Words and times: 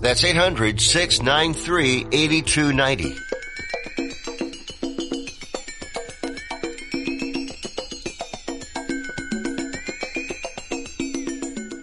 That's 0.00 0.22
800-693-8290. 0.22 3.16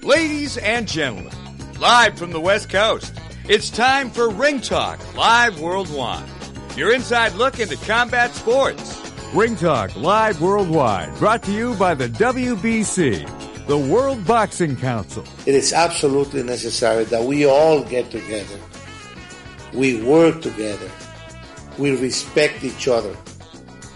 Ladies 0.04 0.58
and 0.58 0.88
gentlemen, 0.88 1.32
live 1.80 2.18
from 2.18 2.32
the 2.32 2.40
West 2.40 2.72
Coast, 2.72 3.14
it's 3.48 3.70
time 3.70 4.10
for 4.10 4.32
Ring 4.32 4.62
Talk 4.62 5.00
Live 5.16 5.60
Worldwide. 5.60 6.28
Your 6.76 6.92
inside 6.94 7.34
look 7.34 7.60
into 7.60 7.78
combat 7.86 8.34
sports. 8.34 9.00
Ring 9.34 9.56
Talk 9.56 9.96
Live 9.96 10.42
Worldwide, 10.42 11.16
brought 11.20 11.44
to 11.44 11.52
you 11.52 11.76
by 11.76 11.94
the 11.94 12.08
WBC, 12.08 13.30
the 13.68 13.78
World 13.78 14.26
Boxing 14.26 14.78
Council. 14.78 15.26
It 15.46 15.54
is 15.54 15.74
absolutely 15.74 16.42
necessary 16.42 17.04
that 17.06 17.24
we 17.24 17.46
all 17.46 17.84
get 17.84 18.10
together. 18.10 18.58
We 19.74 20.02
work 20.02 20.42
together. 20.42 20.90
We 21.78 21.96
respect 22.00 22.64
each 22.64 22.88
other. 22.88 23.16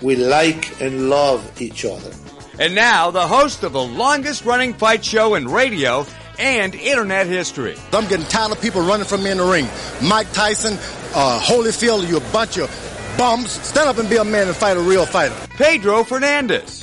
We 0.01 0.17
like 0.17 0.81
and 0.81 1.09
love 1.09 1.61
each 1.61 1.85
other. 1.85 2.11
And 2.59 2.75
now, 2.75 3.11
the 3.11 3.25
host 3.25 3.63
of 3.63 3.71
the 3.71 3.83
longest 3.83 4.43
running 4.43 4.73
fight 4.73 5.05
show 5.05 5.35
in 5.35 5.47
radio 5.47 6.05
and 6.37 6.75
internet 6.75 7.27
history. 7.27 7.77
I'm 7.93 8.07
getting 8.07 8.25
tired 8.25 8.51
of 8.51 8.61
people 8.61 8.81
running 8.81 9.05
from 9.05 9.23
me 9.23 9.31
in 9.31 9.37
the 9.37 9.45
ring. 9.45 9.67
Mike 10.03 10.31
Tyson, 10.33 10.73
uh, 11.15 11.39
Holyfield, 11.41 12.07
you 12.09 12.17
a 12.17 12.31
bunch 12.31 12.57
of 12.57 12.69
bums. 13.17 13.51
Stand 13.51 13.87
up 13.87 13.97
and 13.97 14.09
be 14.09 14.17
a 14.17 14.23
man 14.23 14.47
and 14.47 14.55
fight 14.55 14.75
a 14.75 14.81
real 14.81 15.05
fighter. 15.05 15.35
Pedro 15.55 16.03
Fernandez. 16.03 16.80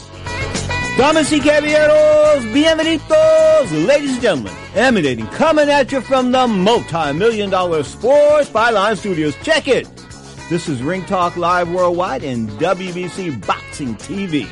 Damas 0.98 1.30
y 1.30 1.38
caballeros, 1.38 2.42
bienvenidos, 2.52 3.70
ladies 3.86 4.14
and 4.14 4.20
gentlemen, 4.20 4.52
emanating, 4.74 5.28
coming 5.28 5.70
at 5.70 5.92
you 5.92 6.00
from 6.00 6.32
the 6.32 6.44
multi-million 6.48 7.50
dollar 7.50 7.84
Sports 7.84 8.50
Byline 8.50 8.96
Studios. 8.96 9.36
Check 9.44 9.68
it. 9.68 9.86
This 10.50 10.68
is 10.68 10.82
Ring 10.82 11.04
Talk 11.04 11.36
Live 11.36 11.70
Worldwide 11.70 12.24
and 12.24 12.50
WBC 12.58 13.46
Boxing 13.46 13.94
TV. 13.94 14.48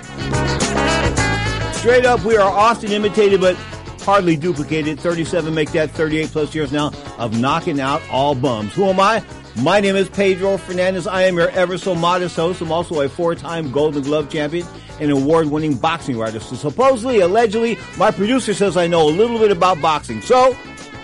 Straight 1.75 2.07
up, 2.07 2.25
we 2.25 2.37
are 2.37 2.49
often 2.49 2.93
imitated, 2.93 3.41
but 3.41 3.57
hardly 4.03 4.37
duplicated. 4.37 5.01
37 5.01 5.53
make 5.53 5.73
that 5.73 5.91
38 5.91 6.29
plus 6.29 6.55
years 6.55 6.71
now 6.71 6.93
of 7.19 7.41
knocking 7.41 7.81
out 7.81 8.01
all 8.09 8.37
bums. 8.37 8.73
Who 8.75 8.85
am 8.85 9.01
I? 9.01 9.21
My 9.63 9.81
name 9.81 9.97
is 9.97 10.11
Pedro 10.11 10.59
Fernandez. 10.59 11.07
I 11.07 11.23
am 11.23 11.37
your 11.37 11.49
ever 11.51 11.79
so 11.79 11.95
modest 11.95 12.37
host. 12.37 12.61
I'm 12.61 12.71
also 12.71 13.01
a 13.01 13.09
four-time 13.09 13.73
Golden 13.73 14.03
Glove 14.03 14.29
champion 14.29 14.67
and 15.01 15.11
award-winning 15.11 15.77
boxing 15.77 16.19
writer. 16.19 16.41
So 16.41 16.57
supposedly, 16.57 17.21
allegedly, 17.21 17.79
my 17.97 18.11
producer 18.11 18.53
says 18.53 18.77
I 18.77 18.87
know 18.87 19.09
a 19.09 19.11
little 19.11 19.39
bit 19.39 19.51
about 19.51 19.81
boxing. 19.81 20.21
So 20.21 20.55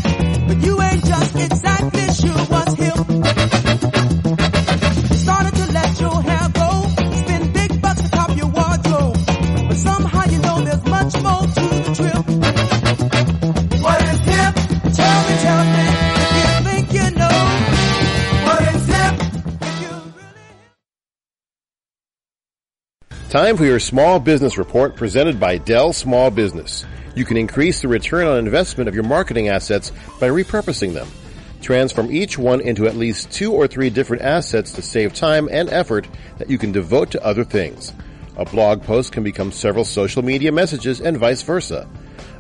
but 0.46 0.62
you 0.62 0.80
ain't 0.82 1.04
just 1.04 1.36
exactly 1.36 2.12
sure 2.12 2.44
what's. 2.46 3.19
Time 23.30 23.56
for 23.56 23.64
your 23.64 23.78
small 23.78 24.18
business 24.18 24.58
report 24.58 24.96
presented 24.96 25.38
by 25.38 25.56
Dell 25.56 25.92
Small 25.92 26.32
Business. 26.32 26.84
You 27.14 27.24
can 27.24 27.36
increase 27.36 27.80
the 27.80 27.86
return 27.86 28.26
on 28.26 28.38
investment 28.38 28.88
of 28.88 28.94
your 28.96 29.04
marketing 29.04 29.46
assets 29.46 29.92
by 30.18 30.28
repurposing 30.28 30.94
them. 30.94 31.06
Transform 31.62 32.10
each 32.10 32.36
one 32.36 32.60
into 32.60 32.88
at 32.88 32.96
least 32.96 33.30
two 33.30 33.52
or 33.52 33.68
three 33.68 33.88
different 33.88 34.24
assets 34.24 34.72
to 34.72 34.82
save 34.82 35.14
time 35.14 35.48
and 35.48 35.70
effort 35.70 36.08
that 36.38 36.50
you 36.50 36.58
can 36.58 36.72
devote 36.72 37.12
to 37.12 37.24
other 37.24 37.44
things. 37.44 37.92
A 38.34 38.44
blog 38.44 38.82
post 38.82 39.12
can 39.12 39.22
become 39.22 39.52
several 39.52 39.84
social 39.84 40.24
media 40.24 40.50
messages 40.50 41.00
and 41.00 41.16
vice 41.16 41.42
versa. 41.42 41.88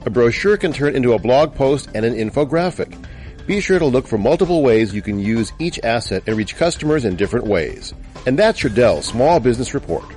A 0.04 0.10
brochure 0.10 0.56
can 0.56 0.72
turn 0.72 0.96
into 0.96 1.12
a 1.12 1.20
blog 1.20 1.54
post 1.54 1.88
and 1.94 2.04
an 2.04 2.14
infographic. 2.14 3.00
Be 3.46 3.60
sure 3.60 3.78
to 3.78 3.86
look 3.86 4.08
for 4.08 4.18
multiple 4.18 4.64
ways 4.64 4.92
you 4.92 5.02
can 5.02 5.20
use 5.20 5.52
each 5.60 5.78
asset 5.84 6.24
and 6.26 6.36
reach 6.36 6.56
customers 6.56 7.04
in 7.04 7.14
different 7.14 7.46
ways. 7.46 7.94
And 8.26 8.36
that's 8.36 8.64
your 8.64 8.72
Dell 8.72 9.02
Small 9.02 9.38
Business 9.38 9.72
Report. 9.72 10.16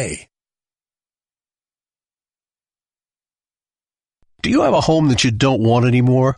Do 4.41 4.49
you 4.49 4.61
have 4.61 4.73
a 4.73 4.81
home 4.81 5.09
that 5.09 5.23
you 5.23 5.31
don't 5.31 5.61
want 5.61 5.85
anymore? 5.85 6.37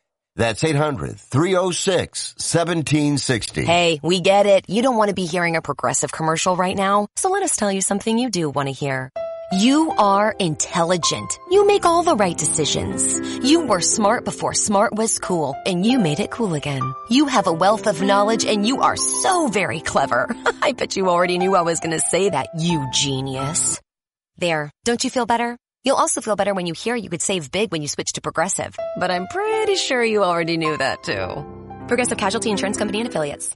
That's 0.35 0.63
800 0.63 1.19
306 1.19 2.35
1760. 2.37 3.65
Hey, 3.65 3.99
we 4.01 4.21
get 4.21 4.45
it. 4.45 4.69
You 4.69 4.81
don't 4.81 4.97
want 4.97 5.09
to 5.09 5.15
be 5.15 5.25
hearing 5.25 5.55
a 5.55 5.61
progressive 5.61 6.11
commercial 6.11 6.55
right 6.55 6.75
now. 6.75 7.07
So 7.15 7.29
let 7.29 7.43
us 7.43 7.55
tell 7.57 7.71
you 7.71 7.81
something 7.81 8.17
you 8.17 8.29
do 8.29 8.49
want 8.49 8.67
to 8.67 8.73
hear. 8.73 9.11
You 9.53 9.91
are 9.97 10.33
intelligent. 10.39 11.37
You 11.49 11.67
make 11.67 11.83
all 11.83 12.03
the 12.03 12.15
right 12.15 12.37
decisions. 12.37 13.19
You 13.45 13.67
were 13.67 13.81
smart 13.81 14.23
before 14.23 14.53
smart 14.53 14.95
was 14.95 15.19
cool, 15.19 15.57
and 15.65 15.85
you 15.85 15.99
made 15.99 16.21
it 16.21 16.31
cool 16.31 16.53
again. 16.53 16.81
You 17.09 17.25
have 17.25 17.47
a 17.47 17.51
wealth 17.51 17.85
of 17.85 18.01
knowledge, 18.01 18.45
and 18.45 18.65
you 18.65 18.79
are 18.81 18.95
so 18.95 19.49
very 19.49 19.81
clever. 19.81 20.33
I 20.61 20.71
bet 20.71 20.95
you 20.95 21.09
already 21.09 21.37
knew 21.37 21.53
I 21.53 21.63
was 21.63 21.81
going 21.81 21.91
to 21.91 21.99
say 21.99 22.29
that, 22.29 22.47
you 22.57 22.87
genius. 22.93 23.81
There, 24.37 24.71
don't 24.85 25.03
you 25.03 25.09
feel 25.09 25.25
better? 25.25 25.57
You'll 25.83 25.97
also 25.97 26.21
feel 26.21 26.35
better 26.35 26.53
when 26.53 26.67
you 26.67 26.73
hear 26.73 26.95
you 26.95 27.09
could 27.09 27.21
save 27.21 27.51
big 27.51 27.71
when 27.71 27.81
you 27.81 27.87
switch 27.87 28.13
to 28.13 28.21
Progressive. 28.21 28.75
But 28.99 29.09
I'm 29.09 29.27
pretty 29.27 29.75
sure 29.75 30.03
you 30.03 30.23
already 30.23 30.57
knew 30.57 30.77
that 30.77 31.03
too. 31.03 31.27
Progressive 31.87 32.17
Casualty 32.17 32.51
Insurance 32.51 32.77
Company 32.77 32.99
and 32.99 33.09
Affiliates. 33.09 33.55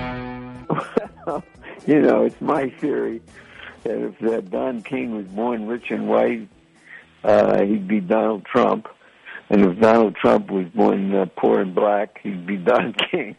you 1.87 2.01
know, 2.01 2.23
it's 2.25 2.39
my 2.41 2.69
theory 2.69 3.21
that 3.83 3.97
if 3.97 4.23
uh, 4.23 4.41
Don 4.41 4.81
King 4.83 5.15
was 5.15 5.25
born 5.27 5.67
rich 5.67 5.89
and 5.89 6.07
white, 6.07 6.47
uh, 7.23 7.63
he'd 7.63 7.87
be 7.87 7.99
Donald 7.99 8.45
Trump. 8.45 8.87
And 9.49 9.65
if 9.65 9.79
Donald 9.79 10.15
Trump 10.15 10.49
was 10.49 10.67
born 10.67 11.13
uh, 11.13 11.25
poor 11.35 11.59
and 11.59 11.75
black, 11.75 12.19
he'd 12.23 12.45
be 12.45 12.57
Don 12.57 12.93
King. 13.11 13.35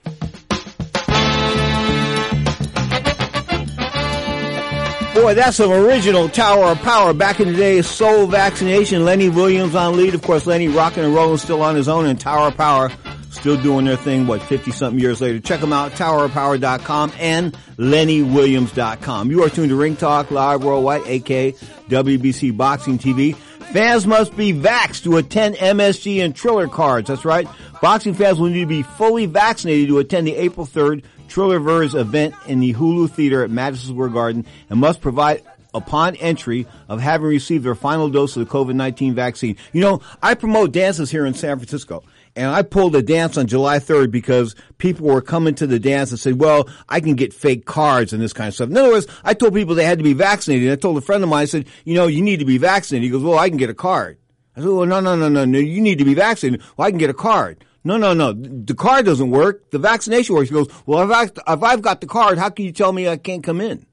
Boy, 5.14 5.34
that's 5.34 5.58
some 5.58 5.70
original 5.70 6.28
Tower 6.28 6.72
of 6.72 6.78
Power. 6.78 7.12
Back 7.12 7.38
in 7.38 7.48
the 7.48 7.54
day, 7.54 7.82
soul 7.82 8.26
vaccination. 8.26 9.04
Lenny 9.04 9.28
Williams 9.28 9.74
on 9.74 9.96
lead. 9.96 10.14
Of 10.14 10.22
course, 10.22 10.46
Lenny 10.46 10.68
rocking 10.68 11.04
and 11.04 11.14
rolling 11.14 11.36
still 11.36 11.62
on 11.62 11.76
his 11.76 11.86
own 11.86 12.06
and 12.06 12.18
Tower 12.18 12.48
of 12.48 12.56
Power 12.56 12.90
still 13.32 13.60
doing 13.60 13.84
their 13.84 13.96
thing, 13.96 14.26
what, 14.26 14.42
50 14.42 14.70
something 14.70 15.00
years 15.00 15.20
later. 15.20 15.40
Check 15.40 15.60
them 15.60 15.72
out, 15.72 15.92
towerofpower.com 15.92 17.12
and 17.18 17.52
lennywilliams.com. 17.76 19.30
You 19.30 19.42
are 19.42 19.48
tuned 19.48 19.70
to 19.70 19.76
Ring 19.76 19.96
Talk 19.96 20.30
Live 20.30 20.62
Worldwide, 20.62 21.02
aka 21.06 21.52
WBC 21.52 22.56
Boxing 22.56 22.98
TV. 22.98 23.34
Fans 23.34 24.06
must 24.06 24.36
be 24.36 24.52
vaxxed 24.52 25.04
to 25.04 25.16
attend 25.16 25.56
MSG 25.56 26.22
and 26.22 26.36
Triller 26.36 26.68
cards. 26.68 27.08
That's 27.08 27.24
right. 27.24 27.48
Boxing 27.80 28.14
fans 28.14 28.38
will 28.38 28.50
need 28.50 28.60
to 28.60 28.66
be 28.66 28.82
fully 28.82 29.26
vaccinated 29.26 29.88
to 29.88 29.98
attend 29.98 30.26
the 30.26 30.36
April 30.36 30.66
3rd 30.66 31.04
Trillerverse 31.28 31.98
event 31.98 32.34
in 32.46 32.60
the 32.60 32.74
Hulu 32.74 33.10
Theater 33.10 33.42
at 33.42 33.50
Madison 33.50 33.94
Square 33.94 34.10
Garden 34.10 34.46
and 34.68 34.78
must 34.78 35.00
provide 35.00 35.42
upon 35.74 36.16
entry 36.16 36.66
of 36.88 37.00
having 37.00 37.26
received 37.26 37.64
their 37.64 37.74
final 37.74 38.10
dose 38.10 38.36
of 38.36 38.46
the 38.46 38.52
COVID-19 38.52 39.14
vaccine. 39.14 39.56
You 39.72 39.80
know, 39.80 40.02
I 40.22 40.34
promote 40.34 40.72
dances 40.72 41.10
here 41.10 41.24
in 41.24 41.32
San 41.32 41.56
Francisco. 41.56 42.04
And 42.34 42.46
I 42.46 42.62
pulled 42.62 42.96
a 42.96 43.02
dance 43.02 43.36
on 43.36 43.46
July 43.46 43.78
3rd 43.78 44.10
because 44.10 44.54
people 44.78 45.06
were 45.06 45.20
coming 45.20 45.54
to 45.56 45.66
the 45.66 45.78
dance 45.78 46.10
and 46.10 46.18
said, 46.18 46.40
well, 46.40 46.68
I 46.88 47.00
can 47.00 47.14
get 47.14 47.34
fake 47.34 47.66
cards 47.66 48.12
and 48.12 48.22
this 48.22 48.32
kind 48.32 48.48
of 48.48 48.54
stuff. 48.54 48.70
In 48.70 48.76
other 48.76 48.90
words, 48.90 49.06
I 49.22 49.34
told 49.34 49.52
people 49.54 49.74
they 49.74 49.84
had 49.84 49.98
to 49.98 50.04
be 50.04 50.14
vaccinated. 50.14 50.72
I 50.72 50.76
told 50.76 50.96
a 50.96 51.02
friend 51.02 51.22
of 51.22 51.28
mine, 51.28 51.42
I 51.42 51.46
said, 51.46 51.66
you 51.84 51.94
know, 51.94 52.06
you 52.06 52.22
need 52.22 52.38
to 52.38 52.46
be 52.46 52.56
vaccinated. 52.56 53.04
He 53.04 53.10
goes, 53.10 53.22
well, 53.22 53.38
I 53.38 53.50
can 53.50 53.58
get 53.58 53.68
a 53.68 53.74
card. 53.74 54.18
I 54.56 54.60
said, 54.60 54.68
well, 54.68 54.86
no, 54.86 55.00
no, 55.00 55.14
no, 55.14 55.28
no, 55.28 55.44
no, 55.44 55.58
you 55.58 55.80
need 55.80 55.98
to 55.98 56.04
be 56.04 56.14
vaccinated. 56.14 56.64
Well, 56.76 56.86
I 56.86 56.90
can 56.90 56.98
get 56.98 57.10
a 57.10 57.14
card. 57.14 57.64
No, 57.84 57.96
no, 57.96 58.14
no. 58.14 58.32
The 58.32 58.74
card 58.74 59.04
doesn't 59.04 59.30
work. 59.30 59.70
The 59.70 59.78
vaccination 59.78 60.34
works. 60.34 60.48
He 60.48 60.54
goes, 60.54 60.68
well, 60.86 61.02
if, 61.02 61.10
I, 61.10 61.52
if 61.52 61.62
I've 61.62 61.82
got 61.82 62.00
the 62.00 62.06
card, 62.06 62.38
how 62.38 62.48
can 62.48 62.64
you 62.64 62.72
tell 62.72 62.92
me 62.92 63.08
I 63.08 63.16
can't 63.16 63.42
come 63.42 63.60
in? 63.60 63.86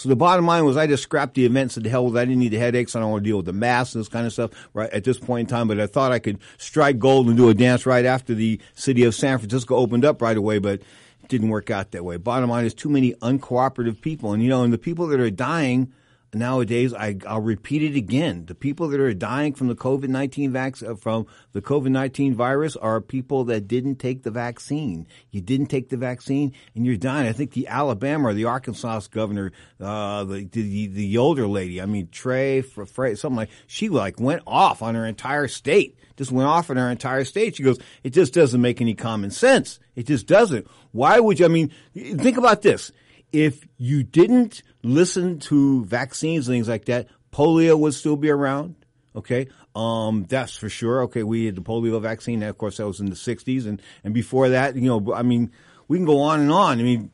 So 0.00 0.08
the 0.08 0.16
bottom 0.16 0.46
line 0.46 0.64
was 0.64 0.78
I 0.78 0.86
just 0.86 1.02
scrapped 1.02 1.34
the 1.34 1.44
event, 1.44 1.72
said 1.72 1.82
the 1.82 1.90
hell 1.90 2.06
with 2.06 2.16
it. 2.16 2.20
I 2.20 2.24
didn't 2.24 2.38
need 2.38 2.52
the 2.52 2.56
headaches. 2.56 2.96
I 2.96 3.00
don't 3.00 3.10
want 3.10 3.22
to 3.22 3.28
deal 3.28 3.36
with 3.36 3.44
the 3.44 3.52
masks 3.52 3.94
and 3.94 4.00
this 4.00 4.08
kind 4.08 4.26
of 4.26 4.32
stuff 4.32 4.50
right 4.72 4.90
at 4.94 5.04
this 5.04 5.18
point 5.18 5.40
in 5.40 5.54
time. 5.54 5.68
But 5.68 5.78
I 5.78 5.86
thought 5.86 6.10
I 6.10 6.18
could 6.18 6.38
strike 6.56 6.98
gold 6.98 7.26
and 7.26 7.36
do 7.36 7.50
a 7.50 7.54
dance 7.54 7.84
right 7.84 8.06
after 8.06 8.34
the 8.34 8.58
city 8.74 9.04
of 9.04 9.14
San 9.14 9.36
Francisco 9.36 9.76
opened 9.76 10.06
up 10.06 10.22
right 10.22 10.38
away, 10.38 10.58
but 10.58 10.80
it 10.80 11.28
didn't 11.28 11.50
work 11.50 11.70
out 11.70 11.90
that 11.90 12.02
way. 12.02 12.16
Bottom 12.16 12.48
line 12.48 12.64
is 12.64 12.72
too 12.72 12.88
many 12.88 13.12
uncooperative 13.16 14.00
people. 14.00 14.32
And 14.32 14.42
you 14.42 14.48
know, 14.48 14.64
and 14.64 14.72
the 14.72 14.78
people 14.78 15.06
that 15.08 15.20
are 15.20 15.30
dying 15.30 15.92
nowadays, 16.34 16.94
I, 16.94 17.16
will 17.24 17.40
repeat 17.40 17.82
it 17.82 17.96
again. 17.96 18.46
The 18.46 18.54
people 18.54 18.88
that 18.88 19.00
are 19.00 19.14
dying 19.14 19.54
from 19.54 19.68
the 19.68 19.74
COVID 19.74 20.08
nineteen 20.08 20.52
vac- 20.52 20.82
uh, 20.82 20.94
from 20.94 21.26
the 21.52 21.62
COVID 21.62 21.90
nineteen 21.90 22.34
virus 22.34 22.76
are 22.76 23.00
people 23.00 23.44
that 23.44 23.68
didn't 23.68 23.96
take 23.96 24.22
the 24.22 24.30
vaccine. 24.30 25.06
You 25.30 25.40
didn't 25.40 25.66
take 25.66 25.88
the 25.88 25.96
vaccine, 25.96 26.52
and 26.74 26.86
you're 26.86 26.96
dying. 26.96 27.28
I 27.28 27.32
think 27.32 27.52
the 27.52 27.68
Alabama 27.68 28.28
or 28.28 28.34
the 28.34 28.44
Arkansas 28.44 29.02
governor, 29.10 29.52
uh, 29.80 30.24
the, 30.24 30.44
the 30.44 30.86
the 30.86 31.18
older 31.18 31.46
lady, 31.46 31.80
I 31.80 31.86
mean 31.86 32.08
Trey, 32.10 32.62
Frey, 32.62 33.14
something 33.14 33.36
like 33.36 33.50
she 33.66 33.88
like 33.88 34.20
went 34.20 34.42
off 34.46 34.82
on 34.82 34.94
her 34.94 35.06
entire 35.06 35.48
state. 35.48 35.96
Just 36.16 36.32
went 36.32 36.48
off 36.48 36.68
on 36.68 36.76
her 36.76 36.90
entire 36.90 37.24
state. 37.24 37.56
She 37.56 37.62
goes, 37.62 37.78
it 38.04 38.10
just 38.10 38.34
doesn't 38.34 38.60
make 38.60 38.82
any 38.82 38.94
common 38.94 39.30
sense. 39.30 39.80
It 39.96 40.06
just 40.06 40.26
doesn't. 40.26 40.68
Why 40.92 41.18
would 41.18 41.38
you? 41.38 41.46
I 41.46 41.48
mean, 41.48 41.72
think 41.94 42.36
about 42.36 42.60
this 42.62 42.92
if 43.32 43.66
you 43.76 44.02
didn't 44.02 44.62
listen 44.82 45.38
to 45.40 45.84
vaccines 45.84 46.48
and 46.48 46.54
things 46.54 46.68
like 46.68 46.86
that, 46.86 47.08
polio 47.32 47.78
would 47.78 47.94
still 47.94 48.16
be 48.16 48.30
around. 48.30 48.74
Okay. 49.14 49.48
Um, 49.74 50.24
that's 50.28 50.56
for 50.56 50.68
sure. 50.68 51.02
Okay. 51.02 51.22
We 51.22 51.46
had 51.46 51.56
the 51.56 51.62
polio 51.62 52.00
vaccine. 52.00 52.42
Of 52.42 52.58
course, 52.58 52.76
that 52.78 52.86
was 52.86 53.00
in 53.00 53.10
the 53.10 53.16
sixties. 53.16 53.66
And, 53.66 53.80
and 54.04 54.14
before 54.14 54.50
that, 54.50 54.76
you 54.76 54.82
know, 54.82 55.14
I 55.14 55.22
mean, 55.22 55.50
we 55.88 55.98
can 55.98 56.06
go 56.06 56.20
on 56.20 56.40
and 56.40 56.50
on. 56.52 56.78
I 56.78 56.82
mean, 56.82 57.10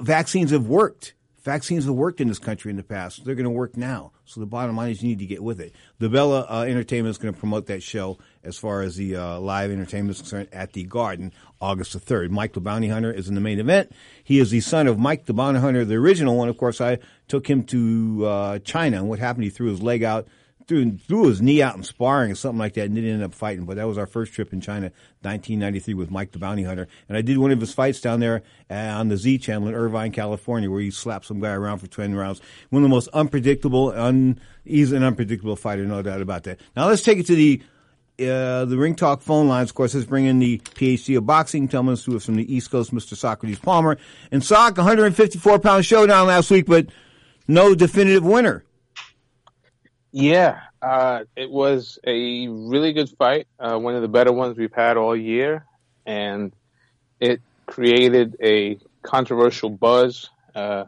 vaccines 0.00 0.50
have 0.50 0.66
worked. 0.66 1.14
Vaccines 1.44 1.84
have 1.84 1.94
worked 1.94 2.22
in 2.22 2.28
this 2.28 2.38
country 2.38 2.70
in 2.70 2.78
the 2.78 2.82
past. 2.82 3.22
They're 3.22 3.34
going 3.34 3.44
to 3.44 3.50
work 3.50 3.76
now. 3.76 4.12
So 4.24 4.40
the 4.40 4.46
bottom 4.46 4.76
line 4.76 4.90
is 4.90 5.02
you 5.02 5.10
need 5.10 5.18
to 5.18 5.26
get 5.26 5.42
with 5.42 5.60
it. 5.60 5.74
The 5.98 6.08
Bella 6.08 6.46
uh, 6.48 6.62
Entertainment 6.62 7.10
is 7.10 7.18
going 7.18 7.34
to 7.34 7.38
promote 7.38 7.66
that 7.66 7.82
show 7.82 8.16
as 8.42 8.56
far 8.56 8.80
as 8.80 8.96
the 8.96 9.16
uh, 9.16 9.38
live 9.40 9.70
entertainment 9.70 10.16
is 10.16 10.22
concerned 10.22 10.48
at 10.52 10.72
the 10.72 10.84
Garden 10.84 11.32
August 11.60 11.92
the 11.92 12.00
3rd. 12.00 12.30
Mike 12.30 12.54
the 12.54 12.62
Bounty 12.62 12.88
Hunter 12.88 13.12
is 13.12 13.28
in 13.28 13.34
the 13.34 13.42
main 13.42 13.60
event. 13.60 13.92
He 14.22 14.38
is 14.38 14.50
the 14.50 14.60
son 14.60 14.86
of 14.86 14.98
Mike 14.98 15.26
the 15.26 15.34
Bounty 15.34 15.60
Hunter, 15.60 15.84
the 15.84 15.96
original 15.96 16.34
one. 16.34 16.48
Of 16.48 16.56
course, 16.56 16.80
I 16.80 16.98
took 17.28 17.46
him 17.48 17.64
to 17.64 18.24
uh, 18.26 18.58
China, 18.60 18.96
and 18.96 19.10
what 19.10 19.18
happened, 19.18 19.44
he 19.44 19.50
threw 19.50 19.68
his 19.68 19.82
leg 19.82 20.02
out 20.02 20.26
threw, 20.66 20.96
threw 20.96 21.28
his 21.28 21.42
knee 21.42 21.62
out 21.62 21.76
in 21.76 21.82
sparring 21.82 22.32
or 22.32 22.34
something 22.34 22.58
like 22.58 22.74
that 22.74 22.86
and 22.86 22.94
didn't 22.94 23.10
end 23.10 23.22
up 23.22 23.34
fighting. 23.34 23.64
But 23.64 23.76
that 23.76 23.86
was 23.86 23.98
our 23.98 24.06
first 24.06 24.32
trip 24.32 24.52
in 24.52 24.60
China, 24.60 24.86
1993 25.22 25.94
with 25.94 26.10
Mike 26.10 26.32
the 26.32 26.38
Bounty 26.38 26.62
Hunter. 26.62 26.88
And 27.08 27.16
I 27.16 27.22
did 27.22 27.38
one 27.38 27.50
of 27.50 27.60
his 27.60 27.72
fights 27.72 28.00
down 28.00 28.20
there 28.20 28.42
uh, 28.70 28.74
on 28.74 29.08
the 29.08 29.16
Z 29.16 29.38
channel 29.38 29.68
in 29.68 29.74
Irvine, 29.74 30.12
California, 30.12 30.70
where 30.70 30.80
he 30.80 30.90
slapped 30.90 31.26
some 31.26 31.40
guy 31.40 31.52
around 31.52 31.78
for 31.78 31.86
20 31.86 32.14
rounds. 32.14 32.40
One 32.70 32.82
of 32.82 32.88
the 32.88 32.94
most 32.94 33.08
unpredictable, 33.08 33.90
un, 33.90 34.40
he's 34.64 34.92
an 34.92 35.02
unpredictable 35.02 35.56
fighter, 35.56 35.84
no 35.84 36.02
doubt 36.02 36.20
about 36.20 36.44
that. 36.44 36.60
Now 36.76 36.88
let's 36.88 37.02
take 37.02 37.18
it 37.18 37.26
to 37.26 37.34
the 37.34 37.62
uh, 38.16 38.64
the 38.64 38.76
Ring 38.76 38.94
Talk 38.94 39.22
phone 39.22 39.48
lines, 39.48 39.70
of 39.70 39.74
course, 39.74 39.92
let's 39.92 40.06
bring 40.06 40.26
in 40.26 40.38
the 40.38 40.58
PhD 40.58 41.18
of 41.18 41.26
boxing, 41.26 41.68
Telman 41.68 41.98
Stewart 41.98 42.22
from 42.22 42.36
the 42.36 42.54
East 42.54 42.70
Coast, 42.70 42.94
Mr. 42.94 43.16
Socrates 43.16 43.58
Palmer. 43.58 43.98
And 44.30 44.44
Sock, 44.44 44.76
154 44.76 45.58
pound 45.58 45.84
showdown 45.84 46.28
last 46.28 46.48
week, 46.48 46.66
but 46.66 46.86
no 47.48 47.74
definitive 47.74 48.24
winner. 48.24 48.62
Yeah, 50.16 50.60
uh, 50.80 51.24
it 51.34 51.50
was 51.50 51.98
a 52.06 52.46
really 52.46 52.92
good 52.92 53.10
fight, 53.18 53.48
uh, 53.58 53.76
one 53.76 53.96
of 53.96 54.02
the 54.02 54.06
better 54.06 54.32
ones 54.32 54.56
we've 54.56 54.72
had 54.72 54.96
all 54.96 55.16
year, 55.16 55.66
and 56.06 56.52
it 57.18 57.40
created 57.66 58.36
a 58.40 58.78
controversial 59.02 59.70
buzz. 59.70 60.30
Uh, 60.54 60.84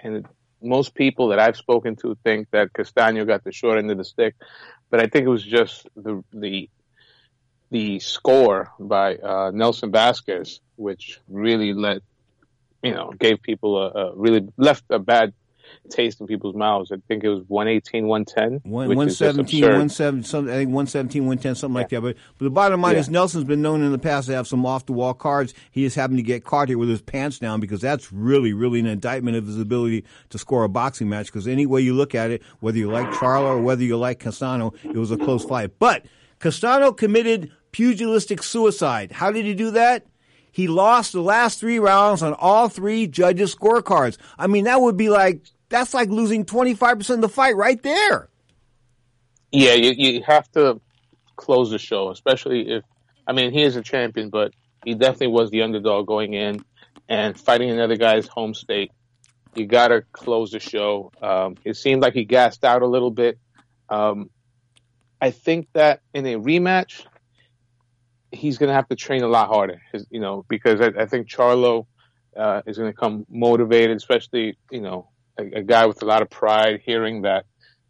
and 0.00 0.28
most 0.62 0.94
people 0.94 1.30
that 1.30 1.40
I've 1.40 1.56
spoken 1.56 1.96
to 1.96 2.16
think 2.22 2.46
that 2.52 2.72
Castano 2.72 3.24
got 3.24 3.42
the 3.42 3.50
short 3.50 3.78
end 3.78 3.90
of 3.90 3.98
the 3.98 4.04
stick, 4.04 4.36
but 4.90 5.00
I 5.00 5.08
think 5.08 5.26
it 5.26 5.30
was 5.30 5.44
just 5.44 5.88
the 5.96 6.22
the 6.32 6.70
the 7.72 7.98
score 7.98 8.70
by 8.78 9.16
uh, 9.16 9.50
Nelson 9.52 9.90
Vasquez, 9.90 10.60
which 10.76 11.18
really 11.28 11.72
let 11.72 12.00
you 12.80 12.94
know 12.94 13.12
gave 13.18 13.42
people 13.42 13.76
a, 13.76 13.88
a 13.90 14.14
really 14.14 14.46
left 14.56 14.84
a 14.90 15.00
bad 15.00 15.32
taste 15.90 16.20
in 16.20 16.26
people's 16.26 16.54
mouths. 16.54 16.90
I 16.92 16.96
think 17.08 17.24
it 17.24 17.28
was 17.28 17.42
118, 17.48 18.06
110. 18.06 18.70
One, 18.70 18.88
117, 18.88 19.58
is 19.58 19.62
117, 19.62 20.22
some, 20.24 20.48
I 20.48 20.52
think 20.52 20.68
117, 20.68 21.22
110, 21.22 21.54
something 21.54 21.74
like 21.74 21.88
that. 21.90 22.00
But, 22.00 22.16
but 22.38 22.44
the 22.44 22.50
bottom 22.50 22.80
line 22.80 22.94
Yeah. 22.94 23.00
is 23.00 23.08
Nelson's 23.10 23.44
been 23.44 23.62
known 23.62 23.82
in 23.82 23.92
the 23.92 23.98
past 23.98 24.28
to 24.28 24.34
have 24.34 24.46
some 24.46 24.64
off 24.66 24.86
the 24.86 24.92
wall 24.92 25.14
cards. 25.14 25.54
He 25.70 25.82
just 25.84 25.96
happened 25.96 26.18
to 26.18 26.22
get 26.22 26.44
caught 26.44 26.68
here 26.68 26.78
with 26.78 26.88
his 26.88 27.02
pants 27.02 27.38
down 27.38 27.60
because 27.60 27.80
that's 27.80 28.12
really, 28.12 28.52
really 28.52 28.80
an 28.80 28.86
indictment 28.86 29.36
of 29.36 29.46
his 29.46 29.60
ability 29.60 30.04
to 30.30 30.38
score 30.38 30.64
a 30.64 30.68
boxing 30.68 31.08
match. 31.08 31.26
Because 31.26 31.46
any 31.46 31.66
way 31.66 31.80
you 31.80 31.94
look 31.94 32.14
at 32.14 32.30
it, 32.30 32.42
whether 32.60 32.78
you 32.78 32.90
like 32.90 33.08
Charlo 33.12 33.46
or 33.56 33.62
whether 33.62 33.82
you 33.84 33.96
like 33.96 34.18
Castano, 34.18 34.72
it 34.84 34.96
was 34.96 35.10
a 35.10 35.16
close 35.16 35.44
fight. 35.44 35.72
But 35.78 36.06
Castano 36.40 36.92
committed 36.92 37.50
pugilistic 37.72 38.42
suicide. 38.42 39.12
How 39.12 39.30
did 39.30 39.44
he 39.44 39.54
do 39.54 39.70
that? 39.72 40.06
He 40.50 40.68
lost 40.68 41.12
the 41.12 41.20
last 41.20 41.60
three 41.60 41.78
rounds 41.78 42.22
on 42.22 42.32
all 42.32 42.70
three 42.70 43.06
judges' 43.06 43.54
scorecards. 43.54 44.16
I 44.38 44.46
mean, 44.46 44.64
that 44.64 44.80
would 44.80 44.96
be 44.96 45.10
like, 45.10 45.42
that's 45.68 45.94
like 45.94 46.08
losing 46.08 46.44
25% 46.44 47.10
of 47.10 47.20
the 47.20 47.28
fight 47.28 47.56
right 47.56 47.82
there. 47.82 48.28
Yeah, 49.52 49.74
you, 49.74 49.92
you 49.92 50.22
have 50.22 50.50
to 50.52 50.80
close 51.36 51.70
the 51.70 51.78
show, 51.78 52.10
especially 52.10 52.70
if, 52.70 52.84
I 53.26 53.32
mean, 53.32 53.52
he 53.52 53.62
is 53.62 53.76
a 53.76 53.82
champion, 53.82 54.30
but 54.30 54.52
he 54.84 54.94
definitely 54.94 55.28
was 55.28 55.50
the 55.50 55.62
underdog 55.62 56.06
going 56.06 56.34
in 56.34 56.64
and 57.08 57.38
fighting 57.38 57.70
another 57.70 57.96
guy's 57.96 58.26
home 58.26 58.54
state. 58.54 58.92
You 59.54 59.66
got 59.66 59.88
to 59.88 60.02
close 60.12 60.50
the 60.50 60.60
show. 60.60 61.12
Um, 61.20 61.56
it 61.64 61.76
seemed 61.76 62.02
like 62.02 62.14
he 62.14 62.24
gassed 62.24 62.64
out 62.64 62.82
a 62.82 62.86
little 62.86 63.10
bit. 63.10 63.38
Um, 63.88 64.30
I 65.20 65.30
think 65.30 65.68
that 65.72 66.02
in 66.12 66.26
a 66.26 66.34
rematch, 66.34 67.06
he's 68.30 68.58
going 68.58 68.68
to 68.68 68.74
have 68.74 68.88
to 68.88 68.96
train 68.96 69.22
a 69.22 69.28
lot 69.28 69.48
harder, 69.48 69.80
you 70.10 70.20
know, 70.20 70.44
because 70.48 70.80
I, 70.80 71.02
I 71.02 71.06
think 71.06 71.28
Charlo 71.28 71.86
uh, 72.36 72.62
is 72.66 72.76
going 72.76 72.92
to 72.92 72.96
come 72.96 73.24
motivated, 73.30 73.96
especially, 73.96 74.58
you 74.70 74.80
know, 74.80 75.08
a, 75.38 75.58
a 75.58 75.62
guy 75.62 75.86
with 75.86 76.02
a 76.02 76.04
lot 76.04 76.22
of 76.22 76.30
pride 76.30 76.80
hearing 76.84 77.22
that, 77.22 77.46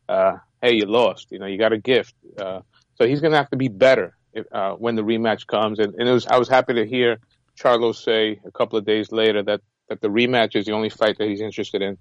uh, 0.08 0.36
hey, 0.62 0.74
you 0.74 0.86
lost, 0.86 1.30
you 1.30 1.38
know, 1.38 1.46
you 1.46 1.58
got 1.58 1.72
a 1.72 1.78
gift. 1.78 2.14
Uh, 2.38 2.60
so 2.94 3.06
he's 3.06 3.20
going 3.20 3.32
to 3.32 3.36
have 3.36 3.50
to 3.50 3.56
be 3.56 3.68
better 3.68 4.16
if, 4.32 4.46
uh, 4.52 4.72
when 4.72 4.94
the 4.94 5.02
rematch 5.02 5.46
comes. 5.46 5.78
And, 5.78 5.94
and 5.94 6.08
it 6.08 6.12
was, 6.12 6.26
I 6.26 6.38
was 6.38 6.48
happy 6.48 6.74
to 6.74 6.86
hear 6.86 7.18
Charlo 7.58 7.94
say 7.94 8.40
a 8.44 8.50
couple 8.50 8.78
of 8.78 8.84
days 8.84 9.12
later 9.12 9.42
that, 9.42 9.60
that 9.88 10.00
the 10.00 10.08
rematch 10.08 10.56
is 10.56 10.66
the 10.66 10.72
only 10.72 10.90
fight 10.90 11.18
that 11.18 11.28
he's 11.28 11.40
interested 11.40 11.82
in. 11.82 11.98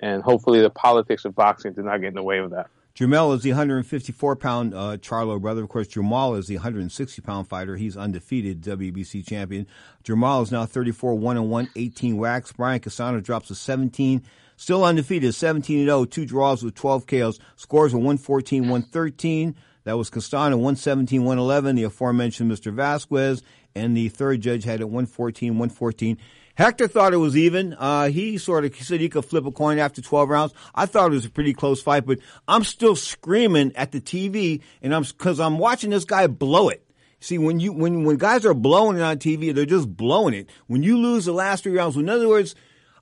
And 0.00 0.22
hopefully 0.22 0.60
the 0.60 0.70
politics 0.70 1.24
of 1.24 1.34
boxing 1.34 1.72
do 1.72 1.82
not 1.82 1.98
get 2.00 2.08
in 2.08 2.14
the 2.14 2.22
way 2.22 2.38
of 2.38 2.50
that. 2.50 2.68
Jermell 2.96 3.34
is 3.34 3.42
the 3.42 3.50
154 3.50 4.36
pound 4.36 4.72
uh, 4.72 4.96
Charlo 4.96 5.38
brother. 5.38 5.62
Of 5.62 5.68
course, 5.68 5.86
Jamal 5.86 6.34
is 6.34 6.46
the 6.46 6.56
160 6.56 7.20
pound 7.20 7.46
fighter. 7.46 7.76
He's 7.76 7.94
undefeated 7.94 8.62
WBC 8.62 9.26
champion. 9.26 9.66
Jamal 10.02 10.40
is 10.40 10.50
now 10.50 10.64
34 10.64 11.14
1 11.14 11.50
1, 11.50 11.68
18 11.76 12.16
whacks. 12.16 12.52
Brian 12.52 12.80
Castano 12.80 13.20
drops 13.20 13.48
to 13.48 13.54
17, 13.54 14.22
still 14.56 14.84
undefeated, 14.84 15.34
17 15.34 15.78
and 15.78 15.86
0, 15.86 16.04
two 16.06 16.26
draws 16.26 16.62
with 16.62 16.74
12 16.74 17.06
KOs. 17.06 17.38
Scores 17.56 17.94
are 17.94 17.98
114 17.98 18.62
113. 18.62 19.54
That 19.84 19.96
was 19.96 20.10
Castano 20.10 20.56
117 20.56 21.24
111. 21.24 21.76
The 21.76 21.84
aforementioned 21.84 22.50
Mr. 22.50 22.72
Vasquez 22.72 23.42
and 23.76 23.96
the 23.96 24.08
third 24.08 24.40
judge 24.40 24.64
had 24.64 24.80
it 24.80 24.84
114 24.84 25.52
114. 25.52 26.18
Hector 26.56 26.88
thought 26.88 27.12
it 27.12 27.18
was 27.18 27.36
even. 27.36 27.74
Uh, 27.74 28.08
he 28.08 28.38
sort 28.38 28.64
of 28.64 28.74
said 28.76 29.00
he 29.00 29.10
could 29.10 29.26
flip 29.26 29.44
a 29.44 29.52
coin 29.52 29.78
after 29.78 30.00
12 30.00 30.28
rounds. 30.28 30.54
I 30.74 30.86
thought 30.86 31.12
it 31.12 31.14
was 31.14 31.26
a 31.26 31.30
pretty 31.30 31.52
close 31.52 31.82
fight, 31.82 32.06
but 32.06 32.18
I'm 32.48 32.64
still 32.64 32.96
screaming 32.96 33.72
at 33.76 33.92
the 33.92 34.00
TV 34.00 34.62
and 34.80 34.94
I'm, 34.94 35.04
cause 35.04 35.38
I'm 35.38 35.58
watching 35.58 35.90
this 35.90 36.06
guy 36.06 36.26
blow 36.26 36.70
it. 36.70 36.82
See, 37.20 37.38
when 37.38 37.60
you, 37.60 37.72
when, 37.72 38.04
when 38.04 38.16
guys 38.16 38.46
are 38.46 38.54
blowing 38.54 38.96
it 38.96 39.02
on 39.02 39.18
TV, 39.18 39.54
they're 39.54 39.66
just 39.66 39.94
blowing 39.94 40.34
it. 40.34 40.48
When 40.66 40.82
you 40.82 40.98
lose 40.98 41.26
the 41.26 41.32
last 41.32 41.64
three 41.64 41.76
rounds, 41.76 41.96
in 41.96 42.08
other 42.08 42.28
words, 42.28 42.54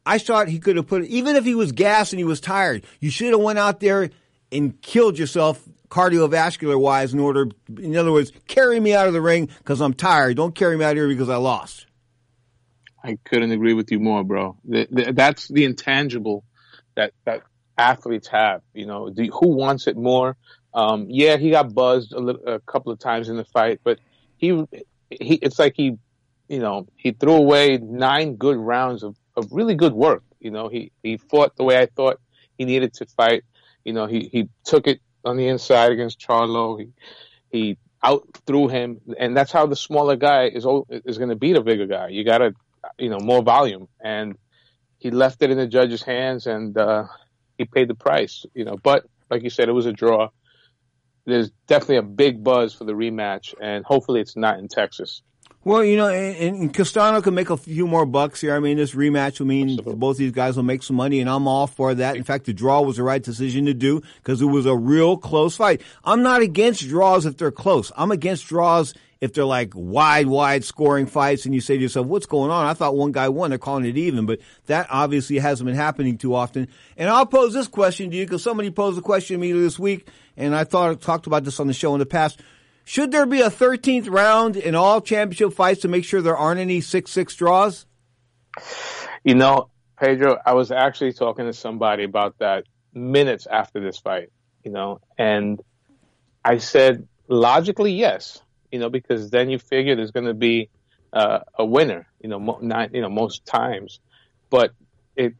I 0.06 0.18
thought 0.18 0.48
he 0.48 0.58
could 0.58 0.76
have 0.76 0.86
put 0.86 1.04
even 1.04 1.36
if 1.36 1.44
he 1.44 1.54
was 1.54 1.72
gassed 1.72 2.12
and 2.12 2.18
he 2.18 2.24
was 2.24 2.40
tired, 2.40 2.84
you 3.00 3.10
should 3.10 3.32
have 3.32 3.40
went 3.40 3.58
out 3.58 3.80
there 3.80 4.10
and 4.52 4.80
killed 4.82 5.18
yourself 5.18 5.62
cardiovascular 5.88 6.78
wise 6.78 7.14
in 7.14 7.20
order, 7.20 7.46
in 7.78 7.96
other 7.96 8.12
words, 8.12 8.32
carry 8.48 8.80
me 8.80 8.94
out 8.94 9.06
of 9.06 9.12
the 9.12 9.20
ring 9.20 9.48
because 9.58 9.80
I'm 9.80 9.94
tired. 9.94 10.36
Don't 10.36 10.54
carry 10.54 10.76
me 10.76 10.84
out 10.84 10.96
here 10.96 11.08
because 11.08 11.28
I 11.28 11.36
lost. 11.36 11.86
I 13.02 13.18
couldn't 13.24 13.52
agree 13.52 13.74
with 13.74 13.92
you 13.92 14.00
more, 14.00 14.24
bro. 14.24 14.56
The, 14.64 14.88
the, 14.90 15.12
that's 15.12 15.46
the 15.48 15.64
intangible 15.64 16.42
that 16.96 17.12
that 17.26 17.42
athletes 17.76 18.28
have. 18.28 18.62
You 18.72 18.86
know, 18.86 19.10
the, 19.10 19.30
who 19.32 19.48
wants 19.48 19.86
it 19.86 19.96
more? 19.96 20.36
Um, 20.72 21.06
yeah, 21.08 21.36
he 21.36 21.50
got 21.50 21.72
buzzed 21.74 22.12
a, 22.12 22.18
little, 22.18 22.42
a 22.46 22.60
couple 22.60 22.92
of 22.92 22.98
times 22.98 23.28
in 23.28 23.36
the 23.36 23.44
fight, 23.44 23.80
but 23.84 23.98
he 24.36 24.64
he 25.10 25.34
it's 25.34 25.58
like 25.58 25.74
he, 25.76 25.98
you 26.48 26.58
know, 26.58 26.88
he 26.96 27.12
threw 27.12 27.34
away 27.34 27.78
nine 27.80 28.36
good 28.36 28.56
rounds 28.56 29.02
of, 29.02 29.16
of 29.36 29.48
really 29.50 29.74
good 29.74 29.92
work. 29.92 30.22
You 30.40 30.50
know, 30.50 30.68
he 30.68 30.92
he 31.02 31.16
fought 31.16 31.56
the 31.56 31.64
way 31.64 31.78
I 31.78 31.86
thought 31.86 32.20
he 32.58 32.64
needed 32.64 32.94
to 32.94 33.06
fight. 33.06 33.44
You 33.84 33.92
know, 33.92 34.06
he 34.06 34.28
he 34.30 34.48
took 34.64 34.86
it 34.86 35.00
on 35.24 35.36
the 35.36 35.48
inside 35.48 35.92
against 35.92 36.20
Charlo. 36.20 36.78
He 36.78 36.88
he 37.50 37.78
out 38.02 38.26
threw 38.46 38.68
him, 38.68 39.00
and 39.18 39.36
that's 39.36 39.52
how 39.52 39.66
the 39.66 39.76
smaller 39.76 40.16
guy 40.16 40.44
is 40.44 40.66
is 40.90 41.18
going 41.18 41.30
to 41.30 41.36
beat 41.36 41.56
a 41.56 41.62
bigger 41.62 41.86
guy. 41.86 42.08
You 42.08 42.24
got 42.24 42.38
to, 42.38 42.54
you 42.98 43.08
know, 43.08 43.18
more 43.18 43.42
volume, 43.42 43.88
and 44.00 44.36
he 44.98 45.10
left 45.10 45.42
it 45.42 45.50
in 45.50 45.56
the 45.56 45.66
judge's 45.66 46.02
hands, 46.02 46.46
and 46.46 46.76
uh, 46.76 47.04
he 47.56 47.64
paid 47.64 47.88
the 47.88 47.94
price. 47.94 48.44
You 48.54 48.64
know, 48.64 48.76
but 48.76 49.06
like 49.30 49.42
you 49.42 49.50
said, 49.50 49.68
it 49.68 49.72
was 49.72 49.86
a 49.86 49.92
draw. 49.92 50.28
There's 51.26 51.50
definitely 51.66 51.96
a 51.96 52.02
big 52.02 52.44
buzz 52.44 52.74
for 52.74 52.84
the 52.84 52.92
rematch, 52.92 53.54
and 53.60 53.84
hopefully 53.84 54.20
it's 54.20 54.36
not 54.36 54.58
in 54.58 54.68
Texas. 54.68 55.22
Well, 55.66 55.82
you 55.82 55.96
know, 55.96 56.08
and, 56.08 56.56
and 56.56 56.74
Castano 56.74 57.22
can 57.22 57.34
make 57.34 57.48
a 57.48 57.56
few 57.56 57.86
more 57.86 58.04
bucks 58.04 58.42
here. 58.42 58.54
I 58.54 58.60
mean, 58.60 58.76
this 58.76 58.94
rematch 58.94 59.38
will 59.38 59.46
mean 59.46 59.78
both 59.82 60.18
these 60.18 60.32
guys 60.32 60.56
will 60.56 60.62
make 60.62 60.82
some 60.82 60.96
money, 60.96 61.20
and 61.20 61.30
I'm 61.30 61.48
all 61.48 61.66
for 61.66 61.94
that. 61.94 62.16
In 62.16 62.22
fact, 62.22 62.44
the 62.44 62.52
draw 62.52 62.82
was 62.82 62.96
the 62.96 63.02
right 63.02 63.22
decision 63.22 63.64
to 63.64 63.72
do 63.72 64.02
because 64.16 64.42
it 64.42 64.46
was 64.46 64.66
a 64.66 64.76
real 64.76 65.16
close 65.16 65.56
fight. 65.56 65.80
I'm 66.04 66.22
not 66.22 66.42
against 66.42 66.86
draws 66.86 67.24
if 67.24 67.38
they're 67.38 67.50
close. 67.50 67.90
I'm 67.96 68.10
against 68.10 68.46
draws 68.46 68.92
if 69.22 69.32
they're 69.32 69.46
like 69.46 69.72
wide, 69.74 70.26
wide 70.26 70.64
scoring 70.64 71.06
fights, 71.06 71.46
and 71.46 71.54
you 71.54 71.62
say 71.62 71.76
to 71.76 71.82
yourself, 71.82 72.06
"What's 72.08 72.26
going 72.26 72.50
on?" 72.50 72.66
I 72.66 72.74
thought 72.74 72.94
one 72.94 73.12
guy 73.12 73.30
won. 73.30 73.48
They're 73.48 73.58
calling 73.58 73.86
it 73.86 73.96
even, 73.96 74.26
but 74.26 74.40
that 74.66 74.86
obviously 74.90 75.38
hasn't 75.38 75.66
been 75.66 75.76
happening 75.76 76.18
too 76.18 76.34
often. 76.34 76.68
And 76.98 77.08
I'll 77.08 77.24
pose 77.24 77.54
this 77.54 77.68
question 77.68 78.10
to 78.10 78.16
you 78.18 78.26
because 78.26 78.42
somebody 78.42 78.70
posed 78.70 78.98
a 78.98 79.02
question 79.02 79.36
to 79.36 79.40
me 79.40 79.52
this 79.52 79.78
week, 79.78 80.08
and 80.36 80.54
I 80.54 80.64
thought 80.64 80.90
I 80.90 80.94
talked 80.96 81.26
about 81.26 81.44
this 81.44 81.58
on 81.58 81.68
the 81.68 81.72
show 81.72 81.94
in 81.94 82.00
the 82.00 82.06
past. 82.06 82.38
Should 82.84 83.12
there 83.12 83.26
be 83.26 83.40
a 83.40 83.50
13th 83.50 84.10
round 84.10 84.56
in 84.56 84.74
all 84.74 85.00
championship 85.00 85.54
fights 85.54 85.80
to 85.82 85.88
make 85.88 86.04
sure 86.04 86.20
there 86.20 86.36
aren't 86.36 86.60
any 86.60 86.80
6-6 86.80 87.36
draws? 87.36 87.86
You 89.24 89.34
know, 89.34 89.70
Pedro, 89.98 90.38
I 90.44 90.52
was 90.54 90.70
actually 90.70 91.14
talking 91.14 91.46
to 91.46 91.52
somebody 91.52 92.04
about 92.04 92.38
that 92.38 92.64
minutes 92.92 93.46
after 93.46 93.80
this 93.80 93.98
fight, 93.98 94.30
you 94.62 94.70
know, 94.70 95.00
and 95.18 95.60
I 96.44 96.58
said, 96.58 97.08
logically, 97.26 97.92
yes, 97.92 98.42
you 98.70 98.78
know, 98.78 98.90
because 98.90 99.30
then 99.30 99.48
you 99.48 99.58
figure 99.58 99.96
there's 99.96 100.10
going 100.10 100.26
to 100.26 100.34
be 100.34 100.68
uh, 101.12 101.40
a 101.54 101.64
winner, 101.64 102.06
you 102.20 102.28
know, 102.28 102.38
mo- 102.38 102.58
not, 102.60 102.94
you 102.94 103.00
know, 103.00 103.08
most 103.08 103.46
times. 103.46 104.00
But 104.50 104.72
it, 105.16 105.34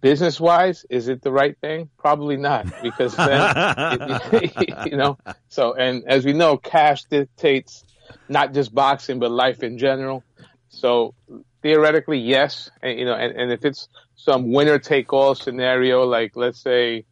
business 0.00 0.40
wise, 0.40 0.84
is 0.90 1.08
it 1.08 1.22
the 1.22 1.32
right 1.32 1.56
thing? 1.60 1.88
Probably 1.98 2.36
not, 2.36 2.66
because 2.82 3.14
then, 3.16 4.20
you 4.86 4.96
know, 4.96 5.18
so, 5.48 5.74
and 5.74 6.04
as 6.06 6.24
we 6.24 6.32
know, 6.32 6.56
cash 6.56 7.04
dictates 7.04 7.84
not 8.28 8.52
just 8.52 8.74
boxing, 8.74 9.18
but 9.18 9.30
life 9.30 9.62
in 9.62 9.78
general. 9.78 10.24
So 10.68 11.14
theoretically, 11.62 12.18
yes. 12.18 12.70
And, 12.82 12.98
you 12.98 13.04
know, 13.04 13.14
and, 13.14 13.36
and 13.36 13.52
if 13.52 13.64
it's 13.64 13.88
some 14.14 14.52
winner 14.52 14.78
take 14.78 15.12
all 15.12 15.34
scenario, 15.34 16.04
like 16.04 16.32
let's 16.34 16.60
say, 16.60 17.04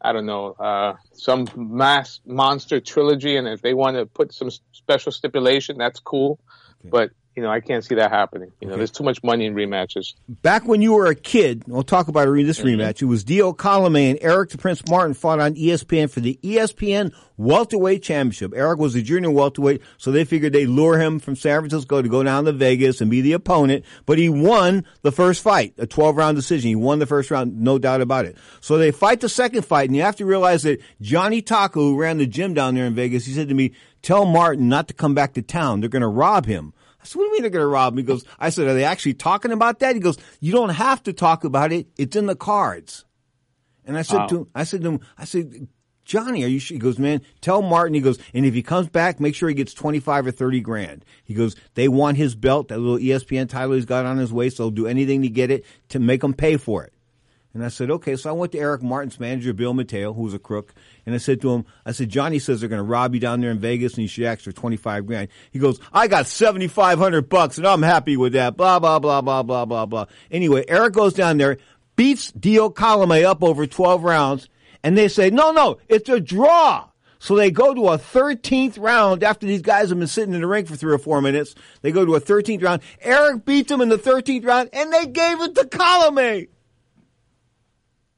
I 0.00 0.12
don't 0.12 0.26
know, 0.26 0.52
uh, 0.52 0.94
some 1.12 1.48
mass 1.56 2.20
monster 2.26 2.80
trilogy, 2.80 3.36
and 3.36 3.48
if 3.48 3.62
they 3.62 3.74
want 3.74 3.96
to 3.96 4.06
put 4.06 4.32
some 4.32 4.50
special 4.72 5.10
stipulation, 5.10 5.78
that's 5.78 6.00
cool. 6.00 6.38
But 6.84 7.10
you 7.36 7.42
know, 7.42 7.50
I 7.50 7.60
can't 7.60 7.84
see 7.84 7.94
that 7.96 8.10
happening. 8.10 8.50
You 8.60 8.68
know, 8.68 8.72
Okay. 8.72 8.78
there's 8.78 8.90
too 8.90 9.04
much 9.04 9.22
money 9.22 9.44
in 9.44 9.54
rematches. 9.54 10.14
Back 10.26 10.66
when 10.66 10.80
you 10.80 10.94
were 10.94 11.06
a 11.06 11.14
kid, 11.14 11.64
we'll 11.66 11.82
talk 11.82 12.08
about 12.08 12.24
this 12.34 12.58
mm-hmm. 12.58 12.80
rematch. 12.80 13.02
It 13.02 13.06
was 13.06 13.24
Dio 13.24 13.52
Colomé 13.52 14.10
and 14.10 14.18
Eric 14.22 14.50
the 14.50 14.58
Prince 14.58 14.82
Martin 14.88 15.12
fought 15.12 15.38
on 15.38 15.54
ESPN 15.54 16.10
for 16.10 16.20
the 16.20 16.38
ESPN 16.42 17.12
welterweight 17.36 18.02
championship. 18.02 18.54
Eric 18.56 18.78
was 18.78 18.94
a 18.94 19.02
junior 19.02 19.30
welterweight, 19.30 19.82
so 19.98 20.10
they 20.10 20.24
figured 20.24 20.54
they'd 20.54 20.66
lure 20.66 20.98
him 20.98 21.18
from 21.18 21.36
San 21.36 21.60
Francisco 21.60 22.00
to 22.00 22.08
go 22.08 22.22
down 22.22 22.46
to 22.46 22.52
Vegas 22.52 23.02
and 23.02 23.10
be 23.10 23.20
the 23.20 23.34
opponent. 23.34 23.84
But 24.06 24.16
he 24.16 24.30
won 24.30 24.86
the 25.02 25.12
first 25.12 25.42
fight, 25.42 25.74
a 25.76 25.86
12 25.86 26.16
round 26.16 26.36
decision. 26.36 26.68
He 26.68 26.74
won 26.76 27.00
the 27.00 27.06
first 27.06 27.30
round, 27.30 27.60
no 27.60 27.78
doubt 27.78 28.00
about 28.00 28.24
it. 28.24 28.38
So 28.62 28.78
they 28.78 28.92
fight 28.92 29.20
the 29.20 29.28
second 29.28 29.66
fight, 29.66 29.90
and 29.90 29.96
you 29.96 30.00
have 30.00 30.16
to 30.16 30.24
realize 30.24 30.62
that 30.62 30.80
Johnny 31.02 31.42
Tocco, 31.42 31.74
who 31.74 32.00
ran 32.00 32.16
the 32.16 32.26
gym 32.26 32.54
down 32.54 32.74
there 32.74 32.86
in 32.86 32.94
Vegas, 32.94 33.26
he 33.26 33.32
said 33.34 33.48
to 33.48 33.54
me, 33.54 33.72
tell 34.00 34.24
Martin 34.24 34.70
not 34.70 34.88
to 34.88 34.94
come 34.94 35.14
back 35.14 35.34
to 35.34 35.42
town. 35.42 35.80
They're 35.80 35.90
going 35.90 36.00
to 36.00 36.08
rob 36.08 36.46
him. 36.46 36.72
I 37.06 37.08
said, 37.08 37.18
what 37.18 37.22
do 37.24 37.26
you 37.28 37.32
mean 37.34 37.42
they're 37.42 37.50
going 37.50 37.62
to 37.62 37.68
rob 37.68 37.94
me? 37.94 38.02
He 38.02 38.06
goes, 38.06 38.24
I 38.40 38.50
said, 38.50 38.66
are 38.66 38.74
they 38.74 38.82
actually 38.82 39.14
talking 39.14 39.52
about 39.52 39.78
that? 39.78 39.94
He 39.94 40.00
goes, 40.00 40.18
you 40.40 40.52
don't 40.52 40.70
have 40.70 41.02
to 41.04 41.12
talk 41.12 41.44
about 41.44 41.70
it. 41.70 41.86
It's 41.96 42.16
in 42.16 42.26
the 42.26 42.34
cards. 42.34 43.04
And 43.84 43.96
I 43.96 44.02
said 44.02 44.16
Wow. 44.18 44.26
to 44.26 44.36
him, 44.38 44.46
I 44.56 44.64
said 44.64 44.82
to 44.82 44.88
him, 44.88 45.00
I 45.16 45.24
said, 45.24 45.68
Johnny, 46.04 46.42
are 46.42 46.48
you 46.48 46.58
sure? 46.58 46.74
He 46.74 46.78
goes, 46.80 46.98
man, 46.98 47.22
tell 47.40 47.62
Martin. 47.62 47.94
He 47.94 48.00
goes, 48.00 48.18
and 48.34 48.44
if 48.44 48.54
he 48.54 48.62
comes 48.62 48.88
back, 48.88 49.20
make 49.20 49.36
sure 49.36 49.48
he 49.48 49.54
gets 49.54 49.72
25 49.74 50.26
or 50.26 50.30
30 50.32 50.60
grand. 50.60 51.04
He 51.24 51.34
goes, 51.34 51.54
they 51.74 51.86
want 51.86 52.16
his 52.16 52.34
belt, 52.34 52.68
that 52.68 52.78
little 52.78 52.98
ESPN 52.98 53.48
title 53.48 53.74
he's 53.76 53.84
got 53.84 54.04
on 54.04 54.18
his 54.18 54.32
waist. 54.32 54.58
They'll 54.58 54.70
do 54.72 54.86
anything 54.88 55.22
to 55.22 55.28
get 55.28 55.50
it 55.52 55.64
to 55.90 56.00
make 56.00 56.24
him 56.24 56.34
pay 56.34 56.56
for 56.56 56.82
it. 56.84 56.92
And 57.56 57.64
I 57.64 57.68
said, 57.68 57.90
okay. 57.90 58.16
So 58.16 58.28
I 58.28 58.34
went 58.34 58.52
to 58.52 58.58
Eric 58.58 58.82
Martin's 58.82 59.18
manager, 59.18 59.54
Bill 59.54 59.72
Mateo, 59.72 60.12
who's 60.12 60.34
a 60.34 60.38
crook, 60.38 60.74
and 61.06 61.14
I 61.14 61.18
said 61.18 61.40
to 61.40 61.54
him, 61.54 61.64
I 61.86 61.92
said, 61.92 62.10
Johnny 62.10 62.38
says 62.38 62.60
they're 62.60 62.68
going 62.68 62.80
to 62.80 62.82
rob 62.82 63.14
you 63.14 63.20
down 63.20 63.40
there 63.40 63.50
in 63.50 63.58
Vegas 63.58 63.94
and 63.94 64.02
you 64.02 64.08
should 64.08 64.26
ask 64.26 64.42
for 64.42 64.52
25 64.52 65.06
grand. 65.06 65.28
He 65.52 65.58
goes, 65.58 65.80
I 65.90 66.06
got 66.06 66.26
7,500 66.26 67.30
bucks 67.30 67.56
and 67.56 67.66
I'm 67.66 67.80
happy 67.80 68.18
with 68.18 68.34
that. 68.34 68.58
Blah, 68.58 68.78
blah, 68.78 68.98
blah, 68.98 69.22
blah, 69.22 69.42
blah, 69.42 69.64
blah, 69.64 69.86
blah. 69.86 70.04
Anyway, 70.30 70.66
Eric 70.68 70.92
goes 70.92 71.14
down 71.14 71.38
there, 71.38 71.56
beats 71.96 72.30
Dio 72.32 72.68
Colomé 72.68 73.24
up 73.24 73.42
over 73.42 73.66
12 73.66 74.04
rounds, 74.04 74.50
and 74.82 74.98
they 74.98 75.08
say, 75.08 75.30
no, 75.30 75.50
no, 75.50 75.78
it's 75.88 76.10
a 76.10 76.20
draw. 76.20 76.90
So 77.18 77.36
they 77.36 77.50
go 77.50 77.72
to 77.72 77.88
a 77.88 77.98
13th 77.98 78.78
round 78.78 79.24
after 79.24 79.46
these 79.46 79.62
guys 79.62 79.88
have 79.88 79.98
been 79.98 80.08
sitting 80.08 80.34
in 80.34 80.42
the 80.42 80.46
ring 80.46 80.66
for 80.66 80.76
three 80.76 80.92
or 80.92 80.98
four 80.98 81.22
minutes. 81.22 81.54
They 81.80 81.90
go 81.90 82.04
to 82.04 82.16
a 82.16 82.20
13th 82.20 82.62
round. 82.62 82.82
Eric 83.00 83.46
beats 83.46 83.70
them 83.70 83.80
in 83.80 83.88
the 83.88 83.96
13th 83.96 84.44
round 84.44 84.68
and 84.74 84.92
they 84.92 85.06
gave 85.06 85.40
it 85.40 85.54
to 85.54 85.64
Colomé. 85.64 86.48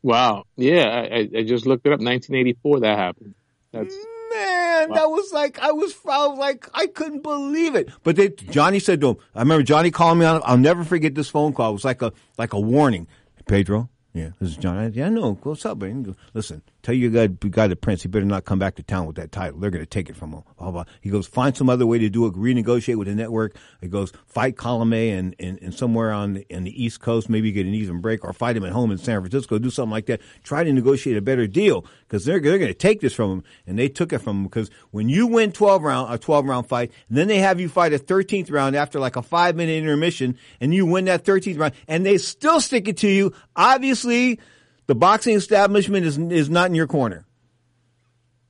Wow. 0.02 0.44
Yeah, 0.56 0.86
I, 1.10 1.28
I- 1.38 1.42
just 1.42 1.66
looked 1.66 1.86
it 1.86 1.90
up. 1.92 2.00
1984, 2.00 2.80
that 2.80 2.98
happened. 2.98 3.34
That's 3.72 3.94
Man, 4.30 4.90
that 4.90 5.08
was 5.08 5.32
like 5.32 5.58
I 5.58 5.72
was, 5.72 5.94
I 6.06 6.26
was 6.26 6.38
like 6.38 6.68
I 6.74 6.86
couldn't 6.86 7.22
believe 7.22 7.74
it. 7.74 7.88
But 8.02 8.16
they, 8.16 8.28
Johnny 8.28 8.78
said 8.78 9.00
to 9.00 9.08
him, 9.10 9.16
I 9.34 9.40
remember 9.40 9.62
Johnny 9.62 9.90
calling 9.90 10.18
me 10.18 10.26
on. 10.26 10.42
I'll 10.44 10.58
never 10.58 10.84
forget 10.84 11.14
this 11.14 11.28
phone 11.30 11.54
call. 11.54 11.70
It 11.70 11.72
was 11.74 11.84
like 11.84 12.02
a 12.02 12.12
like 12.36 12.52
a 12.52 12.60
warning. 12.60 13.06
Pedro, 13.46 13.88
yeah, 14.12 14.30
this 14.38 14.50
is 14.50 14.56
Johnny. 14.58 14.90
Yeah, 14.94 15.06
I 15.06 15.08
know. 15.08 15.38
What's 15.42 15.64
up, 15.64 15.78
man? 15.78 16.14
Listen, 16.34 16.60
tell 16.88 16.96
your 16.96 17.10
guy, 17.10 17.26
guy 17.26 17.66
the 17.66 17.76
prince, 17.76 18.00
he 18.00 18.08
better 18.08 18.24
not 18.24 18.46
come 18.46 18.58
back 18.58 18.76
to 18.76 18.82
town 18.82 19.06
with 19.06 19.16
that 19.16 19.30
title. 19.30 19.60
They're 19.60 19.70
going 19.70 19.84
to 19.84 19.86
take 19.86 20.08
it 20.08 20.16
from 20.16 20.32
him. 20.32 20.42
Blah, 20.58 20.70
blah. 20.70 20.84
He 21.02 21.10
goes, 21.10 21.26
find 21.26 21.54
some 21.54 21.68
other 21.68 21.86
way 21.86 21.98
to 21.98 22.08
do 22.08 22.24
it. 22.24 22.32
Renegotiate 22.32 22.96
with 22.96 23.08
the 23.08 23.14
network. 23.14 23.56
He 23.82 23.88
goes, 23.88 24.10
fight 24.26 24.56
Colomé 24.56 25.10
and, 25.10 25.36
and, 25.38 25.58
and 25.60 25.74
somewhere 25.74 26.12
on 26.12 26.32
the, 26.32 26.46
in 26.48 26.64
the 26.64 26.82
East 26.82 27.00
Coast, 27.00 27.28
maybe 27.28 27.52
get 27.52 27.66
an 27.66 27.74
even 27.74 28.00
break, 28.00 28.24
or 28.24 28.32
fight 28.32 28.56
him 28.56 28.64
at 28.64 28.72
home 28.72 28.90
in 28.90 28.96
San 28.96 29.20
Francisco. 29.20 29.58
Do 29.58 29.68
something 29.68 29.90
like 29.90 30.06
that. 30.06 30.22
Try 30.44 30.64
to 30.64 30.72
negotiate 30.72 31.18
a 31.18 31.20
better 31.20 31.46
deal 31.46 31.84
because 32.06 32.24
they're 32.24 32.40
they're 32.40 32.56
going 32.56 32.72
to 32.72 32.74
take 32.74 33.02
this 33.02 33.12
from 33.12 33.32
him, 33.32 33.44
and 33.66 33.78
they 33.78 33.88
took 33.90 34.14
it 34.14 34.20
from 34.20 34.38
him 34.38 34.44
because 34.44 34.70
when 34.90 35.10
you 35.10 35.26
win 35.26 35.52
twelve 35.52 35.82
round 35.82 36.12
a 36.12 36.16
twelve 36.16 36.46
round 36.46 36.68
fight, 36.68 36.90
then 37.10 37.28
they 37.28 37.38
have 37.38 37.60
you 37.60 37.68
fight 37.68 37.92
a 37.92 37.98
thirteenth 37.98 38.48
round 38.48 38.74
after 38.76 38.98
like 38.98 39.16
a 39.16 39.22
five 39.22 39.56
minute 39.56 39.76
intermission, 39.76 40.38
and 40.58 40.72
you 40.72 40.86
win 40.86 41.04
that 41.04 41.26
thirteenth 41.26 41.58
round, 41.58 41.74
and 41.86 42.06
they 42.06 42.16
still 42.16 42.62
stick 42.62 42.88
it 42.88 42.96
to 42.98 43.08
you. 43.08 43.34
Obviously, 43.56 44.40
the 44.88 44.94
boxing 44.96 45.36
establishment 45.36 46.04
is 46.04 46.18
is 46.18 46.50
not 46.50 46.66
in 46.66 46.74
your 46.74 46.88
corner. 46.88 47.24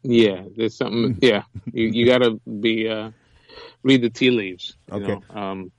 yeah. 0.02 0.44
There's 0.56 0.74
something. 0.76 1.18
Yeah, 1.22 1.42
you 1.72 1.88
you 1.88 2.06
got 2.06 2.18
to 2.22 2.40
be 2.46 2.88
uh, 2.88 3.10
read 3.82 4.00
the 4.02 4.10
tea 4.10 4.30
leaves. 4.30 4.74
Okay. 4.90 5.18
Um, 5.30 5.70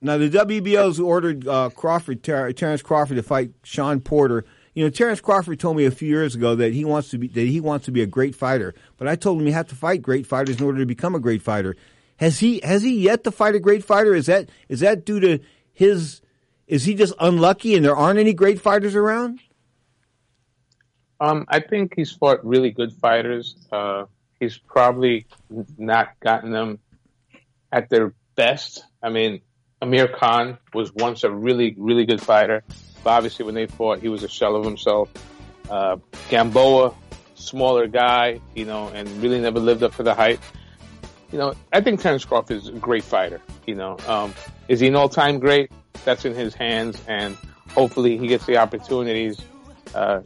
Now 0.00 0.16
the 0.16 0.30
WBO's 0.30 0.98
ordered 0.98 1.46
uh, 1.46 1.68
Crawford, 1.70 2.22
Ter- 2.22 2.52
Terence 2.52 2.80
Crawford, 2.82 3.16
to 3.16 3.22
fight 3.22 3.50
Shawn 3.64 4.00
Porter. 4.00 4.44
You 4.72 4.84
know, 4.84 4.90
Terence 4.90 5.20
Crawford 5.20 5.58
told 5.60 5.76
me 5.76 5.84
a 5.84 5.90
few 5.90 6.08
years 6.08 6.34
ago 6.36 6.54
that 6.54 6.72
he 6.72 6.84
wants 6.84 7.10
to 7.10 7.18
be 7.18 7.28
that 7.28 7.46
he 7.46 7.60
wants 7.60 7.84
to 7.86 7.90
be 7.92 8.02
a 8.02 8.06
great 8.06 8.34
fighter. 8.34 8.74
But 8.96 9.08
I 9.08 9.16
told 9.16 9.40
him 9.40 9.46
you 9.46 9.52
have 9.52 9.68
to 9.68 9.74
fight 9.74 10.00
great 10.00 10.26
fighters 10.26 10.58
in 10.60 10.64
order 10.64 10.78
to 10.78 10.86
become 10.86 11.14
a 11.14 11.20
great 11.20 11.42
fighter. 11.42 11.76
Has 12.16 12.38
he 12.38 12.60
has 12.62 12.82
he 12.82 13.00
yet 13.00 13.24
to 13.24 13.30
fight 13.32 13.54
a 13.56 13.60
great 13.60 13.84
fighter? 13.84 14.14
Is 14.14 14.26
that 14.26 14.48
is 14.68 14.80
that 14.80 15.04
due 15.04 15.20
to 15.20 15.40
his? 15.72 16.20
Is 16.70 16.84
he 16.84 16.94
just 16.94 17.14
unlucky 17.18 17.74
and 17.74 17.84
there 17.84 17.96
aren't 17.96 18.20
any 18.20 18.32
great 18.32 18.60
fighters 18.60 18.94
around? 18.94 19.40
Um, 21.18 21.44
I 21.48 21.58
think 21.58 21.94
he's 21.96 22.12
fought 22.12 22.46
really 22.46 22.70
good 22.70 22.92
fighters. 22.92 23.56
Uh, 23.72 24.04
he's 24.38 24.56
probably 24.56 25.26
not 25.76 26.10
gotten 26.20 26.52
them 26.52 26.78
at 27.72 27.90
their 27.90 28.14
best. 28.36 28.84
I 29.02 29.08
mean, 29.10 29.40
Amir 29.82 30.06
Khan 30.06 30.58
was 30.72 30.94
once 30.94 31.24
a 31.24 31.30
really, 31.30 31.74
really 31.76 32.06
good 32.06 32.22
fighter, 32.22 32.62
but 33.02 33.10
obviously 33.10 33.44
when 33.44 33.56
they 33.56 33.66
fought, 33.66 33.98
he 33.98 34.08
was 34.08 34.22
a 34.22 34.28
shell 34.28 34.54
of 34.54 34.64
himself. 34.64 35.10
Uh, 35.68 35.96
Gamboa, 36.28 36.94
smaller 37.34 37.88
guy, 37.88 38.40
you 38.54 38.64
know, 38.64 38.90
and 38.94 39.08
really 39.20 39.40
never 39.40 39.58
lived 39.58 39.82
up 39.82 39.96
to 39.96 40.04
the 40.04 40.14
hype. 40.14 40.40
You 41.32 41.38
know, 41.38 41.54
I 41.72 41.80
think 41.80 42.00
Terence 42.00 42.24
Crawford 42.24 42.58
is 42.58 42.68
a 42.68 42.72
great 42.72 43.02
fighter. 43.02 43.40
You 43.66 43.74
know, 43.74 43.96
um, 44.06 44.32
is 44.68 44.78
he 44.78 44.86
an 44.86 44.94
all-time 44.94 45.40
great? 45.40 45.72
That's 46.04 46.24
in 46.24 46.34
his 46.34 46.54
hands, 46.54 47.00
and 47.06 47.36
hopefully 47.74 48.16
he 48.18 48.26
gets 48.28 48.46
the 48.46 48.56
opportunities 48.56 49.40
uh, 49.94 50.20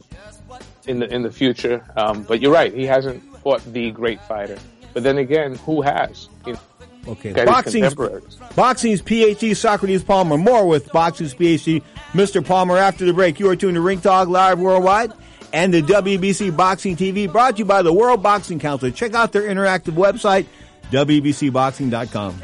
in 0.87 0.99
the 0.99 1.13
in 1.13 1.21
the 1.23 1.31
future. 1.31 1.83
Um, 1.97 2.23
but 2.23 2.39
you're 2.41 2.53
right; 2.53 2.73
he 2.73 2.85
hasn't 2.85 3.21
fought 3.39 3.63
the 3.73 3.91
great 3.91 4.21
fighter. 4.21 4.57
But 4.93 5.03
then 5.03 5.17
again, 5.17 5.55
who 5.55 5.81
has? 5.81 6.29
You 6.45 6.53
know, 6.53 6.59
Okay, 7.07 7.33
boxing's 7.45 7.93
contemporaries. 7.93 8.35
boxing's 8.55 9.01
PhD 9.01 9.55
Socrates 9.55 10.03
Palmer. 10.03 10.37
More 10.37 10.67
with 10.67 10.91
boxing's 10.91 11.35
PhD 11.35 11.83
Mr. 12.13 12.43
Palmer 12.43 12.77
after 12.77 13.05
the 13.05 13.13
break. 13.13 13.39
You 13.39 13.49
are 13.49 13.55
tuned 13.55 13.75
to 13.75 13.81
Ring 13.81 14.01
Talk 14.01 14.27
Live 14.27 14.57
Worldwide 14.59 15.11
and 15.53 15.71
the 15.73 15.81
WBC 15.81 16.55
Boxing 16.55 16.95
TV, 16.97 17.31
brought 17.31 17.55
to 17.55 17.59
you 17.59 17.65
by 17.65 17.81
the 17.83 17.93
World 17.93 18.23
Boxing 18.23 18.59
Council. 18.59 18.89
Check 18.91 19.13
out 19.13 19.31
their 19.33 19.43
interactive 19.43 19.93
website, 19.93 20.47
WBCBoxing.com. 20.91 22.41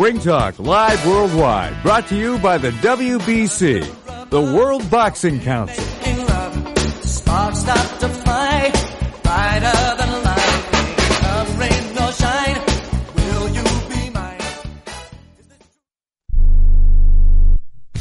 Ring 0.00 0.18
Talk 0.18 0.58
Live 0.58 1.06
Worldwide, 1.06 1.82
brought 1.82 2.06
to 2.08 2.16
you 2.16 2.38
by 2.38 2.56
the 2.56 2.70
WBC, 2.70 4.30
the 4.30 4.40
World 4.40 4.90
Boxing 4.90 5.40
Council. 5.40 5.84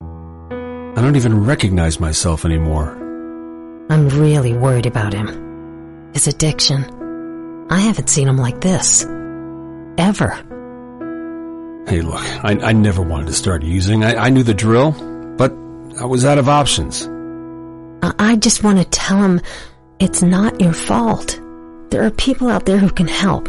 I 0.00 1.00
don't 1.00 1.16
even 1.16 1.44
recognize 1.44 1.98
myself 1.98 2.44
anymore. 2.44 2.92
I'm 3.90 4.08
really 4.08 4.52
worried 4.52 4.86
about 4.86 5.12
him. 5.12 6.12
His 6.14 6.28
addiction. 6.28 7.66
I 7.70 7.80
haven't 7.80 8.08
seen 8.08 8.28
him 8.28 8.36
like 8.36 8.60
this. 8.60 9.04
Ever. 9.98 10.28
Hey, 11.88 12.02
look, 12.02 12.22
I, 12.44 12.56
I 12.62 12.72
never 12.72 13.02
wanted 13.02 13.26
to 13.26 13.32
start 13.32 13.64
using. 13.64 14.04
I, 14.04 14.14
I 14.14 14.30
knew 14.30 14.44
the 14.44 14.54
drill, 14.54 14.92
but 15.36 15.50
I 16.00 16.04
was 16.04 16.24
out 16.24 16.38
of 16.38 16.48
options. 16.48 17.08
I, 18.02 18.12
I 18.18 18.36
just 18.36 18.62
want 18.62 18.78
to 18.78 18.84
tell 18.84 19.20
him 19.20 19.40
it's 19.98 20.22
not 20.22 20.60
your 20.60 20.72
fault. 20.72 21.40
There 21.90 22.04
are 22.04 22.12
people 22.12 22.48
out 22.48 22.64
there 22.64 22.78
who 22.78 22.90
can 22.90 23.08
help. 23.08 23.48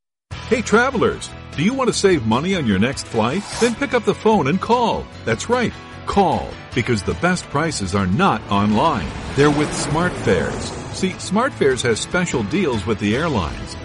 Hey 0.48 0.62
travelers, 0.62 1.30
do 1.56 1.64
you 1.64 1.74
want 1.74 1.88
to 1.88 1.94
save 1.94 2.26
money 2.26 2.56
on 2.56 2.66
your 2.66 2.80
next 2.80 3.08
flight? 3.08 3.42
Then 3.62 3.74
pick 3.76 3.94
up 3.94 4.04
the 4.04 4.14
phone 4.14 4.48
and 4.48 4.60
call. 4.60 5.06
That's 5.24 5.50
right, 5.50 5.72
call, 6.06 6.50
because 6.76 7.04
the 7.04 7.14
best 7.16 7.46
prices 7.46 7.96
are 7.96 8.08
not 8.08 8.42
online. 8.52 9.08
They're 9.36 9.50
with 9.50 9.70
SmartFares. 9.70 10.94
See, 10.94 11.12
SmartFares 11.12 11.82
has 11.84 12.02
special 12.02 12.44
deals 12.44 12.86
with 12.86 13.00
the 13.00 13.16
airlines. 13.16 13.78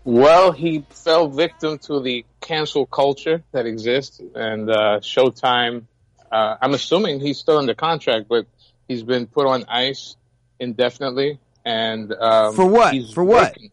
Well, 0.06 0.52
he 0.52 0.86
fell 0.90 1.30
victim 1.30 1.78
to 1.80 2.02
the 2.02 2.26
cancel 2.42 2.86
culture 2.86 3.44
that 3.52 3.66
exists, 3.66 4.22
and 4.36 4.70
uh, 4.70 5.00
Showtime. 5.00 5.86
Uh, 6.32 6.58
I'm 6.62 6.74
assuming 6.74 7.20
he's 7.20 7.38
still 7.38 7.58
under 7.58 7.74
contract, 7.74 8.28
but 8.28 8.48
he's 8.88 9.04
been 9.04 9.28
put 9.28 9.48
on 9.48 9.66
ice 9.70 10.16
indefinitely. 10.60 11.40
And 11.64 12.12
um, 12.14 12.56
for 12.56 12.66
what? 12.66 12.96
For 13.14 13.24
what? 13.24 13.54
Working. 13.54 13.72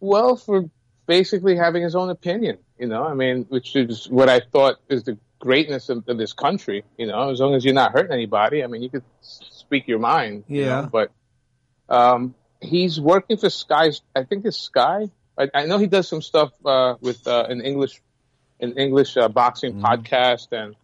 Well, 0.00 0.36
for 0.36 0.68
basically 1.06 1.56
having 1.56 1.82
his 1.82 1.94
own 1.94 2.10
opinion. 2.10 2.58
You 2.78 2.88
know, 2.88 3.04
I 3.04 3.14
mean, 3.14 3.46
which 3.48 3.74
is 3.74 4.06
what 4.08 4.28
I 4.28 4.40
thought 4.40 4.76
is 4.90 5.04
the 5.04 5.16
greatness 5.38 5.88
of, 5.88 6.06
of 6.08 6.18
this 6.18 6.34
country. 6.34 6.84
You 6.98 7.06
know, 7.06 7.30
as 7.30 7.40
long 7.40 7.54
as 7.54 7.64
you're 7.64 7.72
not 7.72 7.92
hurting 7.92 8.12
anybody, 8.12 8.62
I 8.62 8.66
mean, 8.66 8.82
you 8.82 8.90
could 8.90 9.04
speak 9.22 9.88
your 9.88 9.98
mind. 9.98 10.44
Yeah. 10.48 10.58
You 10.58 10.66
know, 10.66 10.88
but 10.92 11.10
um, 11.88 12.34
he's 12.60 13.00
working 13.00 13.36
for 13.36 13.50
Sky. 13.50 13.90
I 14.14 14.24
think 14.24 14.44
it's 14.44 14.58
Sky. 14.58 15.10
I, 15.38 15.48
I 15.54 15.66
know 15.66 15.78
he 15.78 15.86
does 15.86 16.08
some 16.08 16.22
stuff 16.22 16.52
uh, 16.64 16.94
with 17.00 17.26
uh, 17.26 17.46
an 17.48 17.60
English, 17.60 18.00
an 18.60 18.78
English 18.78 19.16
uh, 19.16 19.28
boxing 19.28 19.74
Mm-hmm. 19.74 19.84
podcast, 19.84 20.48
and 20.52 20.74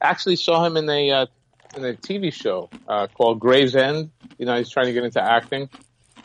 actually 0.00 0.36
saw 0.36 0.64
him 0.64 0.76
in 0.76 0.88
a 0.88 1.10
uh, 1.10 1.26
in 1.76 1.84
a 1.84 1.94
TV 1.94 2.32
show 2.32 2.70
uh, 2.88 3.06
called 3.08 3.40
Gravesend. 3.40 4.10
You 4.38 4.46
know, 4.46 4.56
he's 4.56 4.70
trying 4.70 4.86
to 4.86 4.92
get 4.92 5.04
into 5.04 5.22
acting, 5.22 5.68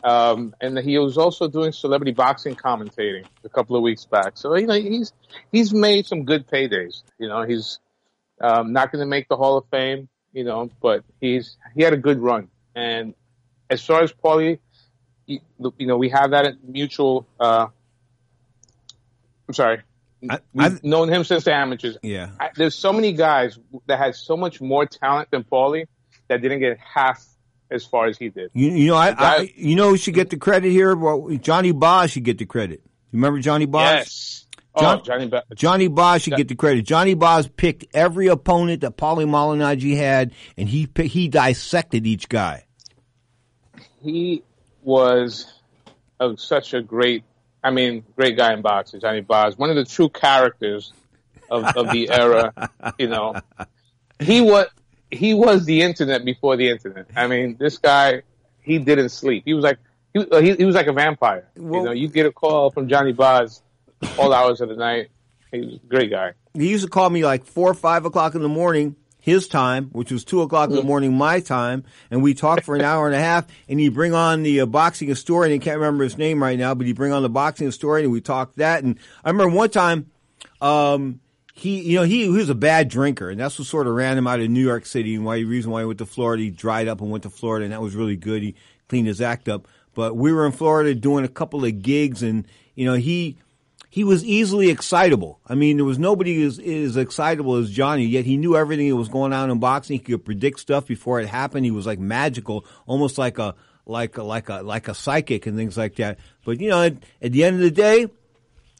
um, 0.02 0.54
and 0.60 0.78
he 0.78 0.98
was 0.98 1.18
also 1.18 1.48
doing 1.48 1.72
celebrity 1.72 2.12
boxing 2.12 2.56
commentating 2.56 3.26
a 3.44 3.48
couple 3.48 3.76
of 3.76 3.82
weeks 3.82 4.04
back. 4.06 4.36
So 4.36 4.56
you 4.56 4.66
know, 4.66 4.74
he's 4.74 5.12
he's 5.52 5.72
made 5.72 6.06
some 6.06 6.24
good 6.24 6.46
paydays. 6.48 7.02
You 7.18 7.28
know, 7.28 7.42
he's 7.42 7.78
um, 8.40 8.72
not 8.72 8.90
going 8.90 9.00
to 9.00 9.06
make 9.06 9.28
the 9.28 9.36
Hall 9.36 9.58
of 9.58 9.66
Fame. 9.70 10.08
You 10.32 10.44
know, 10.44 10.70
but 10.82 11.04
he's 11.20 11.56
he 11.74 11.82
had 11.82 11.92
a 11.92 11.96
good 11.98 12.18
run, 12.18 12.48
and 12.74 13.14
as 13.70 13.84
far 13.84 14.02
as 14.02 14.12
Paulie 14.12 14.58
you 15.26 15.40
know, 15.80 15.96
we 15.96 16.08
have 16.10 16.30
that 16.30 16.56
mutual. 16.66 17.26
Uh, 17.38 17.66
I'm 19.48 19.54
sorry. 19.54 19.82
We've 20.52 20.82
known 20.82 21.08
him 21.08 21.24
since 21.24 21.44
the 21.44 21.54
amateurs. 21.54 21.98
Yeah. 22.02 22.30
I, 22.40 22.50
there's 22.56 22.74
so 22.74 22.92
many 22.92 23.12
guys 23.12 23.58
that 23.86 23.98
had 23.98 24.14
so 24.16 24.36
much 24.36 24.60
more 24.60 24.86
talent 24.86 25.30
than 25.30 25.44
Paulie 25.44 25.86
that 26.28 26.42
didn't 26.42 26.60
get 26.60 26.78
half 26.78 27.24
as 27.70 27.84
far 27.84 28.06
as 28.06 28.16
he 28.18 28.30
did. 28.30 28.50
You, 28.54 28.70
you 28.70 28.86
know, 28.88 28.96
I, 28.96 29.14
I, 29.16 29.52
you 29.54 29.76
know, 29.76 29.90
who 29.90 29.96
should 29.96 30.14
get 30.14 30.30
the 30.30 30.36
credit 30.36 30.70
here. 30.70 30.96
Well, 30.96 31.28
Johnny 31.36 31.72
Bos 31.72 32.10
should 32.10 32.24
get 32.24 32.38
the 32.38 32.46
credit. 32.46 32.80
You 33.12 33.18
remember 33.18 33.38
Johnny 33.40 33.66
Bos? 33.66 33.82
Yes. 33.82 34.46
John- 34.78 34.98
oh, 35.00 35.02
Johnny. 35.02 35.26
Ba- 35.28 35.44
Johnny 35.54 35.88
Bos 35.88 36.22
should 36.22 36.36
get 36.36 36.48
the 36.48 36.54
credit. 36.54 36.84
Johnny 36.84 37.14
Bos 37.14 37.48
picked 37.48 37.86
every 37.94 38.26
opponent 38.26 38.82
that 38.82 38.96
Paulie 38.96 39.26
Malignaggi 39.26 39.96
had, 39.96 40.32
and 40.56 40.68
he 40.68 40.88
he 41.02 41.28
dissected 41.28 42.06
each 42.06 42.28
guy. 42.28 42.64
he 44.02 44.42
was 44.86 45.52
a, 46.20 46.36
such 46.38 46.72
a 46.72 46.80
great, 46.80 47.24
I 47.62 47.70
mean, 47.70 48.04
great 48.14 48.36
guy 48.36 48.54
in 48.54 48.62
boxing, 48.62 49.00
Johnny 49.00 49.20
Bos. 49.20 49.58
One 49.58 49.68
of 49.68 49.76
the 49.76 49.84
true 49.84 50.08
characters 50.08 50.92
of, 51.50 51.64
of 51.76 51.90
the 51.90 52.10
era. 52.10 52.52
You 52.98 53.08
know, 53.08 53.34
he 54.20 54.40
was 54.40 54.68
he 55.10 55.34
was 55.34 55.64
the 55.66 55.82
internet 55.82 56.24
before 56.24 56.56
the 56.56 56.70
internet. 56.70 57.06
I 57.16 57.26
mean, 57.26 57.56
this 57.58 57.78
guy, 57.78 58.22
he 58.62 58.78
didn't 58.78 59.10
sleep. 59.10 59.42
He 59.44 59.54
was 59.54 59.64
like 59.64 59.78
he 60.14 60.20
uh, 60.20 60.40
he, 60.40 60.54
he 60.54 60.64
was 60.64 60.74
like 60.74 60.86
a 60.86 60.92
vampire. 60.92 61.48
you 61.56 61.62
know, 61.62 61.90
you 61.92 62.08
get 62.08 62.26
a 62.26 62.32
call 62.32 62.70
from 62.70 62.88
Johnny 62.88 63.12
Bos 63.12 63.60
all 64.18 64.32
hours 64.32 64.60
of 64.60 64.68
the 64.68 64.76
night. 64.76 65.08
He 65.50 65.60
was 65.60 65.74
a 65.74 65.86
great 65.88 66.10
guy. 66.10 66.32
He 66.54 66.70
used 66.70 66.84
to 66.84 66.90
call 66.90 67.10
me 67.10 67.24
like 67.24 67.44
four 67.44 67.70
or 67.70 67.74
five 67.74 68.04
o'clock 68.04 68.34
in 68.34 68.42
the 68.42 68.48
morning, 68.48 68.96
his 69.26 69.48
time, 69.48 69.86
which 69.86 70.12
was 70.12 70.24
two 70.24 70.40
o'clock 70.40 70.70
in 70.70 70.76
the 70.76 70.84
morning 70.84 71.12
my 71.12 71.40
time, 71.40 71.82
and 72.12 72.22
we 72.22 72.32
talked 72.32 72.62
for 72.62 72.76
an 72.76 72.82
hour 72.82 73.06
and 73.06 73.14
a 73.16 73.18
half. 73.18 73.44
And 73.68 73.80
he'd 73.80 73.88
bring 73.88 74.14
on 74.14 74.44
the 74.44 74.60
uh, 74.60 74.66
boxing 74.66 75.08
historian. 75.08 75.52
I 75.52 75.58
can't 75.58 75.80
remember 75.80 76.04
his 76.04 76.16
name 76.16 76.40
right 76.40 76.56
now, 76.56 76.76
but 76.76 76.86
he'd 76.86 76.94
bring 76.94 77.10
on 77.10 77.24
the 77.24 77.28
boxing 77.28 77.66
historian, 77.66 78.04
and 78.04 78.12
we 78.12 78.20
talked 78.20 78.58
that. 78.58 78.84
And 78.84 79.00
I 79.24 79.30
remember 79.30 79.56
one 79.56 79.70
time, 79.70 80.12
um, 80.60 81.18
he, 81.52 81.80
you 81.80 81.96
know, 81.96 82.04
he, 82.04 82.22
he 82.22 82.28
was 82.28 82.50
a 82.50 82.54
bad 82.54 82.88
drinker, 82.88 83.28
and 83.28 83.40
that's 83.40 83.58
what 83.58 83.66
sort 83.66 83.88
of 83.88 83.94
ran 83.94 84.16
him 84.16 84.28
out 84.28 84.38
of 84.38 84.48
New 84.48 84.64
York 84.64 84.86
City, 84.86 85.16
and 85.16 85.24
why 85.24 85.38
the 85.38 85.44
reason 85.44 85.72
why 85.72 85.80
he 85.80 85.86
went 85.86 85.98
to 85.98 86.06
Florida. 86.06 86.44
He 86.44 86.50
dried 86.50 86.86
up 86.86 87.00
and 87.00 87.10
went 87.10 87.24
to 87.24 87.30
Florida, 87.30 87.64
and 87.64 87.72
that 87.72 87.82
was 87.82 87.96
really 87.96 88.16
good. 88.16 88.44
He 88.44 88.54
cleaned 88.88 89.08
his 89.08 89.20
act 89.20 89.48
up. 89.48 89.66
but 89.92 90.16
we 90.16 90.32
were 90.32 90.46
in 90.46 90.52
Florida 90.52 90.94
doing 90.94 91.24
a 91.24 91.28
couple 91.28 91.64
of 91.64 91.82
gigs, 91.82 92.22
and 92.22 92.46
you 92.76 92.84
know 92.84 92.94
he 92.94 93.38
he 93.96 94.04
was 94.04 94.22
easily 94.26 94.68
excitable. 94.68 95.40
I 95.46 95.54
mean, 95.54 95.78
there 95.78 95.86
was 95.86 95.98
nobody 95.98 96.42
as, 96.42 96.58
as 96.58 96.98
excitable 96.98 97.54
as 97.54 97.70
Johnny, 97.70 98.04
yet 98.04 98.26
he 98.26 98.36
knew 98.36 98.54
everything 98.54 98.90
that 98.90 98.94
was 98.94 99.08
going 99.08 99.32
on 99.32 99.50
in 99.50 99.58
boxing. 99.58 99.94
He 99.94 100.04
could 100.04 100.22
predict 100.22 100.60
stuff 100.60 100.86
before 100.86 101.18
it 101.18 101.26
happened. 101.26 101.64
He 101.64 101.70
was 101.70 101.86
like 101.86 101.98
magical, 101.98 102.66
almost 102.84 103.16
like 103.16 103.38
a 103.38 103.54
like 103.86 104.18
a, 104.18 104.22
like 104.22 104.50
a 104.50 104.56
like 104.60 104.88
a 104.88 104.94
psychic 104.94 105.46
and 105.46 105.56
things 105.56 105.78
like 105.78 105.94
that. 105.94 106.18
But 106.44 106.60
you 106.60 106.68
know, 106.68 106.82
at, 106.82 106.96
at 107.22 107.32
the 107.32 107.42
end 107.42 107.56
of 107.56 107.62
the 107.62 107.70
day, 107.70 108.08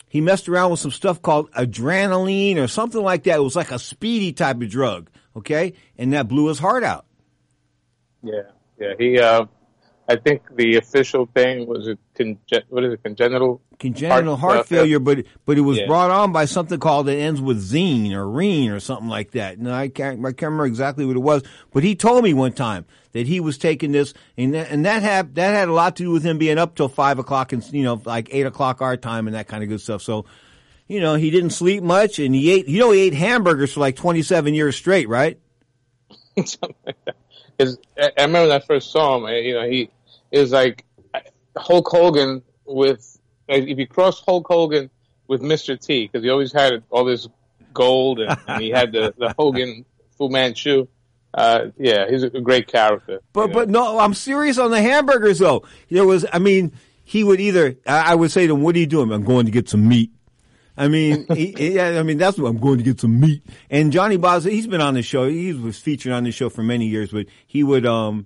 he 0.07 0.20
messed 0.20 0.50
around 0.50 0.72
with 0.72 0.81
some 0.81 0.90
stuff 0.90 1.22
called 1.22 1.50
adrenaline 1.52 2.59
or 2.59 2.68
something 2.68 3.00
like 3.02 3.22
that. 3.22 3.37
It 3.38 3.42
was 3.42 3.57
like 3.57 3.70
a 3.70 3.79
speedy 3.79 4.35
type 4.35 4.61
of 4.61 4.68
drug, 4.68 5.09
okay, 5.35 5.72
and 5.96 6.12
that 6.12 6.29
blew 6.29 6.48
his 6.48 6.59
heart 6.59 6.85
out. 6.85 7.07
Yeah, 8.22 8.42
yeah. 8.79 8.92
He, 8.98 9.18
uh, 9.18 9.46
I 10.09 10.14
think 10.16 10.42
the 10.55 10.77
official 10.77 11.27
thing 11.35 11.66
was 11.66 11.88
it 11.88 11.99
conge- 12.14 12.64
what 12.69 12.85
is 12.85 12.92
it, 12.92 13.03
congenital 13.03 13.61
congenital 13.81 14.37
heart, 14.37 14.59
uh, 14.59 14.62
failure, 14.62 15.01
but 15.01 15.25
but 15.45 15.59
it 15.59 15.62
was 15.62 15.79
Yeah. 15.79 15.87
brought 15.87 16.11
on 16.12 16.33
by 16.33 16.45
something 16.45 16.79
called 16.79 17.09
it 17.09 17.16
ends 17.19 17.40
with 17.40 17.59
zine 17.61 18.12
or 18.12 18.29
reen 18.31 18.71
or 18.71 18.79
something 18.79 19.09
like 19.09 19.33
that. 19.33 19.59
No, 19.59 19.73
I 19.73 19.88
can't 19.88 20.21
I 20.21 20.31
can't 20.31 20.42
remember 20.42 20.66
exactly 20.66 21.05
what 21.05 21.16
it 21.16 21.21
was, 21.21 21.42
but 21.73 21.83
he 21.83 21.97
told 21.97 22.23
me 22.23 22.35
one 22.35 22.53
time 22.53 22.85
that 23.12 23.27
he 23.27 23.40
was 23.40 23.59
taking 23.59 23.90
this, 23.92 24.14
and 24.38 24.55
that, 24.55 24.71
and 24.71 24.87
that 24.87 25.03
had 25.03 25.35
that 25.35 25.55
had 25.55 25.69
a 25.69 25.73
lot 25.73 25.97
to 25.97 26.05
do 26.05 26.11
with 26.12 26.23
him 26.23 26.38
being 26.38 26.59
up 26.59 26.77
till 26.77 26.88
five 26.88 27.19
o'clock 27.19 27.53
and 27.53 27.64
you 27.73 27.83
know 27.83 28.01
like 28.05 28.29
eight 28.31 28.47
o'clock 28.47 28.81
our 28.81 28.97
time 28.97 29.27
and 29.27 29.35
that 29.35 29.49
kind 29.49 29.62
of 29.62 29.69
good 29.69 29.81
stuff. 29.81 30.03
So. 30.03 30.25
You 30.88 31.01
know, 31.01 31.16
he 31.16 31.33
didn't 31.33 31.51
sleep 31.51 31.83
much, 31.83 32.21
and 32.21 32.33
he 32.33 32.49
ate. 32.53 32.69
You 32.69 32.79
know, 32.79 32.92
he 32.92 33.01
ate 33.01 33.12
hamburgers 33.12 33.73
for 33.73 33.81
like 33.81 33.97
twenty-seven 33.97 34.55
years 34.55 34.77
straight, 34.77 35.09
right? 35.09 35.37
Because 36.37 37.79
I 37.99 38.12
I 38.19 38.23
remember 38.23 38.49
when 38.49 38.57
I 38.57 38.64
first 38.64 38.90
saw 38.92 39.16
him, 39.16 39.25
you 39.45 39.55
know, 39.55 39.69
he 39.69 39.90
is 40.31 40.53
like 40.53 40.85
Hulk 41.57 41.89
Hogan 41.89 42.43
with 42.65 43.19
if 43.49 43.79
you 43.79 43.87
cross 43.87 44.21
Hulk 44.21 44.47
Hogan 44.49 44.91
with 45.29 45.41
Mr. 45.43 45.81
T, 45.81 46.07
because 46.07 46.25
he 46.25 46.31
always 46.31 46.53
had 46.53 46.83
all 46.91 47.05
this 47.05 47.29
gold 47.75 48.21
and, 48.21 48.37
and 48.49 48.62
he 48.62 48.71
had 48.71 48.93
the, 48.93 49.15
the 49.19 49.35
Hogan 49.39 49.85
Fu 50.19 50.29
Manchu. 50.29 50.89
Uh, 51.35 51.67
yeah, 51.79 52.09
he's 52.09 52.23
a 52.23 52.31
great 52.41 52.67
character. 52.67 53.21
But 53.33 53.53
but 53.53 53.69
no, 53.69 53.99
I'm 53.99 54.15
serious 54.15 54.57
on 54.59 54.71
the 54.71 54.81
hamburgers 54.81 55.39
though. 55.39 55.65
There 55.91 56.07
was, 56.07 56.25
I 56.33 56.39
mean, 56.39 56.73
he 57.05 57.23
would 57.23 57.41
either 57.41 57.77
I 57.87 58.12
I 58.12 58.15
would 58.15 58.31
say 58.31 58.47
to 58.47 58.55
him, 58.55 58.62
"What 58.62 58.75
are 58.75 58.79
you 58.79 58.87
doing?" 58.87 59.12
I'm 59.12 59.25
going 59.25 59.45
to 59.47 59.53
get 59.53 59.69
some 59.69 59.87
meat. 59.87 60.11
I 60.79 60.89
mean, 60.89 61.27
he, 61.35 61.53
he- 61.59 61.81
I 61.81 62.03
mean 62.03 62.17
that's 62.17 62.39
what 62.39 62.49
I'm 62.49 62.59
going 62.59 62.79
to 62.79 62.85
get 62.85 63.01
some 63.01 63.21
meat. 63.21 63.43
And 63.71 63.93
Johnny 63.93 64.17
Bos, 64.17 64.45
he's 64.45 64.67
been 64.67 64.81
on 64.81 64.95
the 64.95 65.03
show. 65.03 65.29
He 65.29 65.53
was 65.53 65.79
featured 65.79 66.12
on 66.12 66.25
the 66.25 66.33
show 66.33 66.49
for 66.49 66.62
many 66.62 66.87
years, 66.87 67.11
but 67.11 67.27
he 67.47 67.62
would, 67.62 67.85
um, 67.85 68.25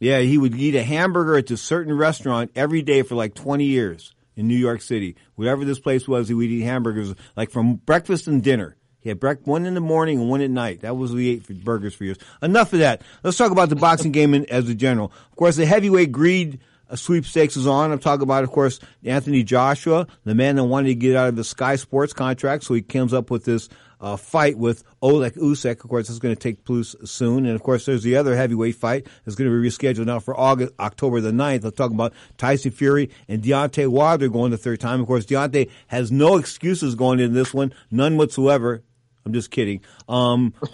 yeah, 0.00 0.20
he 0.20 0.38
would 0.38 0.54
eat 0.54 0.74
a 0.74 0.82
hamburger 0.82 1.36
at 1.36 1.46
this 1.46 1.62
certain 1.62 1.96
restaurant 1.96 2.50
every 2.56 2.82
day 2.82 3.02
for 3.02 3.14
like 3.14 3.34
20 3.34 3.64
years 3.64 4.14
in 4.34 4.48
New 4.48 4.56
York 4.56 4.80
City. 4.80 5.14
Whatever 5.36 5.64
this 5.64 5.78
place 5.78 6.08
was, 6.08 6.26
he 6.26 6.34
would 6.34 6.46
eat 6.46 6.62
hamburgers 6.62 7.14
like 7.36 7.50
from 7.50 7.76
breakfast 7.76 8.26
and 8.26 8.42
dinner. 8.42 8.76
He 9.00 9.08
had 9.10 9.20
break- 9.20 9.46
one 9.46 9.66
in 9.66 9.74
the 9.74 9.80
morning 9.80 10.18
and 10.18 10.28
one 10.28 10.40
at 10.40 10.50
night. 10.50 10.80
That 10.80 10.96
was 10.96 11.12
what 11.12 11.20
he 11.20 11.30
ate 11.30 11.44
for 11.44 11.54
burgers 11.54 11.94
for 11.94 12.04
years. 12.04 12.18
Enough 12.42 12.72
of 12.72 12.80
that. 12.80 13.02
Let's 13.22 13.36
talk 13.36 13.52
about 13.52 13.68
the 13.68 13.76
boxing 13.76 14.12
game 14.12 14.34
in, 14.34 14.46
as 14.50 14.68
a 14.68 14.74
general. 14.74 15.12
Of 15.30 15.36
course, 15.36 15.56
the 15.56 15.66
heavyweight 15.66 16.12
greed 16.12 16.60
uh, 16.88 16.96
sweepstakes 16.96 17.56
is 17.56 17.66
on. 17.66 17.92
I'm 17.92 17.98
talking 17.98 18.22
about, 18.22 18.44
of 18.44 18.50
course, 18.50 18.80
Anthony 19.04 19.42
Joshua, 19.42 20.06
the 20.24 20.34
man 20.34 20.56
that 20.56 20.64
wanted 20.64 20.88
to 20.88 20.94
get 20.94 21.16
out 21.16 21.28
of 21.28 21.36
the 21.36 21.44
Sky 21.44 21.76
Sports 21.76 22.12
contract, 22.12 22.64
so 22.64 22.74
he 22.74 22.82
comes 22.82 23.14
up 23.14 23.30
with 23.30 23.44
this 23.44 23.68
uh, 24.00 24.16
fight 24.16 24.56
with 24.58 24.82
Oleg 25.02 25.34
Usyk. 25.34 25.82
Of 25.84 25.90
course, 25.90 26.08
it's 26.08 26.18
going 26.18 26.34
to 26.34 26.40
take 26.40 26.64
place 26.64 26.96
soon. 27.04 27.46
And 27.46 27.54
of 27.54 27.62
course, 27.62 27.86
there's 27.86 28.02
the 28.02 28.16
other 28.16 28.36
heavyweight 28.36 28.76
fight 28.76 29.06
that's 29.24 29.36
going 29.36 29.50
to 29.50 29.60
be 29.60 29.68
rescheduled 29.68 30.06
now 30.06 30.18
for 30.18 30.38
August, 30.38 30.72
October 30.78 31.20
the 31.20 31.30
9th. 31.32 31.64
I'm 31.64 31.72
talking 31.72 31.96
about 31.96 32.14
Tyson 32.38 32.70
Fury 32.70 33.10
and 33.28 33.42
Deontay 33.42 33.88
Wilder 33.88 34.28
going 34.28 34.50
the 34.50 34.56
third 34.58 34.80
time. 34.80 35.00
Of 35.00 35.06
course, 35.06 35.26
Deontay 35.26 35.70
has 35.88 36.10
no 36.10 36.36
excuses 36.36 36.94
going 36.94 37.20
into 37.20 37.34
this 37.34 37.52
one, 37.52 37.72
none 37.90 38.16
whatsoever. 38.16 38.82
I'm 39.24 39.34
just 39.34 39.50
kidding. 39.50 39.82
Um, 40.08 40.54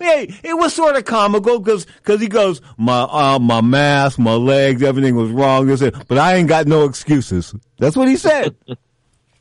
hey, 0.00 0.28
it 0.42 0.56
was 0.56 0.72
sort 0.72 0.96
of 0.96 1.04
comical 1.04 1.58
because 1.58 1.86
cause 2.04 2.20
he 2.20 2.28
goes, 2.28 2.62
my 2.78 3.02
uh, 3.02 3.38
my 3.38 3.60
mask, 3.60 4.18
my 4.18 4.32
legs, 4.32 4.82
everything 4.82 5.14
was 5.14 5.30
wrong. 5.30 5.66
But 6.08 6.16
I 6.18 6.36
ain't 6.36 6.48
got 6.48 6.66
no 6.66 6.84
excuses. 6.84 7.54
That's 7.78 7.96
what 7.96 8.08
he 8.08 8.16
said. 8.16 8.56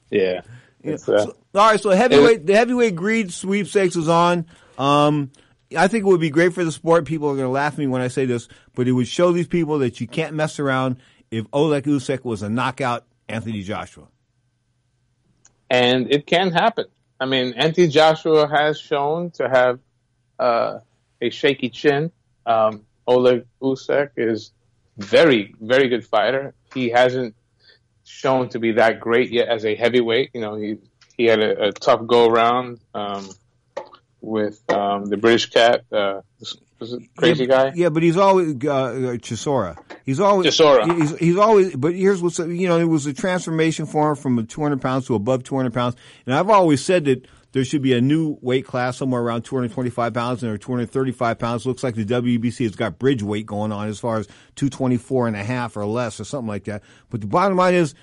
Yeah. 0.09 0.41
Uh, 0.85 0.97
So- 0.97 1.35
all 1.55 1.71
right, 1.71 1.79
so 1.79 1.89
heavyweight, 1.91 2.45
the 2.45 2.55
heavyweight 2.55 2.95
greed 2.95 3.31
sweepstakes 3.31 3.95
is 3.95 4.07
on. 4.09 4.45
Um, 4.77 5.31
I 5.77 5.87
think 5.87 6.03
it 6.05 6.07
would 6.07 6.19
be 6.19 6.29
great 6.29 6.53
for 6.53 6.63
the 6.63 6.71
sport. 6.71 7.05
People 7.05 7.29
are 7.29 7.33
going 7.35 7.45
to 7.45 7.49
laugh 7.49 7.73
at 7.73 7.79
me 7.79 7.87
when 7.87 8.01
I 8.01 8.07
say 8.07 8.25
this, 8.25 8.47
but 8.75 8.87
it 8.87 8.91
would 8.91 9.07
show 9.07 9.31
these 9.31 9.47
people 9.47 9.79
that 9.79 9.99
you 10.01 10.07
can't 10.07 10.35
mess 10.35 10.59
around 10.59 10.97
if 11.31 11.45
Oleg 11.53 11.85
Usyk 11.85 12.23
was 12.23 12.43
a 12.43 12.49
knockout 12.49 13.05
Anthony 13.27 13.63
Joshua. 13.63 14.07
and 15.69 16.11
it 16.11 16.27
can 16.27 16.51
happen. 16.51 16.85
I 17.19 17.25
mean, 17.25 17.53
Anthony 17.53 17.87
Joshua 17.87 18.47
has 18.47 18.79
shown 18.79 19.31
to 19.31 19.49
have 19.49 19.79
uh, 20.39 20.79
a 21.21 21.29
shaky 21.29 21.69
chin. 21.69 22.11
Um, 22.45 22.85
Oleg 23.07 23.45
Usyk 23.61 24.11
is 24.17 24.51
very, 24.97 25.55
very 25.59 25.87
good 25.87 26.05
fighter. 26.05 26.53
He 26.73 26.89
hasn't 26.89 27.35
shown 28.03 28.49
to 28.49 28.59
be 28.59 28.73
that 28.73 28.99
great 28.99 29.31
yet 29.31 29.47
as 29.47 29.65
a 29.65 29.75
heavyweight. 29.75 30.31
You 30.33 30.41
know, 30.41 30.55
he 30.55 30.77
he 31.17 31.25
had 31.25 31.39
a, 31.39 31.67
a 31.67 31.71
tough 31.71 32.05
go 32.07 32.27
around 32.27 32.79
um, 32.93 33.29
with 34.21 34.61
um, 34.71 35.05
the 35.05 35.17
British 35.17 35.49
cat. 35.49 35.85
Uh, 35.91 36.21
crazy 37.15 37.43
yeah, 37.43 37.47
guy. 37.47 37.71
Yeah, 37.75 37.89
but 37.89 38.03
he's 38.03 38.17
always 38.17 38.55
uh, 38.63 38.73
uh, 38.73 38.93
Chisora. 39.17 39.77
He's 40.05 40.19
always 40.19 40.47
Chisora. 40.47 40.99
He's, 40.99 41.17
he's 41.17 41.37
always. 41.37 41.75
But 41.75 41.93
here's 41.95 42.21
what's 42.21 42.39
you 42.39 42.67
know 42.67 42.79
it 42.79 42.85
was 42.85 43.05
a 43.05 43.13
transformation 43.13 43.85
for 43.85 44.09
him 44.09 44.15
from 44.15 44.45
200 44.45 44.81
pounds 44.81 45.07
to 45.07 45.15
above 45.15 45.43
200 45.43 45.73
pounds. 45.73 45.95
And 46.25 46.35
I've 46.35 46.49
always 46.49 46.83
said 46.83 47.05
that 47.05 47.25
there 47.53 47.63
should 47.63 47.81
be 47.81 47.93
a 47.93 48.01
new 48.01 48.37
weight 48.41 48.65
class 48.65 48.97
somewhere 48.97 49.21
around 49.21 49.43
225 49.43 50.13
pounds 50.13 50.43
or 50.43 50.57
235 50.57 51.39
pounds. 51.39 51.65
Looks 51.65 51.83
like 51.83 51.95
the 51.95 52.05
WBC 52.05 52.63
has 52.65 52.75
got 52.75 52.99
bridge 52.99 53.23
weight 53.23 53.45
going 53.45 53.71
on 53.71 53.87
as 53.87 53.99
far 53.99 54.17
as 54.17 54.27
224 54.55 55.27
and 55.27 55.37
a 55.37 55.43
half 55.43 55.77
or 55.77 55.85
less 55.85 56.19
or 56.19 56.25
something 56.25 56.47
like 56.47 56.65
that. 56.65 56.83
But 57.09 57.21
the 57.21 57.27
bottom 57.27 57.55
line 57.55 57.75
is, 57.75 57.93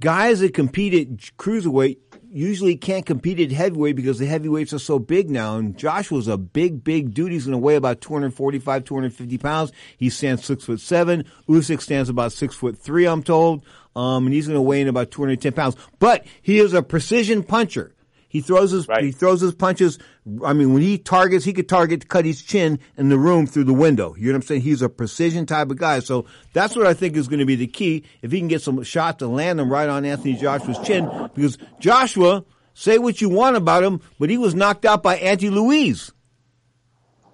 guys 0.00 0.38
that 0.40 0.54
compete 0.54 0.94
at 0.94 1.16
cruiserweight 1.36 1.98
usually 2.30 2.76
can't 2.76 3.04
compete 3.04 3.40
at 3.40 3.50
heavyweight 3.50 3.96
because 3.96 4.20
the 4.20 4.26
heavyweights 4.26 4.72
are 4.72 4.78
so 4.78 5.00
big 5.00 5.28
now. 5.28 5.56
And 5.56 5.76
Joshua's 5.76 6.28
a 6.28 6.36
big, 6.36 6.84
big 6.84 7.12
dude. 7.14 7.32
He's 7.32 7.46
going 7.46 7.52
to 7.52 7.58
weigh 7.58 7.74
about 7.74 8.00
245, 8.00 8.84
250 8.84 9.38
pounds. 9.38 9.72
He 9.96 10.08
stands 10.08 10.44
six 10.44 10.64
foot 10.64 10.80
seven. 10.80 11.24
Usyk 11.48 11.80
stands 11.80 12.08
about 12.08 12.30
six 12.30 12.54
foot 12.54 12.78
three, 12.78 13.06
I'm 13.06 13.24
told. 13.24 13.64
Um, 13.96 14.26
and 14.26 14.34
he's 14.34 14.46
going 14.46 14.56
to 14.56 14.62
weigh 14.62 14.82
in 14.82 14.86
about 14.88 15.10
210 15.10 15.52
pounds. 15.52 15.76
But 15.98 16.24
he 16.42 16.60
is 16.60 16.74
a 16.74 16.82
precision 16.82 17.42
puncher. 17.42 17.96
He 18.28 18.42
throws 18.42 18.70
his 18.70 18.86
he 19.00 19.10
throws 19.10 19.40
his 19.40 19.54
punches. 19.54 19.98
I 20.44 20.52
mean, 20.52 20.74
when 20.74 20.82
he 20.82 20.98
targets, 20.98 21.46
he 21.46 21.54
could 21.54 21.68
target 21.68 22.08
cut 22.08 22.26
his 22.26 22.42
chin 22.42 22.78
in 22.98 23.08
the 23.08 23.18
room 23.18 23.46
through 23.46 23.64
the 23.64 23.72
window. 23.72 24.14
You 24.16 24.26
know 24.26 24.32
what 24.32 24.36
I'm 24.36 24.42
saying? 24.42 24.60
He's 24.60 24.82
a 24.82 24.88
precision 24.90 25.46
type 25.46 25.70
of 25.70 25.78
guy. 25.78 26.00
So 26.00 26.26
that's 26.52 26.76
what 26.76 26.86
I 26.86 26.92
think 26.92 27.16
is 27.16 27.26
going 27.26 27.38
to 27.38 27.46
be 27.46 27.56
the 27.56 27.66
key. 27.66 28.04
If 28.20 28.30
he 28.30 28.38
can 28.38 28.48
get 28.48 28.60
some 28.60 28.82
shot 28.82 29.18
to 29.20 29.28
land 29.28 29.58
them 29.58 29.72
right 29.72 29.88
on 29.88 30.04
Anthony 30.04 30.34
Joshua's 30.34 30.78
chin, 30.86 31.08
because 31.34 31.56
Joshua, 31.80 32.44
say 32.74 32.98
what 32.98 33.20
you 33.22 33.30
want 33.30 33.56
about 33.56 33.82
him, 33.82 34.02
but 34.18 34.28
he 34.28 34.36
was 34.36 34.54
knocked 34.54 34.84
out 34.84 35.02
by 35.02 35.16
Andy 35.16 35.48
Ruiz. 35.48 36.12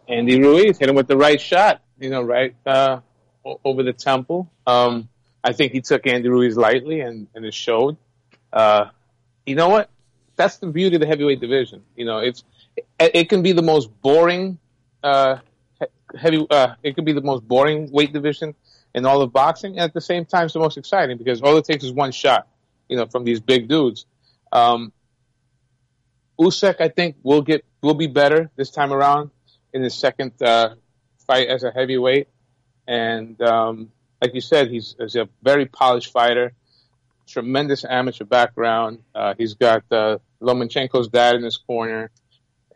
Andy 0.08 0.40
Ruiz 0.40 0.78
hit 0.78 0.88
him 0.88 0.94
with 0.94 1.08
the 1.08 1.16
right 1.16 1.40
shot, 1.40 1.82
you 1.98 2.10
know, 2.10 2.22
right 2.22 2.54
uh, 2.66 3.00
over 3.64 3.82
the 3.82 3.92
temple. 3.92 4.50
Um, 4.64 5.08
I 5.42 5.52
think 5.52 5.72
he 5.72 5.80
took 5.80 6.06
Andy 6.06 6.28
Ruiz 6.28 6.56
lightly, 6.56 7.00
and, 7.00 7.26
and 7.34 7.44
it 7.44 7.52
showed. 7.52 7.96
Uh, 8.52 8.90
you 9.44 9.56
know 9.56 9.68
what? 9.68 9.90
That's 10.36 10.58
the 10.58 10.66
beauty 10.66 10.96
of 10.96 11.00
the 11.00 11.06
heavyweight 11.06 11.40
division. 11.40 11.82
You 11.96 12.04
know, 12.04 12.18
it's 12.18 12.44
it, 12.76 12.86
it 12.98 13.28
can 13.28 13.42
be 13.42 13.52
the 13.52 13.62
most 13.62 13.88
boring 14.02 14.58
uh, 15.02 15.38
heavy. 16.16 16.46
Uh, 16.50 16.74
it 16.82 16.94
could 16.94 17.04
be 17.04 17.12
the 17.12 17.22
most 17.22 17.46
boring 17.46 17.90
weight 17.90 18.12
division 18.12 18.54
in 18.94 19.06
all 19.06 19.22
of 19.22 19.32
boxing, 19.32 19.72
and 19.72 19.80
at 19.80 19.94
the 19.94 20.00
same 20.00 20.24
time, 20.24 20.44
it's 20.44 20.54
the 20.54 20.60
most 20.60 20.78
exciting 20.78 21.18
because 21.18 21.40
all 21.42 21.56
it 21.56 21.64
takes 21.64 21.84
is 21.84 21.92
one 21.92 22.12
shot. 22.12 22.48
You 22.88 22.96
know, 22.96 23.06
from 23.06 23.24
these 23.24 23.40
big 23.40 23.68
dudes. 23.68 24.06
Um, 24.52 24.92
Usyk, 26.38 26.80
I 26.80 26.88
think, 26.88 27.16
will 27.22 27.42
get 27.42 27.64
will 27.82 27.94
be 27.94 28.06
better 28.06 28.50
this 28.56 28.70
time 28.70 28.92
around 28.92 29.30
in 29.72 29.82
his 29.82 29.94
second 29.94 30.32
uh, 30.42 30.74
fight 31.26 31.48
as 31.48 31.62
a 31.62 31.70
heavyweight. 31.70 32.28
And 32.86 33.40
um, 33.40 33.90
like 34.20 34.34
you 34.34 34.40
said, 34.40 34.70
he's, 34.70 34.94
he's 34.98 35.16
a 35.16 35.28
very 35.42 35.66
polished 35.66 36.12
fighter, 36.12 36.52
tremendous 37.26 37.84
amateur 37.84 38.24
background. 38.24 39.00
Uh, 39.14 39.34
he's 39.36 39.54
got 39.54 39.84
uh, 39.90 40.18
Lomachenko's 40.40 41.08
dad 41.08 41.36
in 41.36 41.42
his 41.42 41.56
corner, 41.56 42.10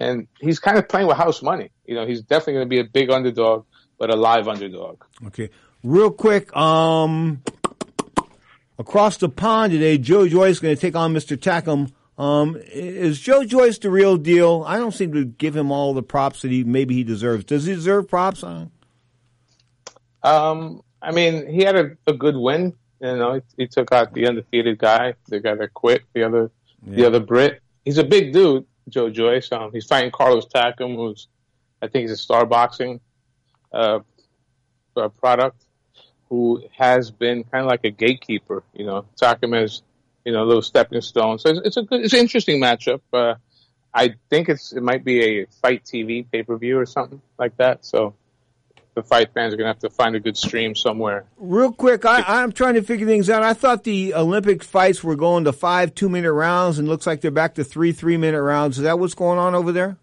and 0.00 0.28
he's 0.40 0.58
kind 0.58 0.78
of 0.78 0.88
playing 0.88 1.06
with 1.06 1.16
house 1.16 1.42
money. 1.42 1.70
You 1.84 1.94
know, 1.94 2.06
he's 2.06 2.22
definitely 2.22 2.54
going 2.54 2.66
to 2.66 2.70
be 2.70 2.80
a 2.80 2.84
big 2.84 3.10
underdog, 3.10 3.64
but 3.98 4.10
a 4.10 4.16
live 4.16 4.48
underdog. 4.48 5.02
Okay. 5.26 5.50
Real 5.84 6.10
quick, 6.10 6.54
um, 6.56 7.42
across 8.78 9.16
the 9.16 9.28
pond 9.28 9.72
today, 9.72 9.98
Joe 9.98 10.28
Joyce 10.28 10.56
is 10.56 10.60
going 10.60 10.74
to 10.74 10.80
take 10.80 10.96
on 10.96 11.14
Mr. 11.14 11.36
Takam. 11.36 11.92
Um, 12.20 12.56
is 12.72 13.20
Joe 13.20 13.44
Joyce 13.44 13.78
the 13.78 13.90
real 13.90 14.16
deal? 14.16 14.64
I 14.66 14.76
don't 14.76 14.92
seem 14.92 15.12
to 15.12 15.24
give 15.24 15.56
him 15.56 15.70
all 15.70 15.94
the 15.94 16.02
props 16.02 16.42
that 16.42 16.50
he 16.50 16.64
maybe 16.64 16.94
he 16.94 17.04
deserves. 17.04 17.44
Does 17.44 17.64
he 17.64 17.74
deserve 17.74 18.08
props? 18.08 18.42
Um, 20.22 20.82
I 21.00 21.12
mean, 21.12 21.46
he 21.46 21.62
had 21.62 21.76
a, 21.76 21.96
a 22.08 22.12
good 22.12 22.36
win. 22.36 22.74
You 23.00 23.16
know, 23.16 23.34
he, 23.34 23.40
he 23.56 23.66
took 23.66 23.92
out 23.92 24.12
the 24.12 24.26
undefeated 24.26 24.78
guy, 24.78 25.14
the 25.28 25.40
guy 25.40 25.54
that 25.54 25.74
quit, 25.74 26.02
the 26.12 26.24
other, 26.24 26.50
the 26.82 27.06
other 27.06 27.20
Brit. 27.20 27.60
He's 27.84 27.98
a 27.98 28.04
big 28.04 28.32
dude, 28.32 28.66
Joe 28.88 29.10
Joyce. 29.10 29.50
Um, 29.52 29.70
he's 29.72 29.86
fighting 29.86 30.10
Carlos 30.10 30.46
Takam, 30.46 30.96
who's, 30.96 31.28
I 31.80 31.86
think 31.86 32.02
he's 32.02 32.12
a 32.12 32.16
star 32.16 32.44
boxing, 32.44 33.00
uh, 33.72 34.00
uh, 34.96 35.08
product, 35.08 35.64
who 36.28 36.64
has 36.76 37.10
been 37.10 37.44
kind 37.44 37.62
of 37.62 37.68
like 37.68 37.84
a 37.84 37.90
gatekeeper. 37.90 38.64
You 38.74 38.86
know, 38.86 39.06
Takam 39.20 39.58
has, 39.58 39.82
you 40.24 40.32
know, 40.32 40.42
a 40.42 40.46
little 40.46 40.62
stepping 40.62 41.00
stone. 41.00 41.38
So 41.38 41.50
it's, 41.50 41.60
it's 41.64 41.76
a 41.76 41.82
good, 41.82 42.04
it's 42.04 42.12
an 42.12 42.20
interesting 42.20 42.60
matchup. 42.60 43.00
Uh, 43.12 43.34
I 43.94 44.14
think 44.28 44.48
it's, 44.48 44.72
it 44.72 44.82
might 44.82 45.04
be 45.04 45.40
a 45.40 45.46
fight 45.62 45.84
TV 45.84 46.26
pay 46.30 46.42
per 46.42 46.56
view 46.58 46.78
or 46.78 46.86
something 46.86 47.22
like 47.38 47.56
that. 47.58 47.84
So 47.84 48.14
the 48.98 49.08
fight 49.08 49.32
fans 49.32 49.54
are 49.54 49.56
going 49.56 49.66
to 49.66 49.68
have 49.68 49.78
to 49.78 49.90
find 49.90 50.16
a 50.16 50.20
good 50.20 50.36
stream 50.36 50.74
somewhere. 50.74 51.24
Real 51.36 51.70
quick, 51.70 52.04
I, 52.04 52.24
I'm 52.26 52.50
trying 52.50 52.74
to 52.74 52.82
figure 52.82 53.06
things 53.06 53.30
out. 53.30 53.44
I 53.44 53.54
thought 53.54 53.84
the 53.84 54.12
Olympic 54.12 54.64
fights 54.64 55.04
were 55.04 55.14
going 55.14 55.44
to 55.44 55.52
five 55.52 55.94
two 55.94 56.08
minute 56.08 56.32
rounds, 56.32 56.80
and 56.80 56.88
looks 56.88 57.06
like 57.06 57.20
they're 57.20 57.30
back 57.30 57.54
to 57.54 57.64
three 57.64 57.92
three 57.92 58.16
minute 58.16 58.42
rounds. 58.42 58.78
Is 58.78 58.84
that 58.84 58.98
what's 58.98 59.14
going 59.14 59.38
on 59.38 59.54
over 59.54 59.70
there? 59.70 59.98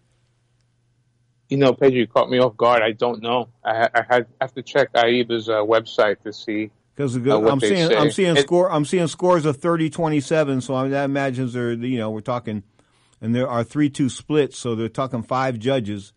You 1.50 1.58
know, 1.58 1.74
Pedro, 1.74 1.98
you 1.98 2.06
caught 2.06 2.30
me 2.30 2.38
off 2.38 2.56
guard. 2.56 2.82
I 2.82 2.92
don't 2.92 3.22
know. 3.22 3.50
I, 3.62 3.88
I 3.94 4.02
had 4.08 4.26
I 4.40 4.44
have 4.44 4.54
to 4.54 4.62
check 4.62 4.92
AIBA's 4.94 5.50
uh, 5.50 5.56
website 5.56 6.22
to 6.22 6.32
see 6.32 6.70
Because 6.94 7.16
uh, 7.16 7.46
I'm 7.46 7.60
seeing 7.60 7.88
say. 7.88 7.96
I'm 7.96 8.10
seeing 8.10 8.36
It- 8.36 8.42
score 8.42 8.72
I'm 8.72 8.86
seeing 8.86 9.06
scores 9.08 9.44
of 9.44 9.60
30-27, 9.60 10.62
so 10.62 10.74
I, 10.74 10.88
that 10.88 11.04
imagines 11.04 11.52
they're 11.52 11.72
you 11.72 11.98
know 11.98 12.10
we're 12.10 12.20
talking, 12.22 12.62
and 13.20 13.34
there 13.34 13.46
are 13.48 13.62
three 13.62 13.90
two 13.90 14.08
splits, 14.08 14.58
so 14.58 14.74
they're 14.74 14.88
talking 14.88 15.22
five 15.22 15.58
judges, 15.58 16.14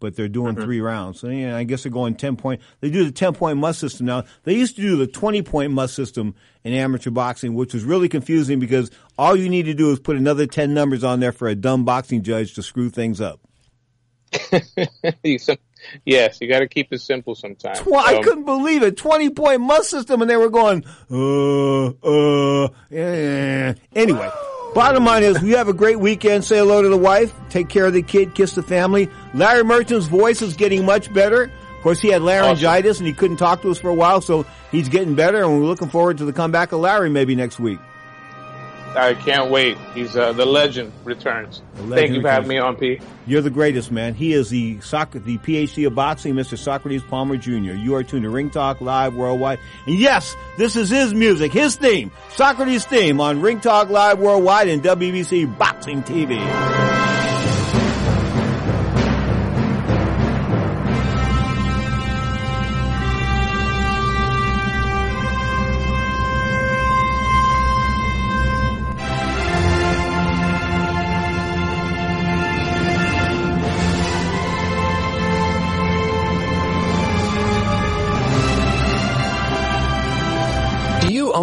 but 0.00 0.16
they're 0.16 0.28
doing 0.28 0.54
Mm-hmm. 0.56 0.64
three 0.64 0.80
rounds. 0.80 1.20
So 1.20 1.28
yeah, 1.28 1.56
I 1.56 1.62
guess 1.64 1.84
they're 1.84 1.92
going 1.92 2.16
ten 2.16 2.36
point. 2.36 2.60
They 2.80 2.90
do 2.90 3.04
the 3.04 3.12
ten 3.12 3.34
point 3.34 3.58
must 3.58 3.78
system 3.78 4.06
now. 4.06 4.24
They 4.42 4.54
used 4.54 4.74
to 4.76 4.82
do 4.82 4.96
the 4.96 5.06
twenty 5.06 5.42
point 5.42 5.72
must 5.72 5.94
system 5.94 6.34
in 6.64 6.72
amateur 6.72 7.10
boxing, 7.10 7.54
which 7.54 7.72
was 7.74 7.84
really 7.84 8.08
confusing 8.08 8.58
because 8.58 8.90
all 9.18 9.36
you 9.36 9.48
need 9.48 9.66
to 9.66 9.74
do 9.74 9.92
is 9.92 10.00
put 10.00 10.16
another 10.16 10.46
ten 10.46 10.74
numbers 10.74 11.04
on 11.04 11.20
there 11.20 11.32
for 11.32 11.46
a 11.48 11.54
dumb 11.54 11.84
boxing 11.84 12.22
judge 12.22 12.54
to 12.54 12.62
screw 12.62 12.90
things 12.90 13.20
up. 13.20 13.40
Yes, 16.04 16.38
you 16.40 16.48
got 16.48 16.60
to 16.60 16.68
keep 16.68 16.92
it 16.92 17.00
simple 17.00 17.34
sometimes. 17.34 17.84
Well, 17.86 18.04
I 18.06 18.16
Um, 18.16 18.22
couldn't 18.22 18.44
believe 18.44 18.82
it. 18.82 18.96
20 18.98 19.30
point 19.30 19.60
must 19.62 19.88
system, 19.90 20.20
and 20.20 20.30
they 20.30 20.36
were 20.36 20.50
going, 20.50 20.84
uh, 21.10 21.86
uh, 21.86 22.68
yeah. 22.90 23.74
Anyway, 23.94 24.30
bottom 24.74 25.04
line 25.04 25.22
is, 25.22 25.40
we 25.40 25.50
have 25.50 25.68
a 25.68 25.72
great 25.72 25.98
weekend. 25.98 26.44
Say 26.44 26.58
hello 26.58 26.82
to 26.82 26.88
the 26.88 26.96
wife, 26.96 27.32
take 27.48 27.68
care 27.68 27.86
of 27.86 27.92
the 27.92 28.02
kid, 28.02 28.34
kiss 28.34 28.54
the 28.54 28.62
family. 28.62 29.08
Larry 29.34 29.64
Merchant's 29.64 30.06
voice 30.06 30.42
is 30.42 30.54
getting 30.54 30.84
much 30.84 31.12
better. 31.12 31.44
Of 31.44 31.82
course, 31.82 32.00
he 32.00 32.08
had 32.08 32.22
laryngitis 32.22 32.98
and 32.98 33.06
he 33.06 33.12
couldn't 33.12 33.38
talk 33.38 33.62
to 33.62 33.70
us 33.70 33.78
for 33.78 33.88
a 33.88 33.94
while, 33.94 34.20
so 34.20 34.44
he's 34.70 34.88
getting 34.88 35.14
better, 35.14 35.42
and 35.42 35.58
we're 35.58 35.66
looking 35.66 35.88
forward 35.88 36.18
to 36.18 36.24
the 36.24 36.32
comeback 36.32 36.72
of 36.72 36.80
Larry 36.80 37.08
maybe 37.08 37.34
next 37.34 37.58
week. 37.58 37.78
I 38.96 39.14
can't 39.14 39.50
wait. 39.50 39.76
He's 39.94 40.16
uh, 40.16 40.32
the 40.32 40.44
legend 40.44 40.92
returns. 41.04 41.62
legend 41.76 41.94
Thank 41.94 42.12
you 42.12 42.20
for 42.22 42.28
having 42.28 42.48
me 42.48 42.58
on, 42.58 42.76
P. 42.76 43.00
You're 43.26 43.40
the 43.40 43.50
greatest, 43.50 43.92
man. 43.92 44.14
He 44.14 44.32
is 44.32 44.50
the 44.50 44.80
Soc- 44.80 45.12
the 45.12 45.38
PhD 45.38 45.86
of 45.86 45.94
boxing, 45.94 46.34
Mr. 46.34 46.58
Socrates 46.58 47.02
Palmer 47.02 47.36
Jr. 47.36 47.74
You 47.74 47.94
are 47.94 48.02
tuned 48.02 48.24
to 48.24 48.30
Ring 48.30 48.50
Talk 48.50 48.80
Live 48.80 49.14
Worldwide. 49.14 49.60
And 49.86 49.98
yes, 49.98 50.34
this 50.58 50.74
is 50.74 50.90
his 50.90 51.14
music, 51.14 51.52
his 51.52 51.76
theme, 51.76 52.10
Socrates' 52.30 52.84
theme 52.84 53.20
on 53.20 53.40
Ring 53.40 53.60
Talk 53.60 53.90
Live 53.90 54.18
Worldwide 54.18 54.68
and 54.68 54.82
WBC 54.82 55.56
Boxing 55.56 56.02
TV. 56.02 56.38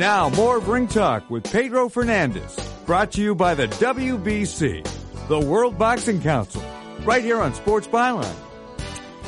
Now, 0.00 0.30
more 0.30 0.60
Ring 0.60 0.88
Talk 0.88 1.28
with 1.28 1.44
Pedro 1.44 1.90
Fernandez. 1.90 2.58
Brought 2.86 3.12
to 3.12 3.20
you 3.20 3.34
by 3.34 3.54
the 3.54 3.66
WBC, 3.66 5.28
the 5.28 5.38
World 5.38 5.76
Boxing 5.76 6.22
Council. 6.22 6.62
Right 7.02 7.22
here 7.22 7.38
on 7.38 7.52
Sports 7.52 7.86
Byline. 7.86 8.34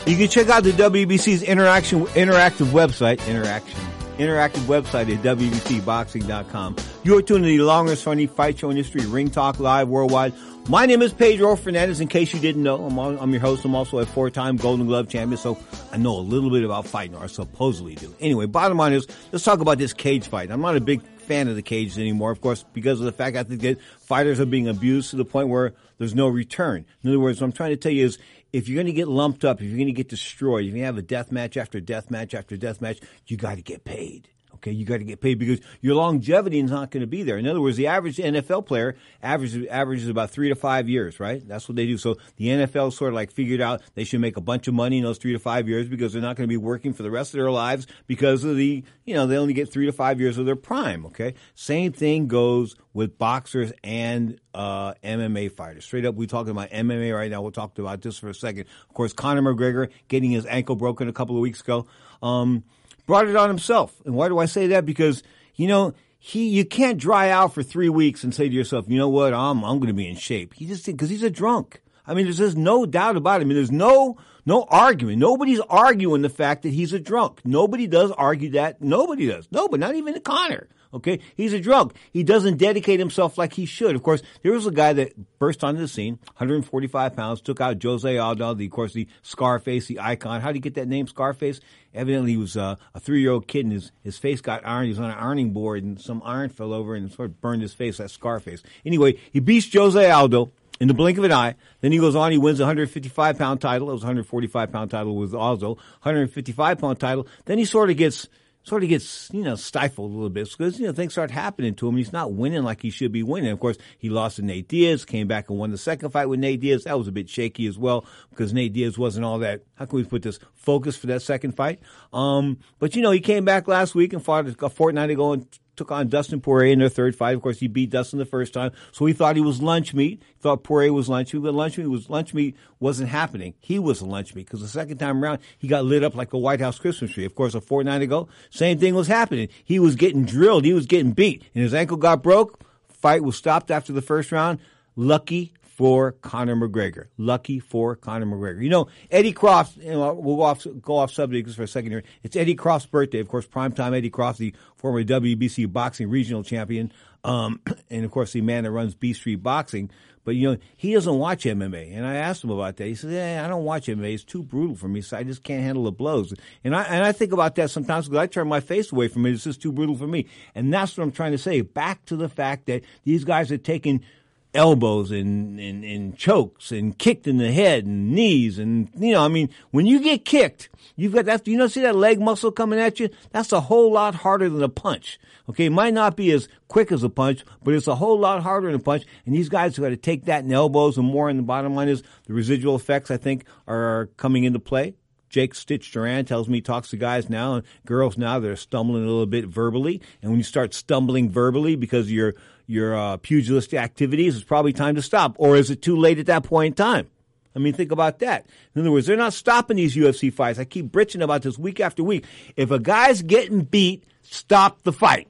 You 0.06 0.16
can 0.16 0.28
check 0.28 0.48
out 0.48 0.64
the 0.64 0.70
WBC's 0.70 1.42
interaction 1.42 2.06
interactive 2.06 2.68
website, 2.68 3.28
interaction, 3.28 3.78
interactive 4.16 4.64
website 4.64 5.14
at 5.14 5.22
WBCBoxing.com. 5.22 6.76
You 7.04 7.18
are 7.18 7.22
tuning 7.22 7.42
to 7.42 7.58
the 7.58 7.64
longest 7.64 8.06
running 8.06 8.28
fight 8.28 8.58
show 8.58 8.70
in 8.70 8.76
history, 8.78 9.04
Ring 9.04 9.28
Talk 9.28 9.60
Live 9.60 9.88
Worldwide. 9.88 10.32
My 10.68 10.86
name 10.86 11.02
is 11.02 11.12
Pedro 11.12 11.56
Fernandez. 11.56 12.00
In 12.00 12.06
case 12.06 12.32
you 12.32 12.38
didn't 12.38 12.62
know, 12.62 12.84
I'm, 12.84 12.96
on, 12.96 13.18
I'm 13.18 13.32
your 13.32 13.40
host. 13.40 13.64
I'm 13.64 13.74
also 13.74 13.98
a 13.98 14.06
four-time 14.06 14.56
Golden 14.56 14.86
Glove 14.86 15.08
champion, 15.08 15.36
so 15.36 15.58
I 15.90 15.96
know 15.96 16.16
a 16.16 16.20
little 16.20 16.50
bit 16.50 16.62
about 16.62 16.86
fighting, 16.86 17.16
or 17.16 17.24
I 17.24 17.26
supposedly 17.26 17.96
do. 17.96 18.14
Anyway, 18.20 18.46
bottom 18.46 18.78
line 18.78 18.92
is, 18.92 19.08
let's 19.32 19.44
talk 19.44 19.58
about 19.58 19.78
this 19.78 19.92
cage 19.92 20.28
fight. 20.28 20.52
I'm 20.52 20.60
not 20.60 20.76
a 20.76 20.80
big 20.80 21.02
fan 21.02 21.48
of 21.48 21.56
the 21.56 21.62
cages 21.62 21.98
anymore, 21.98 22.30
of 22.30 22.40
course, 22.40 22.64
because 22.72 23.00
of 23.00 23.06
the 23.06 23.12
fact 23.12 23.36
I 23.36 23.42
think 23.42 23.60
that 23.62 23.80
fighters 23.98 24.38
are 24.38 24.46
being 24.46 24.68
abused 24.68 25.10
to 25.10 25.16
the 25.16 25.24
point 25.24 25.48
where 25.48 25.74
there's 25.98 26.14
no 26.14 26.28
return. 26.28 26.86
In 27.02 27.10
other 27.10 27.18
words, 27.18 27.40
what 27.40 27.48
I'm 27.48 27.52
trying 27.52 27.70
to 27.70 27.76
tell 27.76 27.92
you 27.92 28.04
is, 28.04 28.18
if 28.52 28.68
you're 28.68 28.76
going 28.76 28.86
to 28.86 28.92
get 28.92 29.08
lumped 29.08 29.44
up, 29.44 29.60
if 29.60 29.66
you're 29.66 29.76
going 29.76 29.86
to 29.88 29.92
get 29.92 30.08
destroyed, 30.08 30.66
if 30.66 30.74
you 30.74 30.84
have 30.84 30.96
a 30.96 31.02
death 31.02 31.32
match 31.32 31.56
after 31.56 31.80
death 31.80 32.08
match 32.08 32.34
after 32.34 32.56
death 32.56 32.80
match, 32.80 33.00
you 33.26 33.36
got 33.36 33.56
to 33.56 33.62
get 33.62 33.84
paid. 33.84 34.28
Okay, 34.62 34.70
you 34.70 34.84
got 34.84 34.98
to 34.98 35.04
get 35.04 35.20
paid 35.20 35.40
because 35.40 35.60
your 35.80 35.96
longevity 35.96 36.60
is 36.60 36.70
not 36.70 36.92
going 36.92 37.00
to 37.00 37.06
be 37.08 37.24
there. 37.24 37.36
In 37.36 37.48
other 37.48 37.60
words, 37.60 37.76
the 37.76 37.88
average 37.88 38.18
NFL 38.18 38.64
player 38.64 38.94
averages 39.20 39.66
averages 39.68 40.08
about 40.08 40.30
three 40.30 40.50
to 40.50 40.54
five 40.54 40.88
years, 40.88 41.18
right? 41.18 41.46
That's 41.48 41.68
what 41.68 41.74
they 41.74 41.84
do. 41.84 41.98
So 41.98 42.16
the 42.36 42.46
NFL 42.46 42.92
sort 42.92 43.08
of 43.08 43.14
like 43.14 43.32
figured 43.32 43.60
out 43.60 43.82
they 43.96 44.04
should 44.04 44.20
make 44.20 44.36
a 44.36 44.40
bunch 44.40 44.68
of 44.68 44.74
money 44.74 44.98
in 44.98 45.04
those 45.04 45.18
three 45.18 45.32
to 45.32 45.40
five 45.40 45.68
years 45.68 45.88
because 45.88 46.12
they're 46.12 46.22
not 46.22 46.36
going 46.36 46.48
to 46.48 46.52
be 46.52 46.56
working 46.56 46.92
for 46.92 47.02
the 47.02 47.10
rest 47.10 47.34
of 47.34 47.38
their 47.38 47.50
lives 47.50 47.88
because 48.06 48.44
of 48.44 48.56
the 48.56 48.84
you 49.04 49.14
know 49.14 49.26
they 49.26 49.36
only 49.36 49.52
get 49.52 49.72
three 49.72 49.86
to 49.86 49.92
five 49.92 50.20
years 50.20 50.38
of 50.38 50.46
their 50.46 50.54
prime. 50.54 51.06
Okay, 51.06 51.34
same 51.56 51.90
thing 51.90 52.28
goes 52.28 52.76
with 52.92 53.18
boxers 53.18 53.72
and 53.82 54.38
uh, 54.54 54.94
MMA 55.02 55.50
fighters. 55.56 55.84
Straight 55.84 56.04
up, 56.04 56.14
we're 56.14 56.28
talking 56.28 56.52
about 56.52 56.70
MMA 56.70 57.12
right 57.12 57.32
now. 57.32 57.42
We'll 57.42 57.50
talk 57.50 57.76
about 57.78 58.00
this 58.00 58.16
for 58.16 58.28
a 58.28 58.34
second. 58.34 58.66
Of 58.88 58.94
course, 58.94 59.12
Conor 59.12 59.42
McGregor 59.42 59.88
getting 60.06 60.30
his 60.30 60.46
ankle 60.46 60.76
broken 60.76 61.08
a 61.08 61.12
couple 61.12 61.34
of 61.34 61.40
weeks 61.40 61.60
ago. 61.62 61.88
Um, 62.22 62.62
brought 63.06 63.28
it 63.28 63.36
on 63.36 63.48
himself. 63.48 64.00
And 64.04 64.14
why 64.14 64.28
do 64.28 64.38
I 64.38 64.46
say 64.46 64.66
that? 64.68 64.86
Because, 64.86 65.22
you 65.54 65.66
know, 65.66 65.94
he, 66.18 66.48
you 66.48 66.64
can't 66.64 66.98
dry 66.98 67.30
out 67.30 67.52
for 67.52 67.62
three 67.62 67.88
weeks 67.88 68.22
and 68.22 68.34
say 68.34 68.48
to 68.48 68.54
yourself, 68.54 68.86
you 68.88 68.98
know 68.98 69.08
what, 69.08 69.34
I'm, 69.34 69.64
I'm 69.64 69.78
going 69.78 69.88
to 69.88 69.92
be 69.92 70.08
in 70.08 70.16
shape. 70.16 70.54
He 70.54 70.66
just, 70.66 70.86
cause 70.96 71.10
he's 71.10 71.22
a 71.22 71.30
drunk. 71.30 71.82
I 72.06 72.14
mean, 72.14 72.24
there's 72.26 72.38
just 72.38 72.56
no 72.56 72.86
doubt 72.86 73.16
about 73.16 73.40
it. 73.40 73.44
I 73.44 73.46
mean, 73.46 73.56
there's 73.56 73.70
no, 73.70 74.16
no 74.44 74.64
argument. 74.68 75.18
Nobody's 75.18 75.60
arguing 75.60 76.22
the 76.22 76.28
fact 76.28 76.62
that 76.62 76.70
he's 76.70 76.92
a 76.92 77.00
drunk. 77.00 77.40
Nobody 77.44 77.86
does 77.86 78.10
argue 78.10 78.50
that. 78.50 78.80
Nobody 78.80 79.26
does. 79.26 79.48
Nobody, 79.50 79.80
not 79.80 79.94
even 79.94 80.20
Conor. 80.20 80.68
Okay, 80.94 81.20
he's 81.36 81.54
a 81.54 81.60
drunk. 81.60 81.96
He 82.12 82.22
doesn't 82.22 82.58
dedicate 82.58 82.98
himself 82.98 83.38
like 83.38 83.54
he 83.54 83.64
should. 83.64 83.96
Of 83.96 84.02
course, 84.02 84.22
there 84.42 84.52
was 84.52 84.66
a 84.66 84.70
guy 84.70 84.92
that 84.92 85.38
burst 85.38 85.64
onto 85.64 85.80
the 85.80 85.88
scene, 85.88 86.18
145 86.36 87.16
pounds, 87.16 87.40
took 87.40 87.62
out 87.62 87.82
Jose 87.82 88.18
Aldo, 88.18 88.54
the, 88.54 88.66
of 88.66 88.72
course, 88.72 88.92
the 88.92 89.08
Scarface, 89.22 89.86
the 89.86 90.00
icon. 90.00 90.42
How 90.42 90.48
did 90.48 90.56
he 90.56 90.60
get 90.60 90.74
that 90.74 90.88
name, 90.88 91.06
Scarface? 91.06 91.60
Evidently, 91.94 92.32
he 92.32 92.36
was 92.36 92.58
uh, 92.58 92.76
a 92.94 93.00
three-year-old 93.00 93.48
kid, 93.48 93.64
and 93.64 93.72
his, 93.72 93.90
his 94.04 94.18
face 94.18 94.42
got 94.42 94.66
ironed. 94.66 94.86
He 94.86 94.90
was 94.90 94.98
on 94.98 95.10
an 95.10 95.16
ironing 95.16 95.54
board, 95.54 95.82
and 95.82 95.98
some 95.98 96.20
iron 96.26 96.50
fell 96.50 96.74
over 96.74 96.94
and 96.94 97.10
sort 97.10 97.30
of 97.30 97.40
burned 97.40 97.62
his 97.62 97.72
face. 97.72 97.96
That 97.96 98.10
Scarface. 98.10 98.62
Anyway, 98.84 99.18
he 99.32 99.40
beats 99.40 99.72
Jose 99.72 100.10
Aldo 100.10 100.52
in 100.82 100.88
the 100.88 100.94
blink 100.94 101.16
of 101.16 101.22
an 101.22 101.30
eye. 101.30 101.54
Then 101.80 101.92
he 101.92 101.98
goes 101.98 102.16
on, 102.16 102.32
he 102.32 102.38
wins 102.38 102.58
a 102.58 102.64
155 102.64 103.38
pound 103.38 103.60
title. 103.60 103.88
It 103.88 103.92
was 103.92 104.02
a 104.02 104.06
145 104.06 104.72
pound 104.72 104.90
title 104.90 105.14
with 105.14 105.32
Aldo, 105.32 105.74
155 105.74 106.78
pound 106.78 106.98
title. 106.98 107.28
Then 107.44 107.58
he 107.58 107.64
sort 107.64 107.88
of 107.88 107.96
gets 107.96 108.28
sort 108.64 108.82
of 108.82 108.88
gets, 108.88 109.30
you 109.32 109.42
know, 109.42 109.54
stifled 109.54 110.10
a 110.10 110.14
little 110.14 110.28
bit 110.28 110.48
because, 110.50 110.80
you 110.80 110.86
know, 110.86 110.92
things 110.92 111.12
start 111.12 111.30
happening 111.30 111.76
to 111.76 111.88
him. 111.88 111.96
He's 111.96 112.12
not 112.12 112.32
winning 112.32 112.64
like 112.64 112.82
he 112.82 112.90
should 112.90 113.12
be 113.12 113.22
winning. 113.22 113.50
Of 113.50 113.60
course, 113.60 113.76
he 113.98 114.08
lost 114.08 114.36
to 114.36 114.42
Nate 114.42 114.66
Diaz, 114.66 115.04
came 115.04 115.28
back 115.28 115.50
and 115.50 115.58
won 115.58 115.70
the 115.70 115.78
second 115.78 116.10
fight 116.10 116.26
with 116.26 116.40
Nate 116.40 116.60
Diaz. 116.60 116.84
That 116.84 116.98
was 116.98 117.06
a 117.06 117.12
bit 117.12 117.28
shaky 117.28 117.66
as 117.66 117.78
well 117.78 118.04
because 118.30 118.52
Nate 118.52 118.72
Diaz 118.72 118.98
wasn't 118.98 119.24
all 119.24 119.38
that, 119.38 119.62
how 119.74 119.84
can 119.84 119.96
we 119.96 120.04
put 120.04 120.22
this, 120.22 120.40
focus 120.54 120.96
for 120.96 121.06
that 121.08 121.22
second 121.22 121.52
fight. 121.52 121.78
Um, 122.12 122.58
but, 122.80 122.96
you 122.96 123.02
know, 123.02 123.12
he 123.12 123.20
came 123.20 123.44
back 123.44 123.68
last 123.68 123.94
week 123.94 124.12
and 124.12 124.24
fought 124.24 124.46
a 124.46 124.68
fortnight 124.68 125.10
ago 125.10 125.32
and 125.32 125.46
took 125.82 125.90
on 125.90 126.08
Dustin 126.08 126.40
Poirier 126.40 126.72
in 126.72 126.78
their 126.78 126.88
third 126.88 127.16
fight. 127.16 127.34
Of 127.34 127.42
course, 127.42 127.58
he 127.58 127.66
beat 127.66 127.90
Dustin 127.90 128.20
the 128.20 128.24
first 128.24 128.54
time, 128.54 128.70
so 128.92 129.04
he 129.04 129.12
thought 129.12 129.34
he 129.34 129.42
was 129.42 129.60
lunch 129.60 129.92
meat. 129.94 130.22
He 130.24 130.40
thought 130.40 130.62
Poirier 130.62 130.92
was 130.92 131.08
lunch 131.08 131.34
meat, 131.34 131.42
but 131.42 131.54
lunch 131.54 131.76
meat 131.76 131.88
was 131.88 132.08
lunch 132.08 132.32
meat 132.32 132.56
wasn't 132.78 133.08
happening. 133.08 133.54
He 133.60 133.80
was 133.80 134.00
lunch 134.00 134.34
meat 134.34 134.46
because 134.46 134.60
the 134.60 134.68
second 134.68 134.98
time 134.98 135.22
around 135.22 135.40
he 135.58 135.66
got 135.66 135.84
lit 135.84 136.04
up 136.04 136.14
like 136.14 136.32
a 136.32 136.38
White 136.38 136.60
House 136.60 136.78
Christmas 136.78 137.10
tree. 137.10 137.24
Of 137.24 137.34
course, 137.34 137.54
a 137.54 137.60
fortnight 137.60 138.02
ago, 138.02 138.28
same 138.50 138.78
thing 138.78 138.94
was 138.94 139.08
happening. 139.08 139.48
He 139.64 139.80
was 139.80 139.96
getting 139.96 140.24
drilled. 140.24 140.64
He 140.64 140.72
was 140.72 140.86
getting 140.86 141.12
beat, 141.12 141.42
and 141.54 141.64
his 141.64 141.74
ankle 141.74 141.96
got 141.96 142.22
broke. 142.22 142.60
Fight 142.88 143.24
was 143.24 143.36
stopped 143.36 143.72
after 143.72 143.92
the 143.92 144.02
first 144.02 144.30
round. 144.30 144.60
Lucky 144.94 145.52
for 145.82 146.12
Conor 146.12 146.54
McGregor. 146.54 147.06
Lucky 147.16 147.58
for 147.58 147.96
Conor 147.96 148.26
McGregor. 148.26 148.62
You 148.62 148.68
know, 148.68 148.86
Eddie 149.10 149.32
Croft, 149.32 149.78
you 149.78 149.90
know, 149.90 150.14
we'll 150.14 150.36
go 150.36 150.42
off, 150.42 150.64
go 150.80 150.98
off 150.98 151.10
subject 151.10 151.48
just 151.48 151.56
for 151.56 151.64
a 151.64 151.66
second 151.66 151.90
here. 151.90 152.04
It's 152.22 152.36
Eddie 152.36 152.54
Croft's 152.54 152.86
birthday. 152.86 153.18
Of 153.18 153.26
course, 153.26 153.48
primetime 153.48 153.92
Eddie 153.92 154.08
Croft, 154.08 154.38
the 154.38 154.54
former 154.76 155.02
WBC 155.02 155.72
boxing 155.72 156.08
regional 156.08 156.44
champion, 156.44 156.92
um, 157.24 157.60
and 157.90 158.04
of 158.04 158.12
course, 158.12 158.32
the 158.32 158.42
man 158.42 158.62
that 158.62 158.70
runs 158.70 158.94
B 158.94 159.12
Street 159.12 159.42
Boxing. 159.42 159.90
But, 160.24 160.36
you 160.36 160.52
know, 160.52 160.58
he 160.76 160.94
doesn't 160.94 161.18
watch 161.18 161.42
MMA. 161.42 161.96
And 161.96 162.06
I 162.06 162.14
asked 162.14 162.44
him 162.44 162.50
about 162.50 162.76
that. 162.76 162.86
He 162.86 162.94
said, 162.94 163.10
yeah, 163.10 163.42
I 163.44 163.48
don't 163.48 163.64
watch 163.64 163.88
MMA. 163.88 164.14
It's 164.14 164.22
too 164.22 164.44
brutal 164.44 164.76
for 164.76 164.86
me, 164.86 165.00
so 165.00 165.16
I 165.16 165.24
just 165.24 165.42
can't 165.42 165.64
handle 165.64 165.82
the 165.82 165.90
blows. 165.90 166.32
And 166.62 166.76
I, 166.76 166.84
and 166.84 167.04
I 167.04 167.10
think 167.10 167.32
about 167.32 167.56
that 167.56 167.72
sometimes 167.72 168.06
because 168.06 168.22
I 168.22 168.28
turn 168.28 168.46
my 168.46 168.60
face 168.60 168.92
away 168.92 169.08
from 169.08 169.26
it. 169.26 169.32
It's 169.32 169.42
just 169.42 169.60
too 169.60 169.72
brutal 169.72 169.96
for 169.96 170.06
me. 170.06 170.28
And 170.54 170.72
that's 170.72 170.96
what 170.96 171.02
I'm 171.02 171.10
trying 171.10 171.32
to 171.32 171.38
say. 171.38 171.62
Back 171.62 172.04
to 172.04 172.14
the 172.14 172.28
fact 172.28 172.66
that 172.66 172.82
these 173.02 173.24
guys 173.24 173.50
are 173.50 173.58
taking– 173.58 174.04
elbows 174.54 175.10
and, 175.10 175.58
and, 175.58 175.84
and 175.84 176.16
chokes 176.16 176.72
and 176.72 176.98
kicked 176.98 177.26
in 177.26 177.38
the 177.38 177.52
head 177.52 177.86
and 177.86 178.12
knees 178.12 178.58
and 178.58 178.88
you 178.98 179.12
know 179.12 179.24
I 179.24 179.28
mean 179.28 179.48
when 179.70 179.86
you 179.86 180.00
get 180.00 180.24
kicked 180.24 180.68
you've 180.94 181.14
got 181.14 181.24
that 181.24 181.48
you 181.48 181.56
know 181.56 181.68
see 181.68 181.80
that 181.82 181.96
leg 181.96 182.20
muscle 182.20 182.52
coming 182.52 182.78
at 182.78 183.00
you? 183.00 183.08
That's 183.30 183.52
a 183.52 183.62
whole 183.62 183.90
lot 183.90 184.14
harder 184.14 184.48
than 184.50 184.62
a 184.62 184.68
punch. 184.68 185.18
Okay 185.48 185.66
it 185.66 185.70
might 185.70 185.94
not 185.94 186.16
be 186.16 186.30
as 186.32 186.48
quick 186.68 186.92
as 186.92 187.02
a 187.02 187.08
punch 187.08 187.44
but 187.62 187.74
it's 187.74 187.86
a 187.86 187.94
whole 187.94 188.18
lot 188.18 188.42
harder 188.42 188.66
than 188.66 188.80
a 188.80 188.82
punch. 188.82 189.04
And 189.24 189.34
these 189.34 189.48
guys 189.48 189.76
have 189.76 189.82
got 189.82 189.90
to 189.90 189.96
take 189.96 190.26
that 190.26 190.44
in 190.44 190.52
elbows 190.52 190.98
and 190.98 191.06
more 191.06 191.30
and 191.30 191.38
the 191.38 191.44
bottom 191.44 191.74
line 191.74 191.88
is 191.88 192.02
the 192.26 192.34
residual 192.34 192.76
effects 192.76 193.10
I 193.10 193.16
think 193.16 193.44
are 193.66 194.10
coming 194.16 194.44
into 194.44 194.58
play. 194.58 194.94
Jake 195.32 195.54
Stitch 195.54 195.90
Duran 195.90 196.26
tells 196.26 196.46
me 196.46 196.58
he 196.58 196.60
talks 196.60 196.90
to 196.90 196.98
guys 196.98 197.30
now 197.30 197.54
and 197.54 197.66
girls 197.86 198.18
now 198.18 198.38
that 198.38 198.50
are 198.50 198.54
stumbling 198.54 199.02
a 199.02 199.06
little 199.06 199.24
bit 199.24 199.46
verbally. 199.46 200.02
And 200.20 200.30
when 200.30 200.38
you 200.38 200.44
start 200.44 200.74
stumbling 200.74 201.30
verbally 201.30 201.74
because 201.74 202.12
your 202.12 202.34
your 202.66 202.94
uh, 202.94 203.16
pugilistic 203.18 203.78
activities, 203.78 204.36
it's 204.36 204.44
probably 204.44 204.72
time 204.72 204.94
to 204.94 205.02
stop. 205.02 205.36
Or 205.38 205.56
is 205.56 205.70
it 205.70 205.82
too 205.82 205.96
late 205.96 206.18
at 206.18 206.26
that 206.26 206.44
point 206.44 206.72
in 206.72 206.74
time? 206.74 207.08
I 207.54 207.58
mean, 207.58 207.74
think 207.74 207.92
about 207.92 208.20
that. 208.20 208.46
In 208.74 208.80
other 208.80 208.90
words, 208.90 209.06
they're 209.06 209.16
not 209.16 209.34
stopping 209.34 209.76
these 209.76 209.94
UFC 209.94 210.32
fights. 210.32 210.58
I 210.58 210.64
keep 210.64 210.86
bitching 210.86 211.22
about 211.22 211.42
this 211.42 211.58
week 211.58 211.80
after 211.80 212.02
week. 212.02 212.24
If 212.56 212.70
a 212.70 212.78
guy's 212.78 213.22
getting 213.22 213.62
beat, 213.62 214.04
stop 214.22 214.82
the 214.82 214.92
fight. 214.92 215.28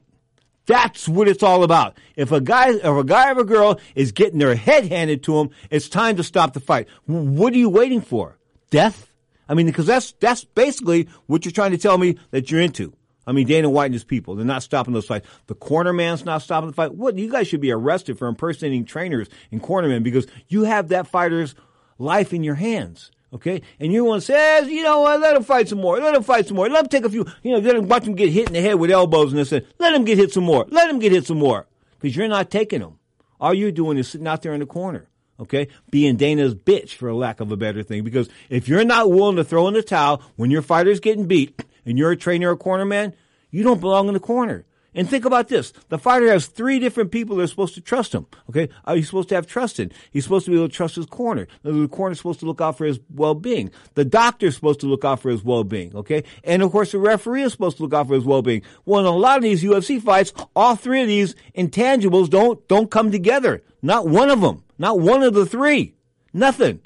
That's 0.65 1.09
what 1.09 1.27
it's 1.27 1.43
all 1.43 1.63
about. 1.63 1.97
If 2.15 2.31
a 2.31 2.39
guy, 2.39 2.69
if 2.69 2.83
a 2.85 3.03
guy 3.03 3.31
or 3.33 3.39
a 3.39 3.43
girl 3.43 3.79
is 3.95 4.13
getting 4.13 4.39
their 4.39 4.55
head 4.55 4.87
handed 4.87 5.23
to 5.23 5.37
him, 5.37 5.49
it's 5.69 5.89
time 5.89 6.15
to 6.15 6.23
stop 6.23 6.53
the 6.53 6.61
fight. 6.61 6.87
What 7.05 7.53
are 7.53 7.57
you 7.57 7.69
waiting 7.69 7.99
for? 7.99 8.37
Death? 8.69 9.11
I 9.49 9.55
mean, 9.55 9.65
because 9.65 9.85
that's 9.85 10.13
that's 10.13 10.45
basically 10.45 11.09
what 11.25 11.43
you're 11.43 11.51
trying 11.51 11.71
to 11.71 11.77
tell 11.77 11.97
me 11.97 12.17
that 12.31 12.49
you're 12.49 12.61
into. 12.61 12.93
I 13.25 13.31
mean, 13.31 13.47
Dana 13.47 13.69
White 13.69 13.85
and 13.85 13.93
his 13.93 14.03
people, 14.03 14.35
they're 14.35 14.45
not 14.45 14.63
stopping 14.63 14.93
those 14.93 15.05
fights. 15.05 15.27
The 15.47 15.55
corner 15.55 15.93
man's 15.93 16.25
not 16.25 16.41
stopping 16.41 16.67
the 16.69 16.75
fight. 16.75 16.93
What? 16.93 17.17
You 17.17 17.31
guys 17.31 17.47
should 17.47 17.61
be 17.61 17.71
arrested 17.71 18.17
for 18.17 18.27
impersonating 18.27 18.85
trainers 18.85 19.29
and 19.51 19.61
cornermen 19.61 20.03
because 20.03 20.27
you 20.47 20.63
have 20.63 20.89
that 20.89 21.07
fighter's 21.07 21.55
life 21.97 22.33
in 22.33 22.43
your 22.43 22.55
hands. 22.55 23.11
Okay? 23.33 23.61
And 23.79 23.91
you 23.91 24.05
want 24.05 24.21
to 24.21 24.25
say, 24.27 24.69
you 24.69 24.83
know 24.83 25.01
what, 25.01 25.19
let 25.19 25.35
him 25.35 25.43
fight 25.43 25.69
some 25.69 25.79
more. 25.81 25.99
Let 25.99 26.15
him 26.15 26.23
fight 26.23 26.47
some 26.47 26.57
more. 26.57 26.69
Let 26.69 26.83
him 26.83 26.89
take 26.89 27.05
a 27.05 27.09
few, 27.09 27.25
you 27.41 27.51
know, 27.51 27.59
let 27.59 27.75
him 27.75 27.87
watch 27.87 28.05
him 28.05 28.15
get 28.15 28.29
hit 28.29 28.47
in 28.47 28.53
the 28.53 28.61
head 28.61 28.75
with 28.75 28.91
elbows 28.91 29.33
and 29.33 29.39
they 29.39 29.59
this. 29.59 29.67
Let 29.79 29.95
him 29.95 30.05
get 30.05 30.17
hit 30.17 30.33
some 30.33 30.43
more. 30.43 30.65
Let 30.69 30.89
him 30.89 30.99
get 30.99 31.11
hit 31.11 31.25
some 31.25 31.39
more. 31.39 31.67
Because 31.99 32.15
you're 32.15 32.27
not 32.27 32.51
taking 32.51 32.81
him. 32.81 32.99
All 33.39 33.53
you're 33.53 33.71
doing 33.71 33.97
is 33.97 34.07
sitting 34.07 34.27
out 34.27 34.41
there 34.41 34.53
in 34.53 34.59
the 34.59 34.65
corner 34.65 35.09
okay? 35.39 35.67
Being 35.89 36.15
Dana's 36.15 36.55
bitch, 36.55 36.91
for 36.91 37.13
lack 37.13 37.39
of 37.39 37.51
a 37.51 37.57
better 37.57 37.83
thing. 37.83 38.03
Because 38.03 38.29
if 38.49 38.67
you're 38.67 38.83
not 38.83 39.09
willing 39.09 39.35
to 39.37 39.43
throw 39.43 39.67
in 39.67 39.73
the 39.73 39.83
towel 39.83 40.21
when 40.35 40.51
your 40.51 40.61
fighter's 40.61 40.99
getting 40.99 41.27
beat 41.27 41.61
and 41.85 41.97
you're 41.97 42.11
a 42.11 42.17
trainer 42.17 42.49
or 42.49 42.53
a 42.53 42.57
corner 42.57 42.85
man, 42.85 43.13
you 43.51 43.63
don't 43.63 43.81
belong 43.81 44.07
in 44.07 44.13
the 44.13 44.19
corner. 44.19 44.65
And 44.95 45.09
think 45.09 45.25
about 45.25 45.47
this. 45.47 45.73
The 45.89 45.97
fighter 45.97 46.27
has 46.27 46.45
three 46.45 46.79
different 46.79 47.11
people 47.11 47.37
that 47.37 47.43
are 47.43 47.47
supposed 47.47 47.73
to 47.75 47.81
trust 47.81 48.13
him. 48.13 48.27
Okay. 48.49 48.69
Uh, 48.85 48.95
he's 48.95 49.07
supposed 49.07 49.29
to 49.29 49.35
have 49.35 49.47
trust 49.47 49.79
in. 49.79 49.91
He's 50.11 50.23
supposed 50.23 50.45
to 50.45 50.51
be 50.51 50.57
able 50.57 50.69
to 50.69 50.73
trust 50.73 50.95
his 50.95 51.07
corner. 51.07 51.47
The 51.63 51.87
corner's 51.87 52.19
supposed 52.19 52.41
to 52.41 52.45
look 52.45 52.61
out 52.61 52.77
for 52.77 52.85
his 52.85 52.99
well-being. 53.13 53.71
The 53.95 54.05
doctor's 54.05 54.55
supposed 54.55 54.81
to 54.81 54.85
look 54.85 55.03
out 55.03 55.19
for 55.19 55.29
his 55.29 55.43
well-being. 55.43 55.95
Okay. 55.95 56.23
And 56.43 56.61
of 56.61 56.71
course, 56.71 56.91
the 56.91 56.99
referee 56.99 57.41
is 57.41 57.51
supposed 57.51 57.77
to 57.77 57.83
look 57.83 57.93
out 57.93 58.07
for 58.07 58.13
his 58.13 58.23
well-being. 58.23 58.61
Well, 58.85 58.99
in 58.99 59.05
a 59.07 59.11
lot 59.11 59.37
of 59.37 59.43
these 59.43 59.63
UFC 59.63 60.01
fights, 60.01 60.31
all 60.55 60.75
three 60.75 61.01
of 61.01 61.07
these 61.07 61.35
intangibles 61.57 62.29
don't, 62.29 62.65
don't 62.67 62.91
come 62.91 63.11
together. 63.11 63.63
Not 63.81 64.07
one 64.07 64.29
of 64.29 64.41
them. 64.41 64.63
Not 64.77 64.99
one 64.99 65.23
of 65.23 65.33
the 65.33 65.45
three. 65.45 65.95
Nothing. 66.33 66.81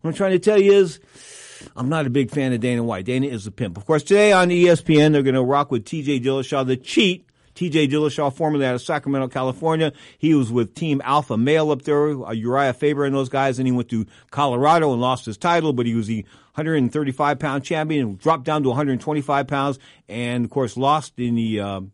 What 0.00 0.10
I'm 0.10 0.16
trying 0.16 0.32
to 0.32 0.38
tell 0.38 0.60
you 0.60 0.72
is, 0.72 1.00
I'm 1.76 1.88
not 1.88 2.06
a 2.06 2.10
big 2.10 2.30
fan 2.30 2.52
of 2.52 2.60
Dana 2.60 2.82
White. 2.82 3.04
Dana 3.04 3.26
is 3.26 3.46
a 3.46 3.50
pimp. 3.50 3.76
Of 3.76 3.86
course, 3.86 4.02
today 4.02 4.32
on 4.32 4.48
ESPN, 4.48 5.12
they're 5.12 5.22
going 5.22 5.34
to 5.34 5.42
rock 5.42 5.70
with 5.70 5.84
TJ 5.84 6.22
Dillashaw, 6.22 6.66
the 6.66 6.76
cheat. 6.76 7.26
TJ 7.54 7.90
Dillashaw, 7.90 8.34
formerly 8.34 8.64
out 8.64 8.74
of 8.74 8.82
Sacramento, 8.82 9.28
California. 9.28 9.92
He 10.16 10.34
was 10.34 10.50
with 10.50 10.74
Team 10.74 11.02
Alpha 11.04 11.36
Male 11.36 11.70
up 11.70 11.82
there, 11.82 12.08
uh, 12.08 12.32
Uriah 12.32 12.72
Faber 12.72 13.04
and 13.04 13.14
those 13.14 13.28
guys. 13.28 13.58
And 13.58 13.68
he 13.68 13.72
went 13.72 13.90
to 13.90 14.06
Colorado 14.30 14.90
and 14.92 15.00
lost 15.00 15.26
his 15.26 15.36
title, 15.36 15.72
but 15.72 15.84
he 15.84 15.94
was 15.94 16.06
the 16.06 16.22
135 16.54 17.38
pound 17.38 17.64
champion 17.64 18.06
and 18.06 18.18
dropped 18.18 18.44
down 18.44 18.62
to 18.62 18.70
125 18.70 19.46
pounds. 19.46 19.78
And 20.08 20.46
of 20.46 20.50
course, 20.50 20.76
lost 20.76 21.18
in 21.18 21.34
the, 21.34 21.60
um, 21.60 21.92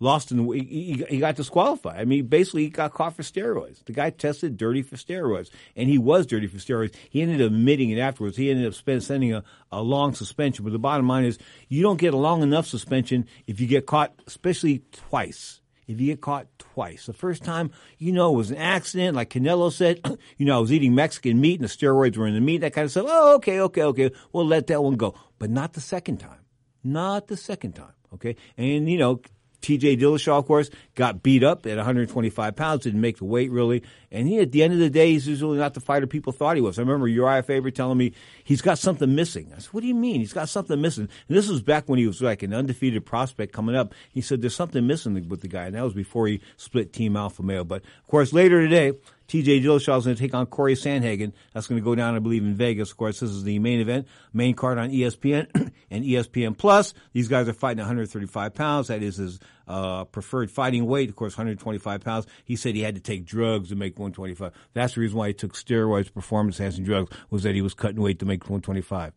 lost 0.00 0.30
in 0.30 0.38
the, 0.38 0.52
he, 0.52 1.04
he- 1.08 1.18
got 1.18 1.36
disqualified. 1.36 2.00
I 2.00 2.04
mean, 2.04 2.26
basically 2.26 2.64
he 2.64 2.70
got 2.70 2.94
caught 2.94 3.16
for 3.16 3.22
steroids. 3.22 3.84
The 3.84 3.92
guy 3.92 4.10
tested 4.10 4.56
dirty 4.56 4.82
for 4.82 4.96
steroids 4.96 5.50
and 5.76 5.88
he 5.88 5.98
was 5.98 6.26
dirty 6.26 6.46
for 6.46 6.58
steroids. 6.58 6.94
He 7.10 7.22
ended 7.22 7.40
up 7.40 7.48
admitting 7.48 7.90
it 7.90 7.98
afterwards. 7.98 8.36
He 8.36 8.50
ended 8.50 8.66
up 8.66 8.74
spend, 8.74 9.02
sending 9.02 9.34
a, 9.34 9.42
a 9.72 9.82
long 9.82 10.14
suspension. 10.14 10.64
But 10.64 10.72
the 10.72 10.78
bottom 10.78 11.08
line 11.08 11.24
is 11.24 11.38
you 11.68 11.82
don't 11.82 11.98
get 11.98 12.14
a 12.14 12.18
long 12.18 12.42
enough 12.42 12.66
suspension 12.66 13.26
if 13.46 13.60
you 13.60 13.66
get 13.66 13.86
caught, 13.86 14.14
especially 14.26 14.82
twice. 14.92 15.60
If 15.88 15.98
you 16.00 16.08
get 16.08 16.20
caught 16.20 16.46
twice. 16.58 17.06
The 17.06 17.14
first 17.14 17.42
time, 17.42 17.70
you 17.96 18.12
know, 18.12 18.34
it 18.34 18.36
was 18.36 18.50
an 18.50 18.58
accident, 18.58 19.16
like 19.16 19.30
Canelo 19.30 19.72
said, 19.72 20.00
you 20.36 20.44
know, 20.44 20.56
I 20.56 20.60
was 20.60 20.70
eating 20.70 20.94
Mexican 20.94 21.40
meat 21.40 21.60
and 21.60 21.68
the 21.68 21.72
steroids 21.72 22.16
were 22.16 22.26
in 22.26 22.34
the 22.34 22.42
meat, 22.42 22.58
that 22.58 22.74
kind 22.74 22.84
of 22.84 22.90
stuff. 22.90 23.06
Oh, 23.08 23.36
okay, 23.36 23.60
okay, 23.60 23.82
okay. 23.84 24.10
We'll 24.32 24.46
let 24.46 24.66
that 24.66 24.82
one 24.82 24.96
go. 24.96 25.14
But 25.38 25.48
not 25.48 25.72
the 25.72 25.80
second 25.80 26.18
time. 26.18 26.40
Not 26.84 27.28
the 27.28 27.38
second 27.38 27.72
time. 27.72 27.94
Okay. 28.12 28.36
And, 28.58 28.88
you 28.90 28.98
know, 28.98 29.22
TJ 29.62 29.98
Dillashaw, 29.98 30.38
of 30.38 30.46
course, 30.46 30.70
got 30.98 31.22
beat 31.22 31.44
up 31.44 31.64
at 31.64 31.76
125 31.76 32.56
pounds, 32.56 32.82
didn't 32.82 33.00
make 33.00 33.18
the 33.18 33.24
weight 33.24 33.52
really. 33.52 33.84
And 34.10 34.26
he, 34.26 34.40
at 34.40 34.50
the 34.50 34.64
end 34.64 34.72
of 34.72 34.80
the 34.80 34.90
day, 34.90 35.12
he's 35.12 35.28
usually 35.28 35.56
not 35.56 35.74
the 35.74 35.80
fighter 35.80 36.08
people 36.08 36.32
thought 36.32 36.56
he 36.56 36.60
was. 36.60 36.76
I 36.76 36.82
remember 36.82 37.06
Uriah 37.06 37.44
Faber 37.44 37.70
telling 37.70 37.96
me 37.96 38.14
he's 38.42 38.60
got 38.60 38.78
something 38.78 39.14
missing. 39.14 39.52
I 39.54 39.60
said, 39.60 39.72
what 39.72 39.82
do 39.82 39.86
you 39.86 39.94
mean? 39.94 40.18
He's 40.18 40.32
got 40.32 40.48
something 40.48 40.80
missing. 40.80 41.08
And 41.28 41.36
this 41.36 41.48
was 41.48 41.62
back 41.62 41.88
when 41.88 42.00
he 42.00 42.06
was 42.08 42.20
like 42.20 42.42
an 42.42 42.52
undefeated 42.52 43.06
prospect 43.06 43.52
coming 43.52 43.76
up. 43.76 43.94
He 44.12 44.20
said 44.20 44.42
there's 44.42 44.56
something 44.56 44.86
missing 44.86 45.28
with 45.28 45.40
the 45.40 45.48
guy. 45.48 45.66
And 45.66 45.76
that 45.76 45.84
was 45.84 45.94
before 45.94 46.26
he 46.26 46.40
split 46.56 46.92
Team 46.92 47.16
Alpha 47.16 47.44
Male. 47.44 47.64
But 47.64 47.82
of 47.84 48.08
course, 48.08 48.32
later 48.32 48.60
today, 48.60 48.94
TJ 49.28 49.62
Dillashaw 49.62 49.98
is 49.98 50.04
going 50.04 50.16
to 50.16 50.22
take 50.22 50.34
on 50.34 50.46
Corey 50.46 50.74
Sandhagen. 50.74 51.32
That's 51.52 51.66
going 51.66 51.80
to 51.80 51.84
go 51.84 51.94
down, 51.94 52.16
I 52.16 52.18
believe, 52.18 52.42
in 52.42 52.54
Vegas. 52.54 52.90
Of 52.90 52.96
course, 52.96 53.20
this 53.20 53.30
is 53.30 53.44
the 53.44 53.58
main 53.58 53.78
event, 53.78 54.08
main 54.32 54.54
card 54.54 54.78
on 54.78 54.90
ESPN 54.90 55.70
and 55.90 56.04
ESPN 56.04 56.56
Plus. 56.56 56.94
These 57.12 57.28
guys 57.28 57.46
are 57.46 57.52
fighting 57.52 57.80
135 57.80 58.54
pounds. 58.54 58.88
That 58.88 59.02
is 59.02 59.16
his 59.16 59.38
uh, 59.68 60.04
preferred 60.04 60.50
fighting 60.50 60.86
weight. 60.88 61.08
Of 61.08 61.16
course, 61.16 61.36
125 61.36 62.00
pounds. 62.02 62.26
He 62.44 62.56
said 62.56 62.74
he 62.74 62.82
had 62.82 62.94
to 62.94 63.00
take 63.00 63.24
drugs 63.24 63.68
to 63.68 63.76
make 63.76 63.98
125. 63.98 64.52
That's 64.74 64.94
the 64.94 65.00
reason 65.00 65.18
why 65.18 65.28
he 65.28 65.34
took 65.34 65.54
steroids, 65.54 66.12
performance 66.12 66.58
enhancing 66.58 66.84
drugs, 66.84 67.14
was 67.30 67.42
that 67.44 67.54
he 67.54 67.62
was 67.62 67.74
cutting 67.74 68.00
weight 68.00 68.18
to 68.20 68.26
make 68.26 68.44
125. 68.44 69.12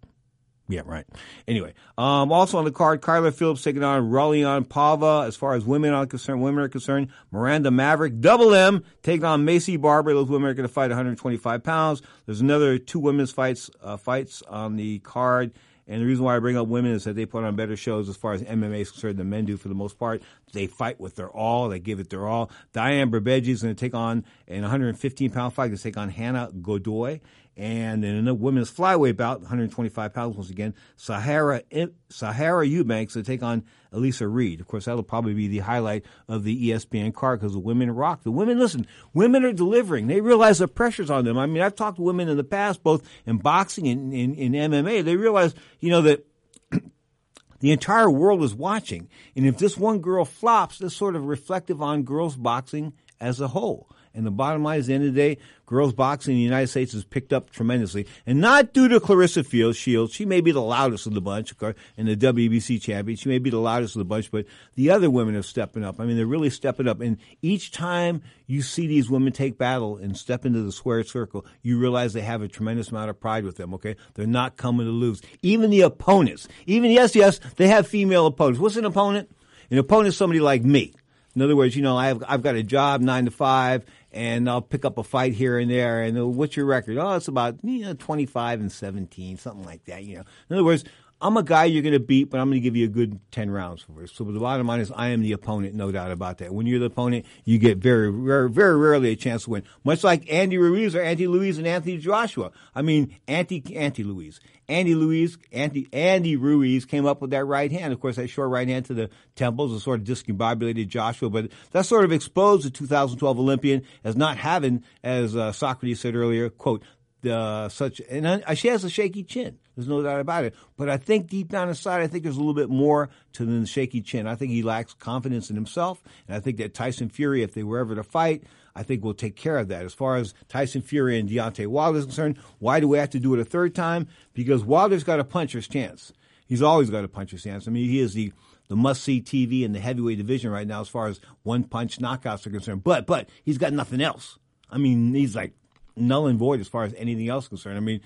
Yeah, 0.71 0.81
right. 0.85 1.05
Anyway, 1.47 1.73
um, 1.97 2.31
also 2.31 2.57
on 2.57 2.63
the 2.63 2.71
card, 2.71 3.01
Kyler 3.01 3.33
Phillips 3.33 3.61
taking 3.61 3.83
on 3.83 4.09
Raulian 4.09 4.65
Paiva. 4.65 5.27
As 5.27 5.35
far 5.35 5.53
as 5.53 5.65
women 5.65 5.93
are 5.93 6.05
concerned, 6.05 6.41
women 6.41 6.63
are 6.63 6.69
concerned. 6.69 7.09
Miranda 7.29 7.71
Maverick, 7.71 8.21
double 8.21 8.53
M, 8.53 8.85
taking 9.03 9.25
on 9.25 9.45
Maycee 9.45 9.79
Barber. 9.79 10.13
Those 10.13 10.29
women 10.29 10.49
are 10.49 10.53
going 10.53 10.67
to 10.67 10.73
fight 10.73 10.89
125 10.89 11.63
pounds. 11.63 12.01
There's 12.25 12.39
another 12.39 12.77
two 12.77 12.99
women's 12.99 13.31
fights 13.31 13.69
uh, 13.81 13.97
fights 13.97 14.43
on 14.43 14.77
the 14.77 14.99
card. 14.99 15.51
And 15.91 16.01
the 16.01 16.05
reason 16.05 16.23
why 16.23 16.37
I 16.37 16.39
bring 16.39 16.55
up 16.55 16.69
women 16.69 16.93
is 16.93 17.03
that 17.03 17.17
they 17.17 17.25
put 17.25 17.43
on 17.43 17.57
better 17.57 17.75
shows 17.75 18.07
as 18.07 18.15
far 18.15 18.31
as 18.31 18.41
MMA 18.43 18.79
is 18.79 18.91
concerned 18.91 19.17
than 19.17 19.29
men 19.29 19.43
do 19.43 19.57
for 19.57 19.67
the 19.67 19.75
most 19.75 19.99
part. 19.99 20.21
They 20.53 20.67
fight 20.67 21.01
with 21.01 21.17
their 21.17 21.29
all. 21.29 21.67
They 21.67 21.79
give 21.79 21.99
it 21.99 22.09
their 22.09 22.25
all. 22.25 22.49
Diane 22.71 23.11
Berbeji 23.11 23.49
is 23.49 23.61
going 23.61 23.75
to 23.75 23.79
take 23.79 23.93
on 23.93 24.23
an 24.47 24.61
115 24.61 25.31
pound 25.31 25.53
fight 25.53 25.71
to 25.71 25.77
take 25.77 25.97
on 25.97 26.07
Hannah 26.07 26.49
Goldy. 26.61 27.19
And 27.57 28.05
in 28.05 28.27
a 28.27 28.33
women's 28.33 28.71
flyweight 28.71 29.17
bout, 29.17 29.41
125 29.41 30.13
pounds 30.13 30.37
once 30.37 30.49
again, 30.49 30.73
Sijara 30.97 31.61
Sijara 32.09 32.67
Eubanks 32.67 33.13
to 33.13 33.23
take 33.23 33.43
on 33.43 33.65
Elisa 33.91 34.25
Reed. 34.25 34.61
Of 34.61 34.67
course, 34.67 34.85
that'll 34.85 35.03
probably 35.03 35.33
be 35.33 35.49
the 35.49 35.59
highlight 35.59 36.05
of 36.29 36.45
the 36.45 36.69
ESPN 36.69 37.13
card 37.13 37.39
because 37.39 37.53
the 37.53 37.59
women 37.59 37.91
rock. 37.91 38.23
The 38.23 38.31
women, 38.31 38.57
listen, 38.57 38.87
women 39.13 39.43
are 39.43 39.51
delivering. 39.51 40.07
They 40.07 40.21
realize 40.21 40.59
the 40.59 40.67
pressure's 40.69 41.09
on 41.09 41.25
them. 41.25 41.37
I 41.37 41.45
mean, 41.45 41.61
I've 41.61 41.75
talked 41.75 41.97
to 41.97 42.03
women 42.03 42.29
in 42.29 42.37
the 42.37 42.43
past, 42.45 42.83
both 42.83 43.07
in 43.25 43.37
boxing 43.37 43.87
and 43.87 44.13
in, 44.13 44.35
in 44.35 44.53
MMA. 44.53 45.03
They 45.03 45.17
realize, 45.17 45.53
you 45.81 45.89
know, 45.89 46.03
that 46.03 46.25
the 47.59 47.71
entire 47.71 48.09
world 48.09 48.43
is 48.43 48.55
watching. 48.55 49.09
And 49.35 49.45
if 49.45 49.57
this 49.57 49.77
one 49.77 49.99
girl 49.99 50.23
flops, 50.23 50.79
that's 50.79 50.95
sort 50.95 51.17
of 51.17 51.25
reflective 51.25 51.81
on 51.81 52.03
girls 52.03 52.37
boxing 52.37 52.93
as 53.19 53.41
a 53.41 53.49
whole. 53.49 53.89
And 54.13 54.25
the 54.25 54.31
bottom 54.31 54.63
line 54.63 54.79
is, 54.79 54.87
the 54.87 54.93
end 54.93 55.05
of 55.05 55.13
the 55.13 55.19
day, 55.19 55.37
girls 55.65 55.93
boxing 55.93 56.33
in 56.33 56.37
the 56.37 56.43
United 56.43 56.67
States 56.67 56.91
has 56.93 57.03
picked 57.03 57.31
up 57.31 57.49
tremendously. 57.49 58.05
And 58.25 58.41
not 58.41 58.73
due 58.73 58.87
to 58.89 58.99
Claressa 58.99 59.45
Fields, 59.45 59.77
Shields. 59.77 60.13
She 60.13 60.25
may 60.25 60.41
be 60.41 60.51
the 60.51 60.61
loudest 60.61 61.07
of 61.07 61.13
the 61.13 61.21
bunch, 61.21 61.51
of 61.51 61.57
course, 61.57 61.75
and 61.97 62.07
the 62.07 62.17
WBC 62.17 62.81
champion. 62.81 63.15
She 63.15 63.29
may 63.29 63.39
be 63.39 63.49
the 63.49 63.59
loudest 63.59 63.95
of 63.95 63.99
the 63.99 64.05
bunch, 64.05 64.31
but 64.31 64.45
the 64.75 64.89
other 64.89 65.09
women 65.09 65.35
are 65.35 65.43
stepping 65.43 65.83
up. 65.83 65.99
I 65.99 66.05
mean, 66.05 66.17
they're 66.17 66.25
really 66.25 66.49
stepping 66.49 66.87
up. 66.87 66.99
And 66.99 67.17
each 67.41 67.71
time 67.71 68.21
you 68.47 68.61
see 68.61 68.87
these 68.87 69.09
women 69.09 69.31
take 69.31 69.57
battle 69.57 69.97
and 69.97 70.17
step 70.17 70.45
into 70.45 70.61
the 70.61 70.71
square 70.71 71.03
circle, 71.03 71.45
you 71.61 71.79
realize 71.79 72.13
they 72.13 72.21
have 72.21 72.41
a 72.41 72.47
tremendous 72.47 72.89
amount 72.89 73.09
of 73.09 73.19
pride 73.19 73.45
with 73.45 73.55
them, 73.55 73.73
okay? 73.75 73.95
They're 74.15 74.27
not 74.27 74.57
coming 74.57 74.85
to 74.85 74.91
lose. 74.91 75.21
Even 75.41 75.69
the 75.69 75.81
opponents, 75.81 76.47
even, 76.65 76.91
yes, 76.91 77.15
yes, 77.15 77.39
they 77.55 77.67
have 77.69 77.87
female 77.87 78.25
opponents. 78.25 78.59
What's 78.59 78.75
an 78.75 78.85
opponent? 78.85 79.33
An 79.69 79.77
opponent 79.77 80.09
is 80.09 80.17
somebody 80.17 80.41
like 80.41 80.63
me. 80.63 80.93
In 81.33 81.41
other 81.41 81.55
words, 81.55 81.75
you 81.75 81.81
know, 81.81 81.95
I've, 81.95 82.21
I've 82.27 82.41
got 82.41 82.55
a 82.55 82.63
job, 82.63 82.99
nine 82.99 83.25
to 83.25 83.31
five, 83.31 83.85
and 84.11 84.49
I'll 84.49 84.61
pick 84.61 84.85
up 84.85 84.97
a 84.97 85.03
fight 85.03 85.33
here 85.33 85.57
and 85.57 85.69
there. 85.69 86.03
And 86.03 86.35
what's 86.35 86.55
your 86.55 86.65
record? 86.65 86.97
Oh, 86.97 87.15
it's 87.15 87.27
about 87.27 87.57
you 87.63 87.81
know 87.81 87.93
25 87.93 88.59
and 88.59 88.71
17, 88.71 89.37
something 89.37 89.65
like 89.65 89.85
that. 89.85 90.03
You 90.03 90.17
know, 90.17 90.23
in 90.49 90.55
other 90.55 90.63
words, 90.63 90.83
I'm 91.21 91.37
a 91.37 91.43
guy 91.43 91.65
you're 91.65 91.83
going 91.83 91.93
to 91.93 91.99
beat, 91.99 92.31
but 92.31 92.39
I'm 92.39 92.47
going 92.47 92.59
to 92.59 92.63
give 92.63 92.75
you 92.75 92.85
a 92.85 92.89
good 92.89 93.19
10 93.31 93.51
rounds 93.51 93.83
for 93.83 94.03
it. 94.03 94.09
So 94.09 94.23
the 94.23 94.39
bottom 94.39 94.65
line 94.65 94.79
is 94.79 94.91
I 94.95 95.09
am 95.09 95.21
the 95.21 95.33
opponent, 95.33 95.75
no 95.75 95.91
doubt 95.91 96.11
about 96.11 96.39
that. 96.39 96.53
When 96.53 96.65
you're 96.65 96.79
the 96.79 96.85
opponent, 96.85 97.25
you 97.45 97.59
get 97.59 97.77
very, 97.77 98.11
very, 98.11 98.49
very 98.49 98.75
rarely 98.75 99.11
a 99.11 99.15
chance 99.15 99.43
to 99.43 99.51
win. 99.51 99.63
Much 99.83 100.03
like 100.03 100.31
Andy 100.31 100.57
Ruiz 100.57 100.95
or 100.95 101.01
Andy 101.01 101.27
Louise 101.27 101.59
and 101.59 101.67
Anthony 101.67 101.97
Joshua. 101.97 102.51
I 102.73 102.81
mean, 102.81 103.15
Andy, 103.27 103.63
Andy 103.75 104.03
Louise. 104.03 104.39
Andy 104.67 104.95
Louise, 104.95 105.37
Andy, 105.51 105.87
Andy 105.91 106.37
Ruiz 106.37 106.85
came 106.85 107.05
up 107.05 107.21
with 107.21 107.31
that 107.31 107.45
right 107.45 107.71
hand. 107.71 107.91
Of 107.91 107.99
course, 107.99 108.15
that 108.15 108.29
short 108.29 108.49
right 108.49 108.67
hand 108.67 108.85
to 108.85 108.93
the 108.93 109.09
temples 109.35 109.73
is 109.73 109.83
sort 109.83 109.99
of 109.99 110.07
discombobulated 110.07 110.87
Joshua, 110.87 111.29
but 111.29 111.51
that 111.71 111.85
sort 111.85 112.05
of 112.05 112.11
exposed 112.11 112.65
the 112.65 112.69
2012 112.69 113.37
Olympian 113.37 113.83
as 114.03 114.15
not 114.15 114.37
having, 114.37 114.83
as 115.03 115.35
uh, 115.35 115.51
Socrates 115.51 115.99
said 115.99 116.15
earlier, 116.15 116.49
quote, 116.49 116.83
the 117.21 117.69
such 117.69 118.01
and 118.09 118.25
uh, 118.25 118.53
she 118.55 118.67
has 118.67 118.83
a 118.83 118.89
shaky 118.89 119.23
chin. 119.23 119.59
There's 119.75 119.87
no 119.87 120.01
doubt 120.01 120.19
about 120.19 120.43
it. 120.43 120.55
But 120.77 120.89
I 120.89 120.97
think 120.97 121.27
deep 121.27 121.49
down 121.49 121.69
inside, 121.69 122.01
I 122.01 122.07
think 122.07 122.23
there's 122.23 122.35
a 122.35 122.39
little 122.39 122.53
bit 122.53 122.69
more 122.69 123.09
to 123.33 123.45
the 123.45 123.65
shaky 123.65 124.01
chin. 124.01 124.27
I 124.27 124.35
think 124.35 124.51
he 124.51 124.63
lacks 124.63 124.93
confidence 124.93 125.49
in 125.49 125.55
himself, 125.55 126.03
and 126.27 126.35
I 126.35 126.39
think 126.39 126.57
that 126.57 126.73
Tyson 126.73 127.09
Fury, 127.09 127.41
if 127.41 127.53
they 127.53 127.63
were 127.63 127.79
ever 127.79 127.95
to 127.95 128.03
fight, 128.03 128.43
I 128.75 128.83
think 128.83 129.03
will 129.03 129.13
take 129.13 129.35
care 129.35 129.57
of 129.57 129.67
that. 129.69 129.85
As 129.85 129.93
far 129.93 130.15
as 130.17 130.33
Tyson 130.47 130.81
Fury 130.81 131.19
and 131.19 131.29
Deontay 131.29 131.67
Wilder 131.67 131.99
is 131.99 132.05
concerned, 132.05 132.37
why 132.59 132.79
do 132.79 132.87
we 132.87 132.97
have 132.97 133.09
to 133.11 133.19
do 133.19 133.33
it 133.33 133.39
a 133.39 133.45
third 133.45 133.75
time? 133.75 134.07
Because 134.33 134.63
Wilder's 134.63 135.03
got 135.03 135.19
a 135.19 135.23
puncher's 135.23 135.67
chance. 135.67 136.13
He's 136.47 136.61
always 136.61 136.89
got 136.89 137.03
a 137.03 137.07
puncher's 137.07 137.43
chance. 137.43 137.67
I 137.67 137.71
mean, 137.71 137.89
he 137.89 137.99
is 137.99 138.13
the 138.13 138.33
the 138.67 138.77
must 138.77 139.03
see 139.03 139.21
TV 139.21 139.63
in 139.63 139.73
the 139.73 139.81
heavyweight 139.81 140.17
division 140.17 140.49
right 140.49 140.65
now 140.65 140.79
as 140.79 140.87
far 140.87 141.07
as 141.07 141.19
one 141.43 141.65
punch 141.65 141.97
knockouts 141.97 142.47
are 142.47 142.51
concerned. 142.51 142.85
But 142.85 143.05
but 143.05 143.29
he's 143.43 143.57
got 143.57 143.73
nothing 143.73 144.01
else. 144.01 144.39
I 144.69 144.77
mean, 144.77 145.13
he's 145.13 145.35
like 145.35 145.53
null 145.97 146.27
and 146.27 146.39
void 146.39 146.61
as 146.61 146.69
far 146.69 146.83
as 146.83 146.93
anything 146.93 147.27
else 147.27 147.49
concerned. 147.49 147.77
I 147.77 147.81
mean, 147.81 147.99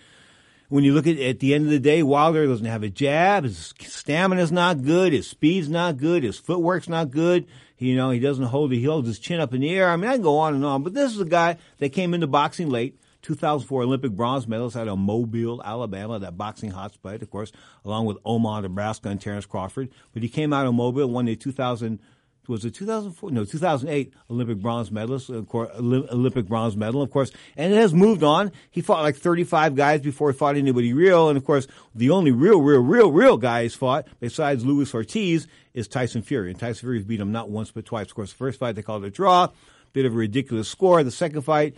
when 0.69 0.83
you 0.83 0.93
look 0.93 1.07
at 1.07 1.19
at 1.19 1.39
the 1.39 1.53
end 1.53 1.65
of 1.65 1.71
the 1.71 1.79
day, 1.79 2.03
Wilder 2.03 2.45
doesn't 2.47 2.65
have 2.65 2.83
a 2.83 2.89
jab. 2.89 3.43
His 3.43 3.73
stamina's 3.79 4.51
not 4.51 4.83
good. 4.83 5.13
His 5.13 5.27
speed's 5.27 5.69
not 5.69 5.97
good. 5.97 6.23
His 6.23 6.39
footwork's 6.39 6.89
not 6.89 7.11
good. 7.11 7.45
You 7.77 7.95
know, 7.95 8.09
he 8.09 8.19
doesn't 8.19 8.45
hold. 8.45 8.71
He 8.71 8.83
holds 8.83 9.07
his 9.07 9.19
chin 9.19 9.39
up 9.39 9.53
in 9.53 9.61
the 9.61 9.69
air. 9.69 9.89
I 9.89 9.95
mean, 9.97 10.09
I 10.09 10.13
can 10.13 10.21
go 10.21 10.37
on 10.39 10.55
and 10.55 10.65
on. 10.65 10.83
But 10.83 10.93
this 10.93 11.11
is 11.11 11.19
a 11.19 11.25
guy 11.25 11.57
that 11.79 11.89
came 11.89 12.13
into 12.13 12.27
boxing 12.27 12.69
late. 12.69 12.99
2004 13.21 13.81
Olympic 13.81 14.11
bronze 14.11 14.47
medalist 14.47 14.77
out 14.77 14.87
of 14.87 14.99
Mobile, 14.99 15.59
Alabama, 15.63 16.19
that 16.19 16.37
boxing 16.37 16.71
hotspot, 16.71 17.23
of 17.23 17.29
course, 17.31 17.51
along 17.83 18.05
with 18.05 18.17
Omaha, 18.23 18.61
Nebraska, 18.61 19.09
and 19.09 19.19
Terrence 19.19 19.47
Crawford. 19.47 19.89
But 20.13 20.21
he 20.21 20.29
came 20.29 20.53
out 20.53 20.67
of 20.67 20.75
Mobile, 20.75 21.07
won 21.09 21.25
the 21.25 21.35
2000 21.35 21.99
was 22.47 22.65
a 22.65 22.71
2004? 22.71 23.31
No, 23.31 23.45
2008 23.45 24.13
Olympic 24.29 24.59
bronze 24.59 24.91
medalist, 24.91 25.29
of 25.29 25.47
course, 25.47 25.69
Olympic 25.77 26.47
bronze 26.47 26.75
medal, 26.75 27.01
of 27.01 27.11
course, 27.11 27.31
and 27.57 27.73
it 27.73 27.77
has 27.77 27.93
moved 27.93 28.23
on. 28.23 28.51
He 28.71 28.81
fought 28.81 29.03
like 29.03 29.15
35 29.15 29.75
guys 29.75 30.01
before 30.01 30.31
he 30.31 30.37
fought 30.37 30.55
anybody 30.55 30.93
real, 30.93 31.29
and 31.29 31.37
of 31.37 31.45
course, 31.45 31.67
the 31.93 32.09
only 32.09 32.31
real, 32.31 32.61
real, 32.61 32.81
real, 32.81 33.11
real 33.11 33.37
guy 33.37 33.63
he's 33.63 33.75
fought 33.75 34.07
besides 34.19 34.65
Luis 34.65 34.93
Ortiz 34.93 35.47
is 35.73 35.87
Tyson 35.87 36.21
Fury, 36.21 36.51
and 36.51 36.59
Tyson 36.59 36.81
Fury's 36.81 37.03
beat 37.03 37.19
him 37.19 37.31
not 37.31 37.49
once 37.49 37.71
but 37.71 37.85
twice. 37.85 38.07
Of 38.07 38.15
course, 38.15 38.31
the 38.31 38.37
first 38.37 38.59
fight 38.59 38.75
they 38.75 38.81
called 38.81 39.03
it 39.03 39.07
a 39.07 39.11
draw, 39.11 39.49
bit 39.93 40.05
of 40.05 40.13
a 40.13 40.17
ridiculous 40.17 40.69
score. 40.69 41.03
The 41.03 41.11
second 41.11 41.41
fight 41.41 41.75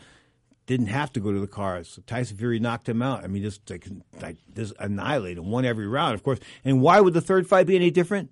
didn't 0.68 0.88
have 0.88 1.12
to 1.14 1.20
go 1.20 1.32
to 1.32 1.40
the 1.40 1.48
cards. 1.48 1.90
So 1.90 2.04
Tyson 2.06 2.38
Fury 2.38 2.60
knocked 2.60 2.88
him 2.88 3.02
out. 3.02 3.24
I 3.24 3.28
mean, 3.28 3.42
just 3.42 3.68
like, 3.70 3.88
like 4.22 4.38
just 4.54 4.74
annihilated 4.80 5.40
him, 5.40 5.50
won 5.50 5.66
every 5.66 5.88
round, 5.88 6.14
of 6.14 6.24
course. 6.24 6.40
And 6.64 6.82
why 6.82 7.00
would 7.00 7.14
the 7.14 7.22
third 7.22 7.48
fight 7.48 7.66
be 7.66 7.76
any 7.76 7.90
different? 7.90 8.30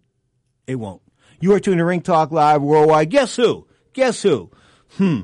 It 0.67 0.75
won't. 0.75 1.01
You 1.39 1.53
are 1.53 1.59
tuning 1.59 1.79
to 1.79 1.85
Ring 1.85 2.01
Talk 2.01 2.31
Live 2.31 2.61
Worldwide. 2.61 3.09
Guess 3.09 3.35
who? 3.35 3.67
Guess 3.93 4.21
who? 4.23 4.51
Hmm. 4.97 5.21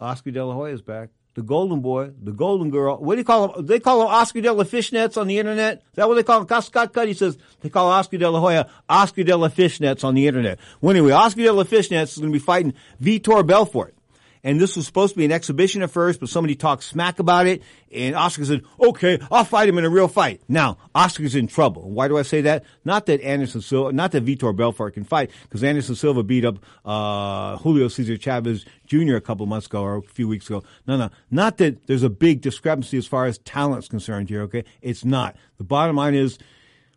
Oscar 0.00 0.30
De 0.30 0.44
La 0.44 0.54
Hoya 0.54 0.74
is 0.74 0.82
back. 0.82 1.10
The 1.34 1.42
golden 1.42 1.80
boy, 1.80 2.10
the 2.22 2.32
golden 2.32 2.70
girl. 2.70 2.98
What 2.98 3.14
do 3.14 3.20
you 3.20 3.24
call 3.24 3.54
him? 3.54 3.64
They 3.64 3.80
call 3.80 4.02
him 4.02 4.08
Oscar 4.08 4.42
De 4.42 4.52
La 4.52 4.64
Fishnets 4.64 5.16
on 5.16 5.28
the 5.28 5.38
internet. 5.38 5.78
Is 5.78 5.82
that 5.94 6.06
what 6.06 6.16
they 6.16 6.22
call 6.22 6.42
him? 6.42 6.62
Scott 6.62 6.92
Cuddy 6.92 7.14
says 7.14 7.38
they 7.60 7.70
call 7.70 7.88
Oscar 7.88 8.18
De 8.18 8.28
La 8.28 8.38
Hoya 8.38 8.68
Oscar 8.88 9.24
De 9.24 9.34
La 9.34 9.48
Fishnets 9.48 10.04
on 10.04 10.14
the 10.14 10.26
internet. 10.26 10.58
Well, 10.82 10.90
anyway, 10.90 11.12
Oscar 11.12 11.42
De 11.42 11.52
La 11.52 11.62
Fishnets 11.62 12.12
is 12.12 12.18
going 12.18 12.30
to 12.30 12.38
be 12.38 12.44
fighting 12.44 12.74
Vitor 13.00 13.46
Belfort 13.46 13.94
and 14.44 14.60
this 14.60 14.76
was 14.76 14.86
supposed 14.86 15.14
to 15.14 15.18
be 15.18 15.24
an 15.24 15.32
exhibition 15.32 15.82
at 15.82 15.90
first, 15.90 16.18
but 16.20 16.28
somebody 16.28 16.54
talked 16.54 16.82
smack 16.82 17.18
about 17.18 17.46
it, 17.46 17.62
and 17.92 18.16
Oscar 18.16 18.44
said, 18.44 18.62
okay, 18.80 19.18
I'll 19.30 19.44
fight 19.44 19.68
him 19.68 19.78
in 19.78 19.84
a 19.84 19.90
real 19.90 20.08
fight. 20.08 20.40
Now, 20.48 20.78
Oscar's 20.94 21.34
in 21.34 21.46
trouble. 21.46 21.90
Why 21.90 22.08
do 22.08 22.18
I 22.18 22.22
say 22.22 22.40
that? 22.42 22.64
Not 22.84 23.06
that 23.06 23.20
Anderson 23.20 23.60
Silva, 23.60 23.92
not 23.92 24.12
that 24.12 24.24
Vitor 24.24 24.54
Belfort 24.54 24.94
can 24.94 25.04
fight, 25.04 25.30
because 25.44 25.62
Anderson 25.62 25.94
Silva 25.94 26.22
beat 26.22 26.44
up, 26.44 26.58
uh, 26.84 27.56
Julio 27.58 27.88
Cesar 27.88 28.16
Chavez 28.16 28.64
Jr. 28.86 29.14
a 29.14 29.20
couple 29.20 29.46
months 29.46 29.66
ago 29.66 29.82
or 29.82 29.96
a 29.98 30.02
few 30.02 30.26
weeks 30.26 30.46
ago. 30.48 30.62
No, 30.86 30.96
no. 30.96 31.10
Not 31.30 31.58
that 31.58 31.86
there's 31.86 32.02
a 32.02 32.10
big 32.10 32.40
discrepancy 32.40 32.98
as 32.98 33.06
far 33.06 33.26
as 33.26 33.38
talent's 33.38 33.88
concerned 33.88 34.28
here, 34.28 34.42
okay? 34.42 34.64
It's 34.80 35.04
not. 35.04 35.36
The 35.58 35.64
bottom 35.64 35.96
line 35.96 36.14
is, 36.14 36.38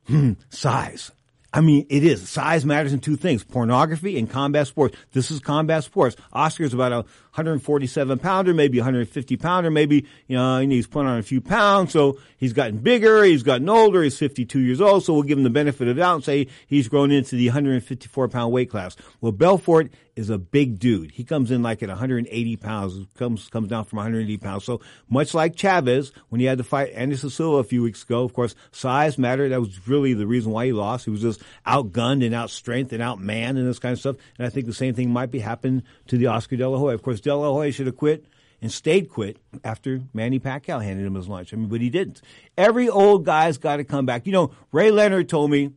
hmm, 0.07 0.33
size. 0.49 1.11
I 1.55 1.61
mean, 1.61 1.85
it 1.89 2.03
is. 2.03 2.27
Size 2.27 2.65
matters 2.65 2.91
in 2.91 2.99
two 2.99 3.15
things 3.15 3.45
pornography 3.45 4.19
and 4.19 4.29
combat 4.29 4.67
sports. 4.67 4.97
This 5.13 5.31
is 5.31 5.39
combat 5.39 5.85
sports. 5.85 6.17
Oscar's 6.33 6.73
about 6.73 6.91
a 6.91 7.05
147 7.35 8.19
pounder, 8.19 8.53
maybe 8.53 8.77
150 8.77 9.35
pounder, 9.35 9.69
maybe, 9.69 10.05
you 10.27 10.37
know, 10.37 10.59
he's 10.59 10.87
put 10.87 11.05
on 11.05 11.17
a 11.17 11.23
few 11.23 11.41
pounds. 11.41 11.91
So 11.91 12.17
he's 12.37 12.53
gotten 12.53 12.77
bigger, 12.77 13.25
he's 13.25 13.43
gotten 13.43 13.67
older, 13.67 14.03
he's 14.03 14.17
52 14.17 14.59
years 14.59 14.79
old. 14.79 15.03
So 15.03 15.13
we'll 15.13 15.23
give 15.23 15.37
him 15.37 15.43
the 15.43 15.49
benefit 15.49 15.89
of 15.89 15.97
the 15.97 16.01
doubt 16.01 16.15
and 16.15 16.23
say 16.23 16.47
he's 16.65 16.87
grown 16.87 17.11
into 17.11 17.35
the 17.35 17.47
154 17.47 18.29
pound 18.29 18.53
weight 18.53 18.69
class. 18.69 18.95
Well, 19.19 19.33
Belfort 19.33 19.91
is 20.15 20.29
a 20.29 20.37
big 20.37 20.79
dude. 20.79 21.11
He 21.11 21.25
comes 21.25 21.51
in 21.51 21.61
like 21.61 21.83
at 21.83 21.89
180 21.89 22.55
pounds, 22.55 23.05
comes, 23.17 23.49
comes 23.49 23.67
down 23.67 23.83
from 23.83 23.97
180 23.97 24.37
pounds. 24.37 24.63
So 24.63 24.79
much 25.09 25.33
like 25.33 25.57
Chavez, 25.57 26.13
when 26.29 26.39
he 26.39 26.45
had 26.45 26.57
to 26.57 26.63
fight 26.63 26.93
Anderson 26.93 27.29
Silva 27.29 27.57
a 27.57 27.63
few 27.63 27.83
weeks 27.83 28.03
ago, 28.03 28.23
of 28.23 28.33
course, 28.33 28.55
size 28.71 29.17
mattered. 29.17 29.49
That 29.49 29.59
was 29.59 29.87
really 29.87 30.13
the 30.13 30.27
reason 30.27 30.53
why 30.53 30.67
he 30.67 30.71
lost. 30.71 31.05
He 31.05 31.11
was 31.11 31.21
just 31.21 31.41
outgunned 31.67 32.25
and 32.25 32.33
outstrengthed 32.33 32.93
and 32.93 33.01
outmanned 33.01 33.57
and 33.57 33.67
this 33.67 33.79
kind 33.79 33.93
of 33.93 33.99
stuff. 33.99 34.15
And 34.37 34.47
I 34.47 34.49
think 34.49 34.67
the 34.67 34.73
same 34.73 34.93
thing 34.93 35.11
might 35.11 35.31
be 35.31 35.39
happening 35.39 35.83
to 36.07 36.17
the 36.17 36.27
Oscar 36.27 36.55
De 36.55 36.69
La 36.69 36.77
Hoya. 36.77 36.93
Of 36.93 37.03
course, 37.03 37.19
De 37.25 37.35
La 37.35 37.69
should 37.71 37.87
have 37.87 37.97
quit 37.97 38.25
and 38.61 38.71
stayed 38.71 39.09
quit 39.09 39.37
after 39.63 40.03
Manny 40.13 40.39
Pacquiao 40.39 40.83
handed 40.83 41.07
him 41.07 41.15
his 41.15 41.27
lunch. 41.27 41.53
I 41.53 41.57
mean, 41.57 41.69
but 41.69 41.81
he 41.81 41.89
didn't. 41.89 42.21
Every 42.55 42.87
old 42.87 43.25
guy's 43.25 43.57
got 43.57 43.77
to 43.77 43.83
come 43.83 44.05
back. 44.05 44.27
You 44.27 44.31
know, 44.31 44.51
Ray 44.71 44.91
Leonard 44.91 45.27
told 45.27 45.49
me, 45.49 45.71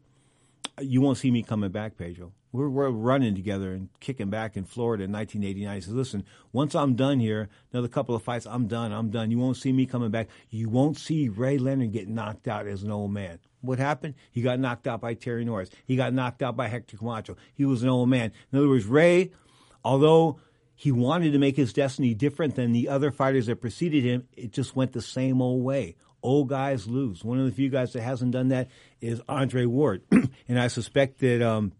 "You 0.78 1.00
won't 1.00 1.16
see 1.16 1.30
me 1.30 1.42
coming 1.42 1.70
back, 1.70 1.96
Pedro." 1.96 2.32
We're, 2.52 2.68
we're 2.68 2.90
running 2.90 3.34
together 3.34 3.72
and 3.72 3.88
kicking 4.00 4.28
back 4.28 4.58
in 4.58 4.64
Florida 4.64 5.04
in 5.04 5.12
1989. 5.12 5.74
He 5.74 5.80
says, 5.80 5.94
"Listen, 5.94 6.22
once 6.52 6.74
I'm 6.74 6.94
done 6.96 7.18
here, 7.18 7.48
another 7.72 7.88
couple 7.88 8.14
of 8.14 8.22
fights, 8.22 8.46
I'm 8.46 8.66
done. 8.66 8.92
I'm 8.92 9.08
done. 9.08 9.30
You 9.30 9.38
won't 9.38 9.56
see 9.56 9.72
me 9.72 9.86
coming 9.86 10.10
back. 10.10 10.28
You 10.50 10.68
won't 10.68 10.98
see 10.98 11.30
Ray 11.30 11.56
Leonard 11.56 11.92
get 11.92 12.08
knocked 12.08 12.46
out 12.46 12.66
as 12.66 12.82
an 12.82 12.90
old 12.90 13.10
man." 13.10 13.38
What 13.62 13.78
happened? 13.78 14.16
He 14.30 14.42
got 14.42 14.60
knocked 14.60 14.86
out 14.86 15.00
by 15.00 15.14
Terry 15.14 15.46
Norris. 15.46 15.70
He 15.86 15.96
got 15.96 16.12
knocked 16.12 16.42
out 16.42 16.56
by 16.56 16.68
Hector 16.68 16.98
Camacho. 16.98 17.36
He 17.54 17.64
was 17.64 17.82
an 17.82 17.88
old 17.88 18.10
man. 18.10 18.32
In 18.52 18.58
other 18.58 18.68
words, 18.68 18.84
Ray, 18.84 19.30
although 19.82 20.38
he 20.80 20.92
wanted 20.92 21.32
to 21.32 21.38
make 21.40 21.56
his 21.56 21.72
destiny 21.72 22.14
different 22.14 22.54
than 22.54 22.70
the 22.70 22.88
other 22.88 23.10
fighters 23.10 23.46
that 23.46 23.60
preceded 23.60 24.04
him. 24.04 24.28
It 24.36 24.52
just 24.52 24.76
went 24.76 24.92
the 24.92 25.02
same 25.02 25.42
old 25.42 25.64
way. 25.64 25.96
Old 26.22 26.48
guys 26.48 26.86
lose. 26.86 27.24
One 27.24 27.40
of 27.40 27.46
the 27.46 27.50
few 27.50 27.68
guys 27.68 27.94
that 27.94 28.02
hasn't 28.02 28.30
done 28.30 28.50
that 28.50 28.68
is 29.00 29.20
Andre 29.28 29.64
Ward, 29.64 30.02
and 30.48 30.56
I 30.56 30.68
suspect 30.68 31.18
that 31.18 31.42
um, 31.42 31.72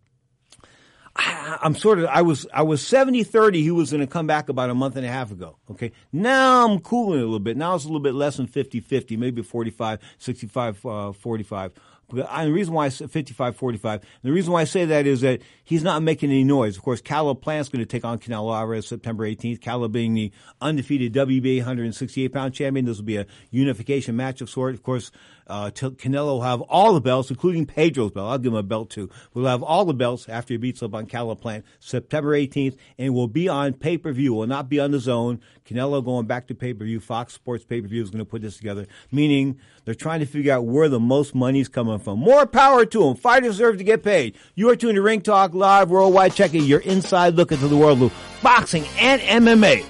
I, 1.15 1.59
am 1.63 1.77
sort 1.77 2.01
of 2.01 2.07
I 2.07 2.23
was 2.23 2.49
I 2.53 2.63
was 2.63 2.83
70-30. 2.83 3.55
He 3.63 3.71
was 3.71 3.93
going 3.93 4.01
to 4.01 4.09
come 4.09 4.27
back 4.27 4.49
about 4.49 4.69
a 4.69 4.75
month 4.75 4.97
and 4.97 5.07
a 5.07 5.09
half 5.09 5.31
ago. 5.31 5.59
Okay, 5.71 5.93
now 6.13 6.67
I'm 6.67 6.81
cooling 6.81 7.21
a 7.21 7.23
little 7.23 7.39
bit. 7.39 7.57
Now 7.57 7.77
it's 7.77 7.85
a 7.85 7.87
little 7.87 8.01
bit 8.01 8.15
less 8.15 8.39
than 8.39 8.49
50-50, 8.49 9.17
maybe 9.17 9.43
45, 9.43 10.01
65, 10.19 10.87
uh, 10.87 11.13
45. 11.13 11.73
And 12.11 12.49
the 12.49 12.53
reason 12.53 12.73
why 12.73 12.87
I 12.87 12.89
say 12.89 13.07
55 13.07 13.57
45, 13.57 14.01
the 14.23 14.33
reason 14.33 14.53
why 14.53 14.63
I 14.63 14.65
say 14.65 14.87
that 14.87 15.07
is 15.07 15.21
that 15.21 15.43
he's 15.63 15.83
not 15.83 16.03
making 16.03 16.31
any 16.31 16.45
noise. 16.45 16.77
Of 16.77 16.83
course, 16.83 17.03
Caleb 17.03 17.43
Plant's 17.43 17.69
going 17.69 17.85
to 17.85 17.87
take 17.87 18.05
on 18.05 18.19
Canelo 18.19 18.55
Alvarez 18.57 18.87
September 18.87 19.29
18th. 19.29 19.61
Caleb 19.61 19.93
being 19.93 20.15
the 20.15 20.33
undefeated 20.61 21.13
WBA 21.13 21.59
168 21.59 22.33
pound 22.33 22.55
champion. 22.55 22.87
This 22.87 22.97
will 22.97 23.05
be 23.05 23.17
a 23.17 23.27
unification 23.51 24.17
match 24.17 24.41
of 24.41 24.49
sort. 24.49 24.75
Of 24.75 24.83
course, 24.83 25.11
uh, 25.49 25.71
Canelo 25.71 26.27
will 26.27 26.43
have 26.43 26.61
all 26.63 26.95
the 26.95 27.01
belts, 27.01 27.31
including 27.31 27.67
Pedro's 27.67 28.13
belt. 28.13 28.31
I'll 28.31 28.39
give 28.39 28.53
him 28.53 28.59
a 28.59 28.63
belt 28.63 28.91
too. 28.91 29.09
We'll 29.35 29.47
have 29.47 29.63
all 29.63 29.85
the 29.85 29.95
belts 29.95 30.29
after 30.29 30.55
he 30.55 30.59
beats 30.59 30.83
up 30.83 30.95
on 30.95 31.07
Caleb 31.07 31.41
Plant 31.41 31.65
September 31.79 32.37
18th, 32.37 32.77
and 32.99 33.15
will 33.15 33.29
be 33.29 33.49
on 33.49 33.75
pay 33.75 33.99
per 33.99 34.13
view. 34.13 34.35
Will 34.35 34.47
not 34.47 34.69
be 34.69 34.81
on 34.81 34.91
the 34.91 35.01
zone. 35.01 35.41
Canelo 35.67 36.05
going 36.05 36.27
back 36.27 36.47
to 36.49 36.55
pay 36.55 36.73
per 36.73 36.85
view. 36.85 37.01
Fox 37.01 37.35
Sports 37.35 37.65
pay 37.65 37.81
per 37.81 37.89
view 37.89 38.03
is 38.03 38.11
going 38.11 38.25
to 38.25 38.31
put 38.31 38.43
this 38.43 38.57
together, 38.57 38.87
meaning 39.11 39.59
they're 39.85 39.95
trying 39.95 40.21
to 40.21 40.27
figure 40.27 40.53
out 40.53 40.67
where 40.67 40.89
the 40.89 41.01
most 41.01 41.35
money 41.35 41.61
is 41.61 41.69
coming 41.99 42.05
from. 42.05 42.25
More 42.25 42.47
power 42.47 42.85
to 42.87 42.99
them. 43.01 43.17
Fighters 43.17 43.53
deserve 43.53 43.79
to 43.79 43.85
get 43.85 44.03
paid. 44.03 44.37
You 44.55 44.71
are 44.71 44.77
tuned 44.77 44.97
to 44.97 45.03
Ring 45.03 45.21
Talk 45.21 45.55
Live 45.55 45.91
Worldwide, 45.91 46.35
checking 46.35 46.65
your 46.65 46.81
inside 46.81 47.35
look 47.35 47.53
into 47.53 47.69
the 47.69 47.77
world 47.77 48.03
of 48.03 48.13
boxing 48.43 48.85
and 48.99 49.21
MMA. 49.21 49.85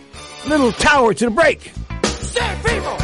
Little 0.46 0.72
tower 0.72 1.14
to 1.14 1.24
the 1.26 1.30
break. 1.30 1.72
Stand 2.04 2.64
people! 2.64 2.96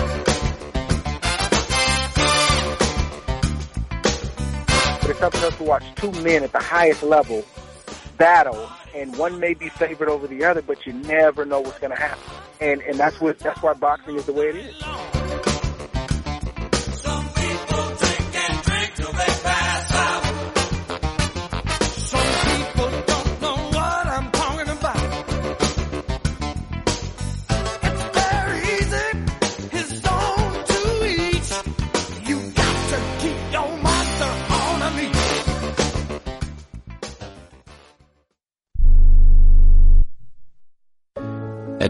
But 5.01 5.11
it's 5.11 5.19
something 5.19 5.43
else 5.43 5.57
to 5.57 5.65
watch 5.65 5.85
two 5.97 6.13
men 6.23 6.43
at 6.43 6.53
the 6.53 6.61
highest 6.61 7.03
level 7.03 7.45
battle, 8.17 8.71
and 8.95 9.15
one 9.17 9.39
may 9.39 9.55
be 9.55 9.69
favored 9.69 10.09
over 10.09 10.27
the 10.27 10.45
other, 10.45 10.63
but 10.63 10.87
you 10.87 10.93
never 10.93 11.45
know 11.45 11.61
what's 11.61 11.79
going 11.79 11.91
to 11.91 12.01
happen. 12.01 12.23
And 12.61 12.81
and 12.83 12.99
that's 12.99 13.21
what 13.21 13.39
that's 13.41 13.61
why 13.61 13.75
boxing 13.75 14.17
is 14.17 14.25
the 14.25 14.33
way 14.33 14.49
it 14.49 14.57
is. 14.57 15.24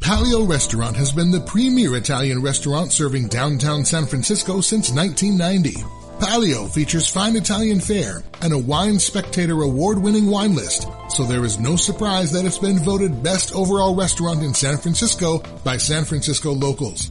Palio 0.00 0.44
Restaurant 0.48 0.96
has 0.96 1.12
been 1.12 1.30
the 1.30 1.40
premier 1.40 1.96
Italian 1.96 2.40
restaurant 2.40 2.92
serving 2.92 3.28
downtown 3.28 3.84
San 3.84 4.06
Francisco 4.06 4.60
since 4.60 4.90
1990. 4.90 5.82
Palio 6.18 6.66
features 6.66 7.08
fine 7.08 7.36
Italian 7.36 7.80
fare 7.80 8.22
and 8.40 8.52
a 8.52 8.58
Wine 8.58 8.98
Spectator 8.98 9.62
award-winning 9.62 10.26
wine 10.26 10.54
list, 10.54 10.88
so 11.10 11.24
there 11.24 11.44
is 11.44 11.58
no 11.58 11.76
surprise 11.76 12.32
that 12.32 12.44
it's 12.44 12.58
been 12.58 12.78
voted 12.78 13.22
best 13.22 13.54
overall 13.54 13.94
restaurant 13.94 14.42
in 14.42 14.54
San 14.54 14.78
Francisco 14.78 15.42
by 15.62 15.76
San 15.76 16.04
Francisco 16.04 16.52
locals. 16.52 17.10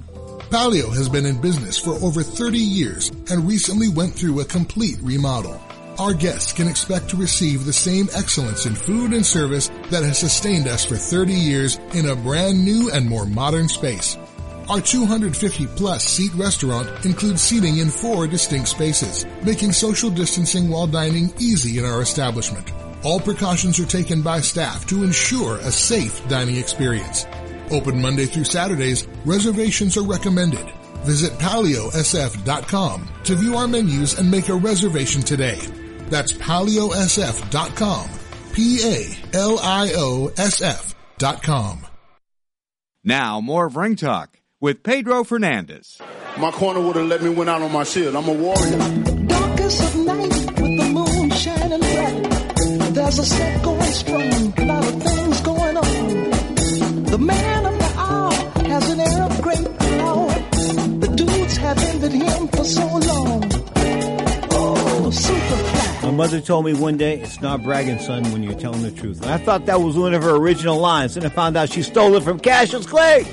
Palio 0.50 0.90
has 0.90 1.08
been 1.08 1.26
in 1.26 1.40
business 1.40 1.78
for 1.78 1.92
over 2.04 2.24
30 2.24 2.58
years 2.58 3.10
and 3.30 3.48
recently 3.48 3.90
went 3.90 4.14
through 4.14 4.40
a 4.40 4.46
complete 4.46 4.98
remodel. 5.02 5.62
Our 6.00 6.14
guests 6.14 6.54
can 6.54 6.68
expect 6.68 7.10
to 7.10 7.18
receive 7.18 7.66
the 7.66 7.74
same 7.74 8.08
excellence 8.14 8.68
in 8.68 8.76
food 8.76 9.14
and 9.14 9.26
service 9.26 9.70
that 9.90 10.04
has 10.04 10.20
sustained 10.20 10.68
us 10.68 10.86
for 10.86 10.96
30 10.96 11.34
years 11.34 11.78
in 11.96 12.10
a 12.10 12.16
brand 12.16 12.64
new 12.64 12.92
and 12.92 13.10
more 13.10 13.26
modern 13.26 13.68
space. 13.68 14.16
Our 14.70 14.80
250 14.80 15.66
plus 15.76 16.04
seat 16.04 16.32
restaurant 16.36 17.04
includes 17.04 17.42
seating 17.42 17.80
in 17.80 17.90
four 17.90 18.28
distinct 18.28 18.68
spaces, 18.68 19.26
making 19.44 19.72
social 19.72 20.12
distancing 20.12 20.70
while 20.70 20.86
dining 20.86 21.34
easy 21.40 21.80
in 21.80 21.86
our 21.86 22.04
establishment. 22.04 22.72
All 23.04 23.20
precautions 23.20 23.80
are 23.80 23.86
taken 23.86 24.22
by 24.22 24.42
staff 24.42 24.86
to 24.88 25.04
ensure 25.04 25.58
a 25.58 25.72
safe 25.72 26.28
dining 26.28 26.58
experience. 26.58 27.26
Open 27.72 28.00
Monday 28.00 28.26
through 28.26 28.44
Saturdays, 28.44 29.08
reservations 29.26 29.98
are 29.98 30.06
recommended. 30.06 30.70
Visit 31.06 31.32
paliosf.com 31.40 33.08
to 33.24 33.36
view 33.36 33.56
our 33.56 33.68
menus 33.68 34.20
and 34.20 34.30
make 34.30 34.50
a 34.50 34.56
reservation 34.56 35.22
today. 35.24 35.60
That's 36.10 36.34
paliosf.com. 36.34 38.10
P-A-L-I-O-S-F 38.54 39.36
dot 41.18 41.44
com. 41.44 41.86
Now, 43.04 43.40
more 43.40 43.68
of 43.68 43.76
Ring 43.76 43.96
Talk 43.96 44.40
with 44.60 44.84
Pedro 44.84 45.24
Fernandez. 45.24 46.02
My 46.38 46.52
corner 46.52 46.82
would 46.82 46.96
have 46.96 47.08
let 47.08 47.22
me 47.22 47.30
win 47.30 47.48
out 47.48 47.62
on 47.62 47.72
my 47.72 47.84
shield. 47.84 48.16
I'm 48.16 48.28
a 48.28 48.34
warrior. 48.34 48.78
Darkest 49.28 49.82
of 49.82 49.96
night 50.06 50.28
with 50.28 50.58
the 50.58 50.90
moon 50.92 51.30
shining 51.32 51.80
bright. 51.80 52.94
There's 52.94 53.20
a 53.20 53.26
set 53.26 53.64
going 53.64 53.82
strong, 53.84 54.54
a 54.58 54.66
lot 54.66 54.84
of 54.84 55.04
things 55.04 55.17
mother 66.18 66.42
told 66.42 66.66
me 66.66 66.74
one 66.74 66.98
day, 66.98 67.20
it's 67.20 67.42
not 67.42 67.62
bragging, 67.62 68.00
son, 68.00 68.24
when 68.32 68.42
you're 68.42 68.58
telling 68.60 68.82
the 68.82 68.90
truth. 68.90 69.22
And 69.22 69.30
I 69.30 69.38
thought 69.38 69.68
that 69.68 69.80
was 69.82 69.96
one 69.96 70.16
of 70.16 70.24
her 70.24 70.36
original 70.36 70.80
lines. 70.80 71.14
Then 71.14 71.24
I 71.24 71.30
found 71.30 71.56
out 71.56 71.72
she 71.72 71.84
stole 71.84 72.16
it 72.16 72.24
from 72.24 72.40
Cassius 72.40 72.88
Clay. 72.88 73.24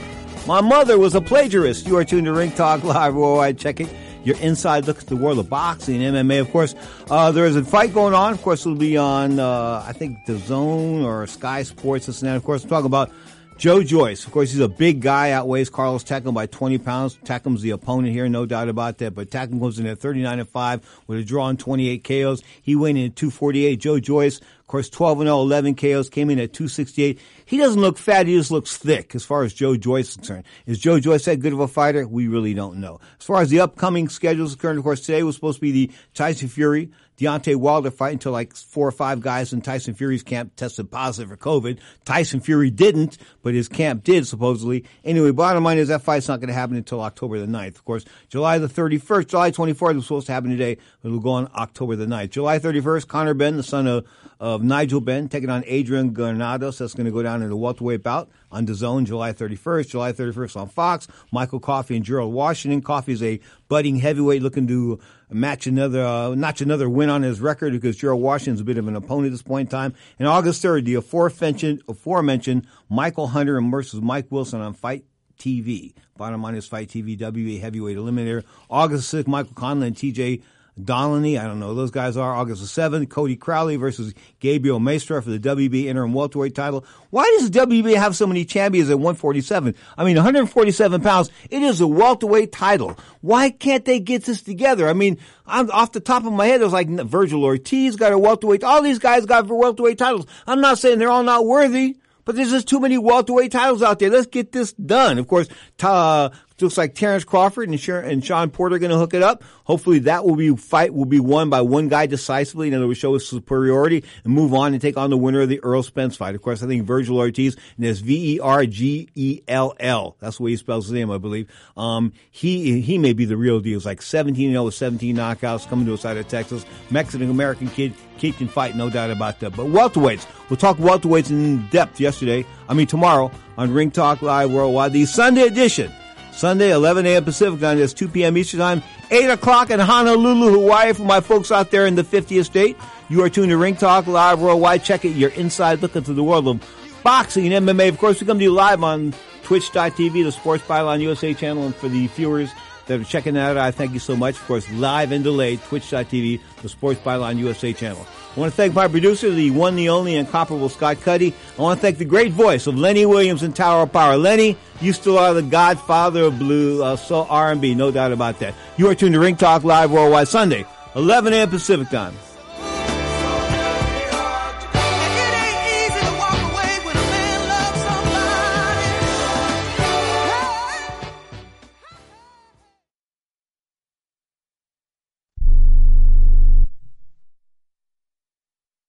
My 0.46 0.60
mother 0.60 0.98
was 0.98 1.14
a 1.14 1.22
plagiarist. 1.22 1.86
You 1.86 1.96
are 1.96 2.04
tuned 2.04 2.26
to 2.26 2.34
Ring 2.34 2.52
Talk 2.52 2.84
Live 2.84 3.14
Worldwide. 3.14 3.56
Check 3.58 3.80
it. 3.80 3.88
Your 4.22 4.36
inside 4.36 4.84
look 4.84 4.98
at 4.98 5.06
the 5.06 5.16
world 5.16 5.38
of 5.38 5.48
boxing 5.48 6.02
and 6.02 6.14
MMA. 6.14 6.42
Of 6.42 6.50
course, 6.50 6.74
uh, 7.10 7.32
there 7.32 7.46
is 7.46 7.56
a 7.56 7.64
fight 7.64 7.94
going 7.94 8.12
on. 8.12 8.34
Of 8.34 8.42
course, 8.42 8.60
it'll 8.60 8.76
be 8.76 8.98
on, 8.98 9.38
uh, 9.38 9.82
I 9.86 9.94
think, 9.94 10.26
the 10.26 10.36
Zone 10.36 11.04
or 11.04 11.26
Sky 11.26 11.62
Sports. 11.62 12.04
This 12.04 12.20
and 12.20 12.30
that. 12.30 12.36
Of 12.36 12.44
course, 12.44 12.64
we're 12.64 12.68
talking 12.68 12.86
about 12.86 13.10
Joe 13.56 13.84
Joyce. 13.84 14.26
Of 14.26 14.32
course, 14.32 14.50
he's 14.50 14.60
a 14.60 14.68
big 14.68 15.00
guy, 15.00 15.30
outweighs 15.30 15.70
Carlos 15.70 16.02
Takam 16.02 16.34
by 16.34 16.46
20 16.46 16.78
pounds. 16.78 17.16
Takam's 17.24 17.62
the 17.62 17.70
opponent 17.70 18.12
here, 18.12 18.28
no 18.28 18.46
doubt 18.46 18.68
about 18.68 18.98
that. 18.98 19.14
But 19.14 19.30
Takam 19.30 19.60
goes 19.60 19.78
in 19.78 19.86
at 19.86 19.98
39 20.00 20.40
and 20.40 20.48
5 20.48 21.02
with 21.06 21.20
a 21.20 21.24
draw 21.24 21.44
on 21.44 21.56
28 21.56 22.02
KOs. 22.02 22.42
He 22.62 22.74
went 22.74 22.98
in 22.98 23.06
at 23.06 23.16
248. 23.16 23.76
Joe 23.76 24.00
Joyce, 24.00 24.38
of 24.38 24.66
course, 24.66 24.88
12 24.90 25.20
and 25.20 25.28
0, 25.28 25.40
11 25.40 25.76
KOs, 25.76 26.10
came 26.10 26.30
in 26.30 26.40
at 26.40 26.52
268. 26.52 27.20
He 27.44 27.56
doesn't 27.56 27.80
look 27.80 27.96
fat, 27.96 28.26
he 28.26 28.36
just 28.36 28.50
looks 28.50 28.76
thick 28.76 29.14
as 29.14 29.24
far 29.24 29.44
as 29.44 29.54
Joe 29.54 29.76
Joyce 29.76 30.10
is 30.10 30.16
concerned. 30.16 30.44
Is 30.66 30.80
Joe 30.80 30.98
Joyce 30.98 31.24
that 31.26 31.36
good 31.36 31.52
of 31.52 31.60
a 31.60 31.68
fighter? 31.68 32.08
We 32.08 32.26
really 32.26 32.54
don't 32.54 32.80
know. 32.80 33.00
As 33.20 33.24
far 33.24 33.40
as 33.40 33.50
the 33.50 33.60
upcoming 33.60 34.08
schedule 34.08 34.46
is 34.46 34.56
concerned, 34.56 34.78
of 34.78 34.84
course, 34.84 35.02
today 35.02 35.22
was 35.22 35.36
supposed 35.36 35.58
to 35.58 35.62
be 35.62 35.72
the 35.72 35.90
Tyson 36.12 36.48
Fury 36.48 36.90
Deontay 37.18 37.56
Wilder 37.56 37.90
fight 37.90 38.14
until 38.14 38.32
like 38.32 38.54
four 38.56 38.88
or 38.88 38.92
five 38.92 39.20
guys 39.20 39.52
in 39.52 39.60
Tyson 39.60 39.94
Fury's 39.94 40.22
camp 40.22 40.56
tested 40.56 40.90
positive 40.90 41.30
for 41.30 41.36
COVID. 41.36 41.78
Tyson 42.04 42.40
Fury 42.40 42.70
didn't, 42.70 43.18
but 43.42 43.54
his 43.54 43.68
camp 43.68 44.02
did 44.02 44.26
supposedly. 44.26 44.84
Anyway, 45.04 45.30
bottom 45.30 45.62
line 45.62 45.78
is 45.78 45.88
that 45.88 46.02
fight's 46.02 46.28
not 46.28 46.40
going 46.40 46.48
to 46.48 46.54
happen 46.54 46.76
until 46.76 47.00
October 47.00 47.38
the 47.38 47.46
9th. 47.46 47.76
Of 47.76 47.84
course, 47.84 48.04
July 48.28 48.58
the 48.58 48.66
31st, 48.66 49.28
July 49.28 49.50
24th 49.50 49.94
was 49.94 50.04
supposed 50.04 50.26
to 50.26 50.32
happen 50.32 50.50
today, 50.50 50.76
but 51.02 51.08
it'll 51.08 51.20
go 51.20 51.30
on 51.30 51.48
October 51.54 51.96
the 51.96 52.06
9th. 52.06 52.30
July 52.30 52.58
31st, 52.58 53.06
Conor 53.06 53.34
Benn, 53.34 53.56
the 53.56 53.62
son 53.62 53.86
of, 53.86 54.06
of 54.40 54.62
Nigel 54.62 55.00
Benn, 55.00 55.28
taking 55.28 55.50
on 55.50 55.62
Adrian 55.66 56.12
Granados. 56.12 56.78
That's 56.78 56.94
going 56.94 57.06
to 57.06 57.12
go 57.12 57.22
down 57.22 57.42
in 57.42 57.48
the 57.48 57.56
welterweight 57.56 58.02
bout 58.02 58.28
on 58.50 58.64
the 58.64 58.74
zone 58.74 59.04
July 59.04 59.32
31st. 59.32 59.88
July 59.88 60.12
31st 60.12 60.56
on 60.56 60.68
Fox. 60.68 61.08
Michael 61.32 61.60
Coffie 61.60 61.96
and 61.96 62.04
Gerald 62.04 62.32
Washington. 62.32 62.82
Coffie 62.82 63.12
is 63.12 63.22
a 63.22 63.40
budding 63.68 63.96
heavyweight 63.96 64.42
looking 64.42 64.66
to 64.66 65.00
match 65.30 65.66
another, 65.66 66.04
uh, 66.04 66.34
notch 66.34 66.60
another 66.60 66.88
win 66.88 67.10
on 67.10 67.22
his 67.22 67.40
record 67.40 67.72
because 67.72 67.96
Gerald 67.96 68.22
Washington's 68.22 68.60
a 68.60 68.64
bit 68.64 68.78
of 68.78 68.88
an 68.88 68.96
opponent 68.96 69.26
at 69.26 69.32
this 69.32 69.42
point 69.42 69.68
in 69.68 69.70
time. 69.70 69.94
And 70.18 70.28
August 70.28 70.62
3rd, 70.62 70.84
the 70.84 70.94
aforementioned, 70.94 71.82
aforementioned 71.88 72.66
Michael 72.88 73.28
Hunter 73.28 73.60
versus 73.60 74.00
Mike 74.00 74.26
Wilson 74.30 74.60
on 74.60 74.74
Fight 74.74 75.04
TV. 75.38 75.94
Bottom 76.16 76.42
line 76.42 76.54
is 76.54 76.66
Fight 76.66 76.88
TV, 76.88 77.20
WA 77.20 77.60
Heavyweight 77.60 77.96
Eliminator. 77.96 78.44
August 78.70 79.12
6th, 79.12 79.26
Michael 79.26 79.54
Conlan 79.54 79.88
and 79.88 79.96
TJ 79.96 80.42
Donnelly, 80.82 81.38
I 81.38 81.46
don't 81.46 81.60
know 81.60 81.68
who 81.68 81.76
those 81.76 81.92
guys 81.92 82.16
are. 82.16 82.34
August 82.34 82.60
the 82.60 82.82
7th, 82.82 83.08
Cody 83.08 83.36
Crowley 83.36 83.76
versus 83.76 84.12
Gabriel 84.40 84.80
Maestre 84.80 85.22
for 85.22 85.30
the 85.30 85.38
WB 85.38 85.84
interim 85.84 86.12
welterweight 86.12 86.54
title. 86.54 86.84
Why 87.10 87.24
does 87.38 87.48
the 87.48 87.60
WB 87.60 87.94
have 87.94 88.16
so 88.16 88.26
many 88.26 88.44
champions 88.44 88.90
at 88.90 88.98
147? 88.98 89.76
I 89.96 90.04
mean, 90.04 90.16
147 90.16 91.00
pounds. 91.00 91.30
It 91.48 91.62
is 91.62 91.80
a 91.80 91.86
welterweight 91.86 92.50
title. 92.50 92.98
Why 93.20 93.50
can't 93.50 93.84
they 93.84 94.00
get 94.00 94.24
this 94.24 94.42
together? 94.42 94.88
I 94.88 94.94
mean, 94.94 95.18
I'm 95.46 95.70
off 95.70 95.92
the 95.92 96.00
top 96.00 96.24
of 96.24 96.32
my 96.32 96.46
head, 96.46 96.60
was 96.60 96.72
like 96.72 96.88
Vergil 96.88 97.44
Ortiz 97.44 97.94
got 97.94 98.12
a 98.12 98.18
welterweight. 98.18 98.64
All 98.64 98.82
these 98.82 98.98
guys 98.98 99.26
got 99.26 99.46
welterweight 99.46 99.98
titles. 99.98 100.26
I'm 100.44 100.60
not 100.60 100.78
saying 100.78 100.98
they're 100.98 101.10
all 101.10 101.22
not 101.22 101.46
worthy. 101.46 101.96
But 102.24 102.36
there's 102.36 102.50
just 102.50 102.68
too 102.68 102.80
many 102.80 102.96
welterweight 102.96 103.52
titles 103.52 103.82
out 103.82 103.98
there. 103.98 104.08
Let's 104.08 104.26
get 104.26 104.50
this 104.50 104.72
done. 104.72 105.18
Of 105.18 105.28
course, 105.28 105.46
uh, 105.82 106.30
looks 106.62 106.78
like 106.78 106.94
Terrence 106.94 107.24
Crawford 107.24 107.68
and, 107.68 107.88
and 107.88 108.24
Shawn 108.24 108.50
Porter 108.50 108.76
are 108.76 108.78
going 108.78 108.92
to 108.92 108.98
hook 108.98 109.14
it 109.14 109.22
up. 109.22 109.42
Hopefully, 109.64 110.00
that 110.00 110.24
will 110.24 110.36
be 110.36 110.54
fight 110.54 110.94
will 110.94 111.04
be 111.04 111.18
won 111.18 111.50
by 111.50 111.62
one 111.62 111.88
guy 111.88 112.06
decisively. 112.06 112.68
In 112.68 112.74
other 112.74 112.86
words, 112.86 112.98
show 112.98 113.14
his 113.14 113.26
superiority 113.26 114.04
and 114.22 114.32
move 114.32 114.54
on 114.54 114.72
and 114.72 114.80
take 114.80 114.96
on 114.96 115.10
the 115.10 115.16
winner 115.16 115.40
of 115.40 115.48
the 115.48 115.60
Errol 115.64 115.82
Spence 115.82 116.16
fight. 116.16 116.34
Of 116.34 116.42
course, 116.42 116.62
I 116.62 116.66
think 116.66 116.86
Vergil 116.86 117.16
Ortiz 117.16 117.54
and 117.54 117.84
there's 117.84 118.00
V 118.00 118.36
E 118.36 118.40
R 118.40 118.66
G 118.66 119.08
E 119.14 119.40
L 119.48 119.74
L. 119.80 120.16
That's 120.20 120.36
the 120.36 120.44
way 120.44 120.50
he 120.50 120.56
spells 120.56 120.86
his 120.86 120.92
name, 120.92 121.10
I 121.10 121.18
believe. 121.18 121.50
Um, 121.76 122.12
he 122.30 122.80
he 122.80 122.98
may 122.98 123.14
be 123.14 123.24
the 123.24 123.36
real 123.36 123.60
deal. 123.60 123.76
It's 123.76 123.86
like 123.86 124.02
17 124.02 124.52
0 124.52 124.64
with 124.64 124.74
17 124.74 125.16
knockouts 125.16 125.68
coming 125.68 125.86
to 125.86 125.94
a 125.94 125.98
side 125.98 126.16
of 126.16 126.28
Texas. 126.28 126.64
Mexican 126.90 127.30
American 127.30 127.68
kid, 127.68 127.94
kid 128.18 128.36
can 128.36 128.48
fight, 128.48 128.76
no 128.76 128.90
doubt 128.90 129.10
about 129.10 129.40
that. 129.40 129.56
But 129.56 129.66
welterweights, 129.66 130.26
we'll 130.48 130.56
talk 130.56 130.76
welterweights 130.76 131.30
in 131.30 131.66
depth 131.68 131.98
yesterday. 131.98 132.46
I 132.68 132.74
mean 132.74 132.86
tomorrow 132.86 133.32
on 133.58 133.72
Ring 133.72 133.90
Talk 133.90 134.22
Live 134.22 134.52
Worldwide, 134.52 134.92
the 134.92 135.06
Sunday 135.06 135.42
edition. 135.42 135.92
Sunday, 136.34 136.72
11 136.72 137.06
a.m. 137.06 137.24
Pacific 137.24 137.60
time. 137.60 137.78
That's 137.78 137.94
2 137.94 138.08
p.m. 138.08 138.36
Eastern 138.36 138.60
time. 138.60 138.82
8 139.10 139.30
o'clock 139.30 139.70
in 139.70 139.78
Honolulu, 139.78 140.50
Hawaii 140.52 140.92
for 140.92 141.04
my 141.04 141.20
folks 141.20 141.52
out 141.52 141.70
there 141.70 141.86
in 141.86 141.94
the 141.94 142.02
50th 142.02 142.46
state. 142.46 142.76
You 143.08 143.22
are 143.22 143.30
tuned 143.30 143.50
to 143.50 143.56
Ring 143.56 143.76
Talk 143.76 144.06
Live 144.06 144.40
Worldwide. 144.40 144.82
Check 144.82 145.04
it, 145.04 145.10
your 145.10 145.30
inside 145.30 145.80
look 145.80 145.94
into 145.94 146.12
the 146.12 146.24
world 146.24 146.48
of 146.48 147.00
boxing 147.04 147.52
and 147.52 147.66
MMA. 147.66 147.88
Of 147.88 147.98
course, 147.98 148.20
we 148.20 148.26
come 148.26 148.38
to 148.38 148.44
you 148.44 148.52
live 148.52 148.82
on 148.82 149.14
twitch.tv, 149.44 150.24
the 150.24 150.32
Sports 150.32 150.64
Byline 150.64 151.00
USA 151.02 151.34
channel, 151.34 151.66
and 151.66 151.74
for 151.74 151.88
the 151.88 152.08
viewers 152.08 152.50
that 152.86 153.00
are 153.00 153.04
checking 153.04 153.34
that 153.34 153.56
out, 153.56 153.56
I 153.56 153.70
thank 153.70 153.92
you 153.92 154.00
so 154.00 154.16
much. 154.16 154.36
Of 154.36 154.46
course, 154.46 154.68
live 154.72 155.12
and 155.12 155.22
delayed, 155.22 155.62
twitch.tv, 155.62 156.40
the 156.62 156.68
Sports 156.68 157.00
Byline 157.00 157.38
USA 157.38 157.72
channel. 157.72 158.06
I 158.36 158.40
want 158.40 158.52
to 158.52 158.56
thank 158.56 158.74
my 158.74 158.88
producer, 158.88 159.30
the 159.30 159.52
one, 159.52 159.76
the 159.76 159.90
only, 159.90 160.16
incomparable 160.16 160.68
Scott 160.68 161.00
Cuddy. 161.02 161.32
I 161.56 161.62
want 161.62 161.78
to 161.78 161.82
thank 161.82 161.98
the 161.98 162.04
great 162.04 162.32
voice 162.32 162.66
of 162.66 162.76
Lenny 162.76 163.06
Williams 163.06 163.44
in 163.44 163.52
Tower 163.52 163.82
of 163.84 163.92
Power. 163.92 164.16
Lenny, 164.16 164.56
you 164.80 164.92
still 164.92 165.18
are 165.18 165.34
the 165.34 165.42
godfather 165.42 166.24
of 166.24 166.38
blue, 166.40 166.82
uh, 166.82 166.96
soul 166.96 167.28
R&B, 167.30 167.76
no 167.76 167.92
doubt 167.92 168.10
about 168.10 168.40
that. 168.40 168.54
You 168.76 168.88
are 168.88 168.94
tuned 168.96 169.14
to 169.14 169.20
Ring 169.20 169.36
Talk 169.36 169.62
Live 169.62 169.92
Worldwide 169.92 170.26
Sunday, 170.26 170.66
11 170.96 171.32
a.m. 171.32 171.48
Pacific 171.48 171.90
Time. 171.90 172.14